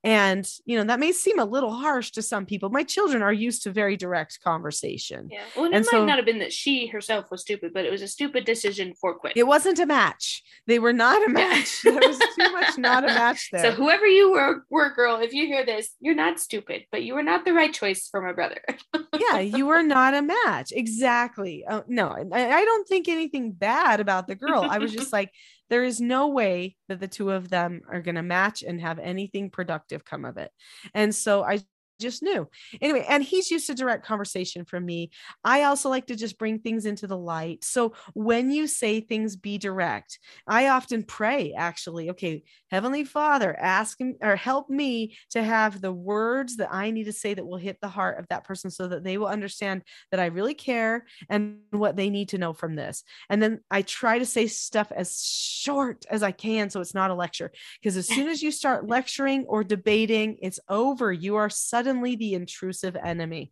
and 0.04 0.48
you 0.66 0.78
know 0.78 0.84
that 0.84 1.00
may 1.00 1.12
seem 1.12 1.40
a 1.40 1.46
little 1.46 1.74
harsh 1.74 2.12
to 2.12 2.22
some 2.22 2.46
people 2.46 2.70
my 2.70 2.84
children 2.84 3.24
are 3.24 3.34
used 3.34 3.64
to 3.64 3.72
very 3.72 3.98
direct 3.98 4.40
conversation 4.44 5.28
Yeah. 5.32 5.42
Well, 5.56 5.66
and 5.66 5.76
And 5.76 5.86
it 5.86 5.90
so- 5.90 6.00
might 6.00 6.06
not 6.06 6.18
have 6.18 6.26
been 6.26 6.40
that 6.40 6.54
she 6.54 6.88
herself 6.88 7.32
was 7.32 7.42
stupid, 7.42 7.72
but 7.74 7.84
it 7.86 7.92
was 7.92 8.02
a 8.02 8.08
stupid 8.08 8.46
decision 8.46 8.94
for 9.02 9.16
Quinn. 9.16 9.34
it 9.36 9.48
wasn't 9.48 9.80
a 9.80 9.86
match 9.86 10.44
they 10.68 10.80
were 10.80 10.94
not 10.94 11.26
a 11.28 11.30
match 11.30 11.82
there 11.84 11.94
was 11.96 12.20
too 12.20 12.52
much 12.52 12.78
not 12.78 13.04
a 13.04 13.08
match 13.08 13.50
there 13.52 13.64
So 13.64 13.72
whoever 13.72 14.06
you 14.06 14.32
were, 14.32 14.64
were, 14.70 14.90
girl, 14.94 15.18
if 15.22 15.34
you 15.34 15.46
hear 15.48 15.66
this, 15.66 15.90
you're 16.00 16.16
not 16.16 16.40
stupid, 16.40 16.86
but 16.92 17.04
you 17.04 17.14
were 17.16 17.24
not 17.24 17.46
the 17.46 17.54
right 17.54 17.74
choice 17.74 18.08
for 18.10 18.22
my 18.22 18.34
brother. 18.34 18.62
yeah, 19.20 19.40
you 19.40 19.66
were 19.66 19.82
not 19.84 20.14
a 20.14 20.22
match. 20.22 20.72
Exactly. 20.72 21.64
Oh, 21.70 21.84
no, 21.88 22.08
I, 22.32 22.54
I 22.60 22.66
don't 22.66 22.88
think 22.88 23.08
anything 23.08 23.52
bad 23.52 24.00
about 24.00 24.28
the 24.28 24.36
girl. 24.36 24.62
I 24.70 24.78
was 24.80 24.92
just 24.92 25.14
like, 25.14 25.32
there 25.70 25.84
is 25.84 26.00
no 26.00 26.28
way 26.28 26.76
that 26.88 27.00
the 27.00 27.08
two 27.08 27.32
of 27.32 27.50
them 27.50 27.82
are 27.92 28.02
going 28.02 28.16
to 28.16 28.24
match 28.24 28.64
and 28.64 28.82
have 28.82 29.00
anything 29.00 29.50
productive 29.50 30.06
come 30.06 30.26
of 30.26 30.38
it. 30.38 30.52
And 30.94 31.14
so 31.14 31.44
I 31.44 31.60
just 32.00 32.24
knew. 32.24 32.48
Anyway, 32.82 33.06
and 33.08 33.24
he's 33.24 33.52
used 33.52 33.68
to 33.68 33.74
direct 33.76 34.06
conversation 34.06 34.66
from 34.66 34.86
me. 34.86 35.12
I 35.44 35.64
also 35.64 35.90
like 35.90 36.08
to 36.08 36.16
just 36.16 36.38
bring 36.38 36.60
things 36.60 36.86
into 36.86 37.08
the 37.08 37.18
light. 37.18 37.64
So 37.64 37.94
when 38.14 38.52
you 38.52 38.68
say 38.68 39.02
things 39.02 39.36
be 39.36 39.58
direct, 39.58 40.20
I 40.48 40.70
often 40.70 41.04
pray 41.04 41.54
actually, 41.54 42.10
okay, 42.12 42.44
Heavenly 42.72 43.04
Father, 43.04 43.56
ask 43.58 44.00
him 44.00 44.16
or 44.22 44.36
help 44.36 44.70
me 44.70 45.16
to 45.32 45.44
have 45.44 45.82
the 45.82 45.92
words 45.92 46.58
that 46.58 46.74
I 46.74 46.92
need 46.92 47.06
to 47.06 47.14
say 47.14 47.34
that 47.34 47.46
will 47.46 47.58
hit 47.58 47.80
the 47.82 47.88
heart 47.88 48.20
of 48.20 48.28
that 48.30 48.44
person 48.44 48.70
so 48.70 48.88
that 48.88 49.04
they 49.04 49.18
will 49.18 49.28
understand 49.28 49.84
that 50.12 50.20
I 50.20 50.28
really 50.28 50.54
care 50.54 51.06
and 51.30 51.60
what 51.72 51.96
they 51.96 52.10
need 52.10 52.30
to 52.30 52.38
know 52.38 52.54
from 52.54 52.76
this. 52.76 53.04
And 53.30 53.42
then 53.42 53.62
I 53.72 53.82
try 53.82 54.20
to 54.20 54.26
say 54.26 54.48
stuff 54.48 54.92
as 54.96 55.22
short 55.24 56.06
as 56.10 56.24
I 56.24 56.32
can 56.32 56.70
so 56.70 56.82
it's 56.82 56.94
not 56.94 57.12
a 57.12 57.16
lecture 57.16 57.52
because 57.82 57.98
as 57.98 58.08
soon 58.08 58.28
as 58.28 58.42
you 58.42 58.52
start 58.52 58.88
lecturing 58.98 59.46
or 59.48 59.64
debating, 59.64 60.38
it's 60.42 60.60
over. 60.70 61.12
You 61.12 61.36
are 61.36 61.50
suddenly 61.50 61.87
the 61.94 62.34
intrusive 62.34 62.96
enemy. 62.96 63.52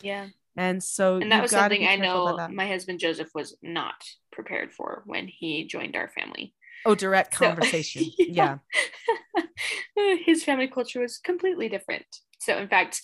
Yeah. 0.00 0.28
And 0.56 0.82
so 0.82 1.16
And 1.16 1.32
that 1.32 1.42
was 1.42 1.50
something 1.50 1.86
I 1.86 1.96
know 1.96 2.48
my 2.52 2.66
husband 2.68 3.00
Joseph 3.00 3.30
was 3.34 3.56
not 3.62 3.94
prepared 4.32 4.72
for 4.72 5.02
when 5.06 5.26
he 5.28 5.66
joined 5.66 5.96
our 5.96 6.08
family. 6.08 6.54
Oh, 6.86 6.94
direct 6.94 7.34
So- 7.34 7.46
conversation. 7.48 8.04
Yeah. 8.18 8.58
yeah. 9.96 10.16
His 10.26 10.44
family 10.44 10.68
culture 10.68 11.00
was 11.00 11.18
completely 11.18 11.68
different. 11.68 12.06
So 12.38 12.58
in 12.58 12.68
fact, 12.68 13.02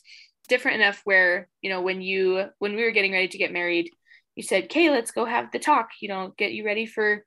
different 0.49 0.81
enough 0.81 1.01
where, 1.05 1.49
you 1.62 1.71
know, 1.71 1.81
when 1.81 2.03
you 2.03 2.47
when 2.59 2.77
we 2.77 2.83
were 2.83 2.91
getting 2.91 3.12
ready 3.12 3.29
to 3.29 3.39
get 3.39 3.53
married, 3.53 3.91
you 4.37 4.43
said, 4.43 4.64
"Okay, 4.64 4.91
let's 4.91 5.11
go 5.11 5.25
have 5.25 5.51
the 5.53 5.59
talk, 5.59 5.89
you 6.01 6.09
know, 6.09 6.35
get 6.37 6.53
you 6.53 6.64
ready 6.64 6.87
for, 6.87 7.25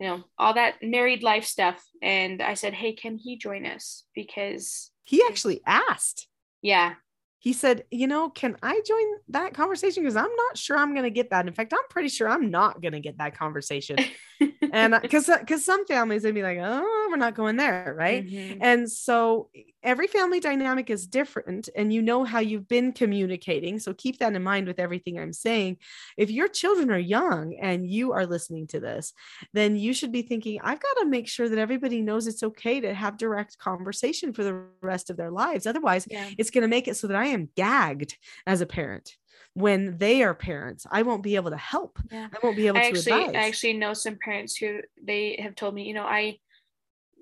you 0.00 0.06
know, 0.08 0.24
all 0.38 0.54
that 0.54 0.76
married 0.82 1.22
life 1.22 1.44
stuff." 1.44 1.82
And 2.02 2.42
I 2.42 2.54
said, 2.54 2.74
"Hey, 2.74 2.94
can 2.94 3.16
he 3.18 3.36
join 3.36 3.66
us?" 3.66 4.04
Because 4.14 4.90
He 5.04 5.22
actually 5.28 5.60
asked. 5.66 6.28
Yeah, 6.62 6.94
He 7.38 7.52
said, 7.52 7.84
You 7.90 8.06
know, 8.06 8.30
can 8.30 8.56
I 8.62 8.80
join 8.86 9.04
that 9.30 9.54
conversation? 9.54 10.02
Because 10.04 10.16
I'm 10.16 10.34
not 10.34 10.56
sure 10.56 10.76
I'm 10.76 10.92
going 10.94 11.04
to 11.04 11.10
get 11.10 11.30
that. 11.30 11.46
In 11.46 11.52
fact, 11.54 11.72
I'm 11.74 11.88
pretty 11.90 12.08
sure 12.08 12.28
I'm 12.28 12.50
not 12.50 12.80
going 12.80 12.92
to 12.92 13.00
get 13.00 13.18
that 13.18 13.36
conversation. 13.36 13.96
and 14.72 14.96
because 15.02 15.28
because 15.40 15.64
some 15.64 15.86
families 15.86 16.22
they'd 16.22 16.32
be 16.32 16.42
like, 16.42 16.58
Oh, 16.60 17.08
we're 17.10 17.16
not 17.16 17.34
going 17.34 17.56
there. 17.56 17.94
Right. 17.98 18.26
Mhm. 18.26 18.58
And 18.60 18.90
so 18.90 19.50
every 19.82 20.06
family 20.06 20.40
dynamic 20.40 20.90
is 20.90 21.06
different, 21.06 21.68
and 21.76 21.92
you 21.92 22.02
know 22.02 22.24
how 22.24 22.38
you've 22.40 22.68
been 22.68 22.92
communicating. 22.92 23.78
So 23.78 23.92
keep 23.92 24.18
that 24.18 24.34
in 24.34 24.42
mind 24.42 24.66
with 24.66 24.78
everything 24.78 25.18
I'm 25.18 25.32
saying. 25.32 25.78
If 26.16 26.30
your 26.30 26.48
children 26.48 26.90
are 26.90 26.98
young 26.98 27.54
and 27.60 27.88
you 27.88 28.12
are 28.12 28.26
listening 28.26 28.66
to 28.68 28.80
this, 28.80 29.12
then 29.52 29.76
you 29.76 29.92
should 29.92 30.12
be 30.12 30.22
thinking, 30.22 30.60
I've 30.62 30.80
got 30.80 30.94
to 31.00 31.06
make 31.06 31.28
sure 31.28 31.48
that 31.48 31.58
everybody 31.58 32.00
knows 32.02 32.26
it's 32.26 32.42
okay 32.42 32.80
to 32.80 32.94
have 32.94 33.16
direct 33.16 33.58
conversation 33.58 34.32
for 34.32 34.44
the 34.44 34.64
rest 34.80 35.10
of 35.10 35.16
their 35.16 35.30
lives. 35.30 35.66
Otherwise, 35.66 36.06
Yeah. 36.10 36.28
it's 36.38 36.50
going 36.50 36.62
to 36.62 36.68
make 36.68 36.88
it 36.88 36.96
so 36.96 37.06
that 37.06 37.16
I 37.16 37.26
am 37.26 37.48
gagged 37.56 38.16
as 38.46 38.60
a 38.60 38.66
parent. 38.66 39.16
When 39.54 39.98
they 39.98 40.22
are 40.22 40.34
parents, 40.34 40.86
I 40.90 41.02
won't 41.02 41.22
be 41.22 41.36
able 41.36 41.50
to 41.50 41.58
help. 41.58 41.98
Yeah. 42.10 42.28
I 42.32 42.38
won't 42.42 42.56
be 42.56 42.68
able 42.68 42.78
I 42.78 42.82
to 42.82 42.86
actually 42.88 43.22
advise. 43.24 43.34
I 43.36 43.48
actually 43.48 43.72
know 43.74 43.92
some 43.92 44.16
parents 44.16 44.56
who 44.56 44.80
they 45.02 45.38
have 45.42 45.54
told 45.54 45.74
me, 45.74 45.86
you 45.86 45.92
know, 45.92 46.04
I 46.04 46.38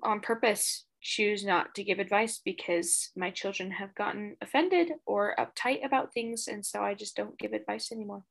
on 0.03 0.21
purpose 0.21 0.85
choose 1.01 1.43
not 1.43 1.73
to 1.75 1.83
give 1.83 1.99
advice 1.99 2.39
because 2.43 3.09
my 3.15 3.31
children 3.31 3.71
have 3.71 3.95
gotten 3.95 4.37
offended 4.41 4.91
or 5.05 5.35
uptight 5.39 5.85
about 5.85 6.13
things 6.13 6.47
and 6.47 6.65
so 6.65 6.81
I 6.81 6.93
just 6.93 7.15
don't 7.15 7.37
give 7.39 7.53
advice 7.53 7.91
anymore. 7.91 8.23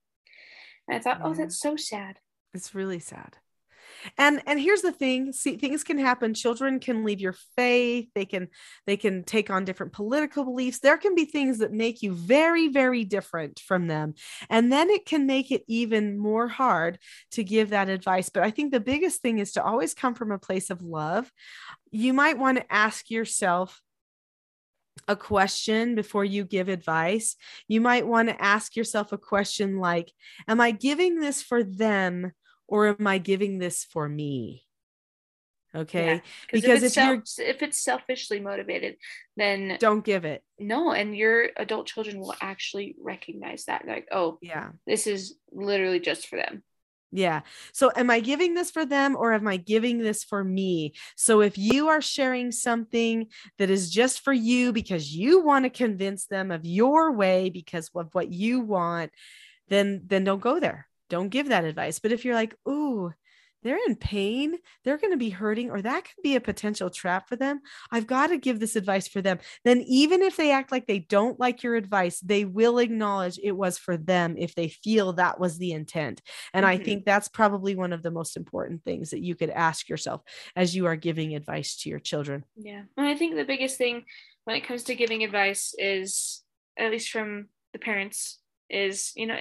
And 0.88 0.96
I 0.96 1.00
thought, 1.00 1.20
"Oh, 1.22 1.34
that's 1.34 1.58
so 1.58 1.76
sad." 1.76 2.20
it's 2.52 2.74
really 2.74 2.98
sad 2.98 3.38
and 4.18 4.42
and 4.46 4.60
here's 4.60 4.82
the 4.82 4.92
thing 4.92 5.32
see 5.32 5.56
things 5.56 5.84
can 5.84 5.98
happen. 5.98 6.34
Children 6.34 6.80
can 6.80 7.04
leave 7.04 7.20
your 7.20 7.34
faith. 7.56 8.08
They 8.14 8.24
can 8.24 8.48
they 8.86 8.96
can 8.96 9.24
take 9.24 9.50
on 9.50 9.64
different 9.64 9.92
political 9.92 10.44
beliefs. 10.44 10.80
There 10.80 10.98
can 10.98 11.14
be 11.14 11.24
things 11.24 11.58
that 11.58 11.72
make 11.72 12.02
you 12.02 12.12
very 12.12 12.68
very 12.68 13.04
different 13.04 13.60
from 13.60 13.86
them. 13.86 14.14
And 14.48 14.72
then 14.72 14.90
it 14.90 15.06
can 15.06 15.26
make 15.26 15.50
it 15.50 15.64
even 15.68 16.18
more 16.18 16.48
hard 16.48 16.98
to 17.32 17.44
give 17.44 17.70
that 17.70 17.88
advice. 17.88 18.28
But 18.28 18.42
i 18.42 18.50
think 18.50 18.72
the 18.72 18.80
biggest 18.80 19.22
thing 19.22 19.38
is 19.38 19.52
to 19.52 19.64
always 19.64 19.94
come 19.94 20.14
from 20.14 20.32
a 20.32 20.38
place 20.38 20.70
of 20.70 20.82
love. 20.82 21.30
You 21.90 22.12
might 22.12 22.38
want 22.38 22.58
to 22.58 22.72
ask 22.72 23.10
yourself 23.10 23.80
a 25.08 25.16
question 25.16 25.94
before 25.94 26.24
you 26.24 26.44
give 26.44 26.68
advice. 26.68 27.36
You 27.68 27.80
might 27.80 28.06
want 28.06 28.28
to 28.28 28.42
ask 28.42 28.76
yourself 28.76 29.12
a 29.12 29.18
question 29.18 29.78
like, 29.78 30.12
Am 30.46 30.60
I 30.60 30.70
giving 30.70 31.20
this 31.20 31.42
for 31.42 31.62
them 31.62 32.32
or 32.70 32.86
am 32.88 33.06
I 33.06 33.18
giving 33.18 33.58
this 33.58 33.84
for 33.84 34.08
me? 34.08 34.64
Okay. 35.74 36.14
Yeah. 36.14 36.20
Because 36.50 36.82
if 36.82 36.96
if 36.96 37.04
you're- 37.04 37.22
if 37.52 37.62
it's 37.62 37.78
selfishly 37.78 38.40
motivated, 38.40 38.96
then 39.36 39.76
Don't 39.78 40.04
give 40.04 40.24
it. 40.24 40.42
no, 40.58 40.90
and 40.92 41.16
your 41.16 41.50
adult 41.56 41.86
children 41.86 42.18
will 42.18 42.34
actually 42.40 42.96
recognize 42.98 43.66
that. 43.66 43.86
Like, 43.86 44.08
oh, 44.10 44.38
Yeah. 44.40 44.70
this 44.86 45.06
is 45.06 45.36
literally 45.52 46.00
just 46.00 46.26
for 46.26 46.36
them. 46.36 46.64
Yeah. 47.12 47.42
So 47.72 47.90
am 47.96 48.08
I 48.08 48.20
giving 48.20 48.54
this 48.54 48.70
for 48.70 48.86
them 48.86 49.16
or 49.16 49.32
am 49.32 49.48
I 49.48 49.56
giving 49.56 49.98
this 49.98 50.22
for 50.22 50.44
me? 50.44 50.94
So 51.16 51.40
if 51.40 51.58
you 51.58 51.88
are 51.88 52.00
sharing 52.00 52.52
something 52.52 53.28
that 53.58 53.68
is 53.68 53.90
just 53.90 54.20
for 54.20 54.32
you 54.32 54.72
because 54.72 55.12
you 55.12 55.40
want 55.40 55.64
to 55.64 55.70
convince 55.70 56.26
them 56.26 56.52
of 56.52 56.64
your 56.64 57.10
way 57.12 57.50
because 57.50 57.90
of 57.94 58.14
what 58.14 58.32
you 58.32 58.60
want, 58.60 59.10
then 59.68 60.02
then 60.06 60.22
don't 60.24 60.40
go 60.40 60.60
there. 60.60 60.86
Don't 61.10 61.28
give 61.30 61.48
that 61.48 61.64
advice. 61.64 61.98
But 61.98 62.12
if 62.12 62.24
you're 62.24 62.34
like, 62.34 62.56
"Ooh, 62.68 63.12
they're 63.62 63.78
in 63.86 63.96
pain, 63.96 64.56
they're 64.84 64.96
going 64.96 65.12
to 65.12 65.18
be 65.18 65.28
hurting 65.30 65.70
or 65.70 65.82
that 65.82 66.04
could 66.06 66.22
be 66.22 66.34
a 66.36 66.40
potential 66.40 66.88
trap 66.88 67.28
for 67.28 67.36
them. 67.36 67.60
I've 67.92 68.06
got 68.06 68.28
to 68.28 68.38
give 68.38 68.58
this 68.60 68.76
advice 68.76 69.06
for 69.08 69.20
them." 69.22 69.38
Then 69.64 69.82
even 69.82 70.22
if 70.22 70.36
they 70.36 70.50
act 70.52 70.72
like 70.72 70.86
they 70.86 71.00
don't 71.00 71.38
like 71.40 71.62
your 71.62 71.74
advice, 71.76 72.20
they 72.20 72.44
will 72.46 72.78
acknowledge 72.78 73.38
it 73.42 73.52
was 73.52 73.78
for 73.78 73.96
them 73.98 74.36
if 74.38 74.54
they 74.54 74.68
feel 74.70 75.12
that 75.14 75.38
was 75.40 75.58
the 75.58 75.72
intent. 75.72 76.22
And 76.54 76.64
I 76.66 76.78
Mhm. 76.78 76.84
think 76.84 77.04
that's 77.04 77.28
probably 77.28 77.74
one 77.74 77.92
of 77.92 78.02
the 78.02 78.10
most 78.10 78.36
important 78.36 78.84
things 78.84 79.10
that 79.10 79.20
you 79.22 79.34
could 79.34 79.50
ask 79.50 79.88
yourself 79.88 80.22
as 80.56 80.74
you 80.74 80.86
are 80.86 80.96
giving 80.96 81.34
advice 81.34 81.76
to 81.82 81.90
your 81.90 82.00
children. 82.00 82.44
Yeah. 82.56 82.84
And 82.96 83.06
I 83.06 83.14
think 83.16 83.34
the 83.34 83.44
biggest 83.44 83.78
thing 83.78 84.04
when 84.44 84.56
it 84.56 84.64
comes 84.64 84.84
to 84.84 84.94
giving 84.94 85.22
advice 85.24 85.74
is, 85.78 86.42
at 86.78 86.90
least 86.90 87.10
from 87.10 87.48
the 87.72 87.78
parents, 87.78 88.40
is, 88.68 89.12
you 89.16 89.26
know, 89.26 89.38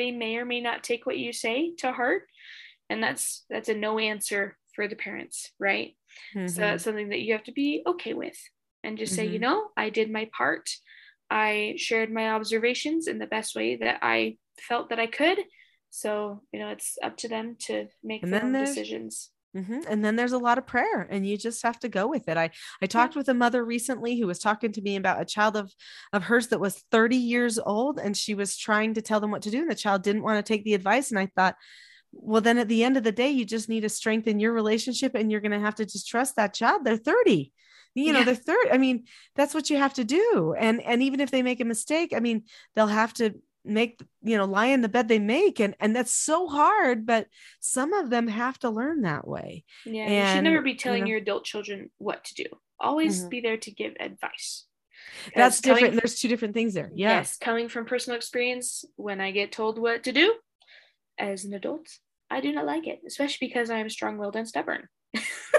they 0.00 0.10
may 0.10 0.36
or 0.36 0.44
may 0.44 0.60
not 0.60 0.82
take 0.82 1.06
what 1.06 1.18
you 1.18 1.32
say 1.32 1.74
to 1.78 1.92
heart. 1.92 2.24
And 2.88 3.02
that's 3.02 3.44
that's 3.50 3.68
a 3.68 3.74
no 3.74 3.98
answer 3.98 4.58
for 4.74 4.88
the 4.88 4.96
parents, 4.96 5.52
right? 5.60 5.96
So 6.32 6.38
Mhm. 6.38 6.56
that's 6.56 6.84
something 6.84 7.10
that 7.10 7.20
you 7.20 7.34
have 7.34 7.44
to 7.44 7.52
be 7.52 7.82
okay 7.86 8.14
with 8.14 8.36
and 8.82 8.98
just 8.98 9.14
say, 9.14 9.26
you 9.26 9.38
Mhm. 9.38 9.42
know, 9.42 9.68
I 9.76 9.90
did 9.90 10.10
my 10.10 10.28
part. 10.36 10.68
I 11.30 11.74
shared 11.76 12.12
my 12.12 12.30
observations 12.30 13.06
in 13.06 13.18
the 13.18 13.26
best 13.26 13.54
way 13.54 13.76
that 13.76 14.00
I 14.02 14.38
felt 14.68 14.88
that 14.88 14.98
I 14.98 15.06
could. 15.06 15.38
So, 15.90 16.42
you 16.52 16.60
know, 16.60 16.70
it's 16.70 16.98
up 17.02 17.16
to 17.18 17.28
them 17.28 17.56
to 17.66 17.88
make 18.02 18.22
And 18.22 18.32
their 18.32 18.44
own 18.44 18.52
decisions. 18.52 19.30
Mhm. 19.54 19.84
And 19.88 20.04
then 20.04 20.14
there's 20.16 20.32
a 20.32 20.38
lot 20.38 20.58
of 20.58 20.66
prayer, 20.66 21.00
and 21.10 21.26
you 21.26 21.36
just 21.36 21.62
have 21.62 21.78
to 21.80 21.88
go 21.88 22.06
with 22.06 22.28
it. 22.28 22.36
I 22.36 22.50
I 22.82 22.86
talked 22.86 23.16
with 23.16 23.28
a 23.28 23.34
mother 23.34 23.64
recently 23.64 24.18
who 24.18 24.26
was 24.26 24.38
talking 24.38 24.70
to 24.72 24.82
me 24.82 24.94
about 24.96 25.20
a 25.20 25.24
child 25.24 25.56
of 25.56 25.74
of 26.12 26.24
hers 26.24 26.48
that 26.48 26.60
was 26.60 26.84
30 26.92 27.16
years 27.16 27.58
old, 27.58 27.98
and 27.98 28.16
she 28.16 28.34
was 28.34 28.56
trying 28.56 28.94
to 28.94 29.02
tell 29.02 29.18
them 29.20 29.30
what 29.32 29.42
to 29.42 29.50
do, 29.50 29.60
and 29.60 29.70
the 29.70 29.74
child 29.74 30.02
didn't 30.02 30.22
want 30.22 30.44
to 30.44 30.48
take 30.52 30.64
the 30.64 30.74
advice. 30.74 31.10
And 31.10 31.18
I 31.18 31.26
thought, 31.26 31.56
well, 32.12 32.40
then 32.42 32.58
at 32.58 32.68
the 32.68 32.84
end 32.84 32.96
of 32.96 33.04
the 33.04 33.12
day, 33.12 33.30
you 33.30 33.44
just 33.44 33.68
need 33.68 33.82
to 33.82 33.88
strengthen 33.88 34.40
your 34.40 34.52
relationship, 34.52 35.14
and 35.14 35.30
you're 35.32 35.40
going 35.40 35.52
to 35.52 35.60
have 35.60 35.76
to 35.76 35.86
just 35.86 36.08
trust 36.08 36.36
that 36.36 36.54
child. 36.54 36.84
They're 36.84 36.96
30. 36.96 37.52
You 37.94 38.12
know, 38.12 38.22
Yeah. 38.22 38.24
they're 38.24 38.34
30. 38.36 38.70
I 38.70 38.78
mean, 38.78 39.06
that's 39.36 39.54
what 39.54 39.70
you 39.70 39.76
have 39.78 39.94
to 39.94 40.04
do. 40.04 40.54
And 40.58 40.80
and 40.82 41.02
even 41.02 41.20
if 41.20 41.30
they 41.32 41.42
make 41.42 41.60
a 41.60 41.64
mistake, 41.64 42.12
I 42.14 42.20
mean, 42.20 42.44
they'll 42.74 42.86
have 42.88 43.14
to 43.14 43.34
make 43.64 44.00
you 44.22 44.36
know 44.38 44.44
lie 44.46 44.66
in 44.66 44.80
the 44.80 44.88
bed 44.88 45.08
they 45.08 45.18
make 45.18 45.60
and 45.60 45.74
and 45.80 45.94
that's 45.94 46.14
so 46.14 46.48
hard 46.48 47.04
but 47.04 47.26
some 47.60 47.92
of 47.92 48.08
them 48.10 48.26
have 48.28 48.58
to 48.58 48.70
learn 48.70 49.02
that 49.02 49.26
way 49.28 49.64
Yeah, 49.84 50.08
you 50.08 50.26
should 50.26 50.44
never 50.44 50.56
And, 50.56 50.64
be 50.64 50.70
you 50.72 50.76
telling 50.76 51.02
know- 51.04 51.08
your 51.08 51.18
adult 51.18 51.44
children 51.44 51.90
what 51.98 52.24
to 52.24 52.34
do. 52.34 52.44
Always 52.78 53.24
Mhm. 53.24 53.30
be 53.30 53.40
there 53.40 53.58
to 53.58 53.70
give 53.70 53.94
advice. 54.00 54.66
that's 55.34 55.60
coming- 55.60 55.84
different 55.84 56.02
there's 56.02 56.18
two 56.20 56.28
different 56.28 56.54
things 56.54 56.72
there 56.74 56.90
yeah 56.94 57.18
Yes, 57.18 57.36
coming 57.36 57.68
from 57.68 57.84
personal 57.86 58.16
experience, 58.16 58.84
when 58.96 59.20
I 59.20 59.30
get 59.30 59.52
told 59.52 59.78
what 59.78 60.04
to 60.04 60.12
do 60.12 60.34
as 61.18 61.44
an 61.44 61.52
adult, 61.54 61.86
I 62.30 62.40
do 62.40 62.52
not 62.52 62.64
like 62.66 62.86
it, 62.86 63.00
especially 63.06 63.48
because 63.48 63.68
I 63.70 63.78
am 63.80 63.90
strong 63.90 64.16
willed 64.18 64.36
and 64.36 64.48
stubborn. 64.48 64.88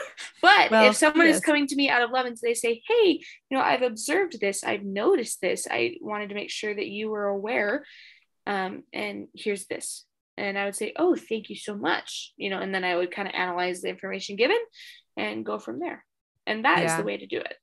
but 0.42 0.72
Well, 0.72 0.90
if 0.90 0.96
someone 0.96 1.28
yes. 1.28 1.38
is 1.38 1.42
coming 1.42 1.68
to 1.68 1.76
me 1.76 1.90
out 1.90 2.02
of 2.02 2.12
love 2.12 2.26
and 2.26 2.38
they 2.42 2.54
say, 2.54 2.82
Hey, 2.88 3.20
you 3.50 3.58
know, 3.58 3.62
I've 3.62 3.82
observed 3.82 4.40
this, 4.40 4.64
I've 4.64 4.84
noticed 4.84 5.42
this, 5.42 5.68
I 5.70 5.96
wanted 6.02 6.30
to 6.30 6.36
make 6.36 6.50
sure 6.52 6.74
that 6.74 6.88
you 6.88 7.10
were 7.10 7.26
aware, 7.26 7.86
um, 8.48 8.84
and 8.94 9.28
here's 9.36 9.68
this. 9.68 10.06
And 10.38 10.58
I 10.58 10.66
would 10.66 10.76
say, 10.76 10.94
Oh, 10.98 11.16
thank 11.16 11.50
you 11.50 11.56
so 11.56 11.76
much. 11.76 12.34
You 12.38 12.50
know, 12.50 12.60
and 12.60 12.74
then 12.74 12.84
I 12.84 12.96
would 12.96 13.12
kind 13.12 13.28
of 13.28 13.34
analyze 13.36 13.82
the 13.82 13.90
information 13.90 14.36
given 14.36 14.60
and 15.18 15.46
go 15.46 15.60
from 15.60 15.80
there. 15.80 16.04
And 16.48 16.66
that 16.66 16.84
is 16.86 16.92
Yeah. 16.92 16.98
the 16.98 17.04
way 17.04 17.18
to 17.18 17.28
do 17.28 17.38
it. 17.38 17.56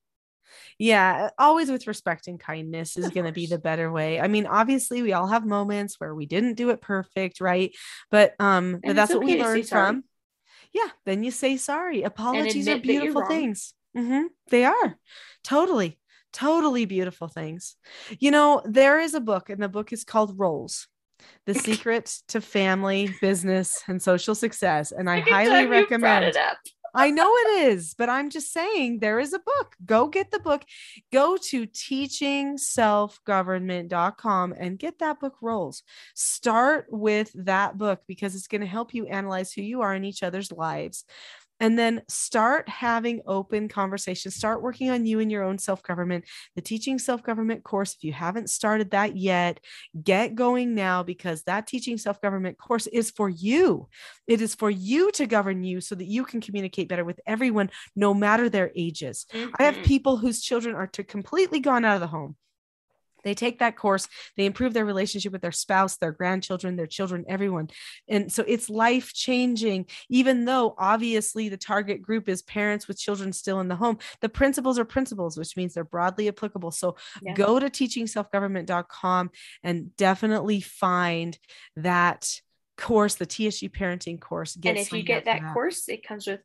yeah 0.78 1.30
always 1.38 1.70
with 1.70 1.86
respect 1.86 2.26
and 2.28 2.40
kindness 2.40 2.96
is 2.96 3.10
going 3.10 3.26
to 3.26 3.32
be 3.32 3.46
the 3.46 3.58
better 3.58 3.90
way 3.90 4.20
i 4.20 4.28
mean 4.28 4.46
obviously 4.46 5.02
we 5.02 5.12
all 5.12 5.26
have 5.26 5.44
moments 5.44 5.96
where 5.98 6.14
we 6.14 6.26
didn't 6.26 6.54
do 6.54 6.70
it 6.70 6.80
perfect 6.80 7.40
right 7.40 7.74
but 8.10 8.34
um 8.38 8.80
but 8.84 8.96
that's 8.96 9.10
it's 9.10 9.14
what 9.14 9.24
we 9.24 9.32
okay 9.32 9.40
learned 9.42 9.66
sorry. 9.66 9.96
Yeah 10.72 10.88
then 11.06 11.22
you 11.22 11.30
say 11.30 11.56
sorry 11.56 12.02
apologies 12.02 12.68
are 12.68 12.72
admit 12.72 12.86
that 12.86 12.92
you're 12.92 13.02
beautiful 13.02 13.26
things 13.26 13.74
hmm 13.96 14.22
they 14.50 14.64
are 14.64 14.98
totally 15.44 15.98
totally 16.32 16.84
beautiful 16.84 17.28
things. 17.28 17.76
You 18.18 18.30
know, 18.30 18.62
there 18.64 19.00
is 19.00 19.14
a 19.14 19.20
book, 19.20 19.50
and 19.50 19.62
the 19.62 19.68
book 19.68 19.92
is 19.92 20.04
called 20.04 20.38
Roles. 20.38 20.88
The 21.46 21.54
Secret 21.66 22.16
to 22.28 22.40
Family, 22.40 23.12
Business, 23.20 23.82
and 23.88 24.00
Social 24.00 24.34
Success. 24.34 24.92
And 24.92 25.10
I 25.10 25.20
highly 25.20 25.66
recommend 25.66 26.24
it 26.24 26.36
up. 26.36 26.58
I 26.94 27.10
know 27.10 27.30
it 27.34 27.68
is, 27.68 27.94
but 27.94 28.08
I'm 28.08 28.30
just 28.30 28.52
saying 28.52 28.98
there 28.98 29.20
is 29.20 29.32
a 29.32 29.38
book. 29.38 29.76
Go 29.84 30.08
get 30.08 30.30
the 30.30 30.40
book. 30.40 30.64
Go 31.12 31.36
to 31.36 31.66
teachingselfgovernment.com 31.66 34.54
and 34.58 34.78
get 34.78 34.98
that 34.98 35.20
book 35.20 35.36
Roles. 35.40 35.82
Start 36.14 36.86
with 36.90 37.30
that 37.34 37.78
book 37.78 38.00
because 38.06 38.34
it's 38.34 38.48
going 38.48 38.62
to 38.62 38.66
help 38.66 38.94
you 38.94 39.06
analyze 39.06 39.52
who 39.52 39.62
you 39.62 39.82
are 39.82 39.94
in 39.94 40.04
each 40.04 40.22
other's 40.22 40.52
lives 40.52 41.04
and 41.60 41.78
then 41.78 42.02
start 42.08 42.68
having 42.68 43.20
open 43.26 43.68
conversations 43.68 44.34
start 44.34 44.62
working 44.62 44.90
on 44.90 45.06
you 45.06 45.20
and 45.20 45.30
your 45.30 45.42
own 45.42 45.58
self-government 45.58 46.24
the 46.54 46.62
teaching 46.62 46.98
self-government 46.98 47.64
course 47.64 47.94
if 47.94 48.04
you 48.04 48.12
haven't 48.12 48.50
started 48.50 48.90
that 48.90 49.16
yet 49.16 49.60
get 50.02 50.34
going 50.34 50.74
now 50.74 51.02
because 51.02 51.42
that 51.42 51.66
teaching 51.66 51.98
self-government 51.98 52.58
course 52.58 52.86
is 52.88 53.10
for 53.10 53.28
you 53.28 53.88
it 54.26 54.40
is 54.40 54.54
for 54.54 54.70
you 54.70 55.10
to 55.12 55.26
govern 55.26 55.62
you 55.64 55.80
so 55.80 55.94
that 55.94 56.06
you 56.06 56.24
can 56.24 56.40
communicate 56.40 56.88
better 56.88 57.04
with 57.04 57.20
everyone 57.26 57.70
no 57.96 58.14
matter 58.14 58.48
their 58.48 58.70
ages 58.76 59.26
mm-hmm. 59.32 59.50
i 59.58 59.64
have 59.64 59.74
mm-hmm. 59.74 59.84
people 59.84 60.16
whose 60.16 60.40
children 60.40 60.74
are 60.74 60.86
to 60.86 61.04
completely 61.04 61.60
gone 61.60 61.84
out 61.84 61.94
of 61.94 62.00
the 62.00 62.06
home 62.06 62.36
they 63.24 63.34
take 63.34 63.58
that 63.58 63.76
course. 63.76 64.08
They 64.36 64.46
improve 64.46 64.74
their 64.74 64.84
relationship 64.84 65.32
with 65.32 65.42
their 65.42 65.52
spouse 65.52 65.96
their 65.96 66.12
grandchildren 66.12 66.76
their 66.76 66.86
children 66.86 67.24
everyone. 67.28 67.68
And 68.08 68.32
so 68.32 68.44
it's 68.46 68.70
life 68.70 69.12
changing 69.12 69.86
even 70.08 70.44
though 70.44 70.74
obviously 70.78 71.48
the 71.48 71.56
target 71.56 72.02
group 72.02 72.28
is 72.28 72.42
parents 72.42 72.88
with 72.88 72.98
children 72.98 73.32
still 73.32 73.60
in 73.60 73.68
the 73.68 73.76
home. 73.76 73.98
The 74.20 74.28
principles 74.28 74.78
are 74.78 74.84
principles 74.84 75.36
which 75.36 75.56
means 75.56 75.74
they're 75.74 75.84
broadly 75.84 76.28
applicable. 76.28 76.70
So 76.70 76.96
yeah. 77.22 77.34
go 77.34 77.58
to 77.58 77.70
teachingselfgovernment.com 77.70 79.30
and 79.62 79.96
definitely 79.96 80.60
find 80.60 81.38
that 81.76 82.40
course 82.76 83.16
the 83.16 83.26
TSG 83.26 83.70
parenting 83.72 84.20
course. 84.20 84.56
And 84.64 84.78
if 84.78 84.92
you 84.92 85.02
get 85.02 85.24
that, 85.24 85.40
that. 85.40 85.52
course 85.54 85.88
it 85.88 86.06
comes 86.06 86.26
with 86.26 86.40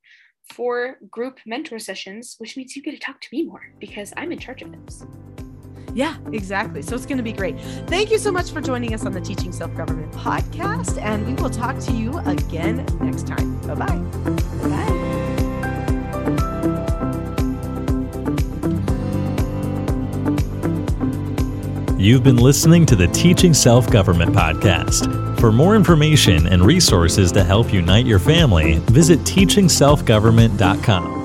four 0.51 0.97
group 1.09 1.39
mentor 1.45 1.79
sessions 1.79 2.35
which 2.37 2.57
means 2.57 2.75
you 2.75 2.81
get 2.81 2.91
to 2.91 2.99
talk 2.99 3.19
to 3.21 3.29
me 3.31 3.43
more 3.43 3.61
because 3.79 4.13
i'm 4.17 4.31
in 4.31 4.39
charge 4.39 4.61
of 4.61 4.71
those 4.71 5.05
yeah, 5.93 6.15
exactly. 6.31 6.81
So 6.81 6.95
it's 6.95 7.05
going 7.05 7.17
to 7.17 7.23
be 7.23 7.33
great. 7.33 7.59
Thank 7.87 8.11
you 8.11 8.17
so 8.17 8.31
much 8.31 8.51
for 8.51 8.61
joining 8.61 8.93
us 8.93 9.05
on 9.05 9.11
the 9.11 9.21
Teaching 9.21 9.51
Self 9.51 9.75
Government 9.75 10.11
podcast. 10.13 11.01
And 11.01 11.27
we 11.27 11.33
will 11.41 11.49
talk 11.49 11.79
to 11.79 11.91
you 11.91 12.17
again 12.19 12.85
next 13.01 13.27
time. 13.27 13.59
Bye 13.61 13.75
bye. 13.75 13.97
Bye. 14.67 15.09
You've 21.97 22.23
been 22.23 22.35
listening 22.35 22.85
to 22.87 22.97
the 22.97 23.07
Teaching 23.07 23.53
Self 23.53 23.89
Government 23.89 24.35
podcast. 24.35 25.39
For 25.39 25.53
more 25.53 25.75
information 25.75 26.47
and 26.47 26.65
resources 26.65 27.31
to 27.31 27.43
help 27.43 27.71
unite 27.71 28.05
your 28.05 28.19
family, 28.19 28.79
visit 28.79 29.19
teachingselfgovernment.com. 29.19 31.22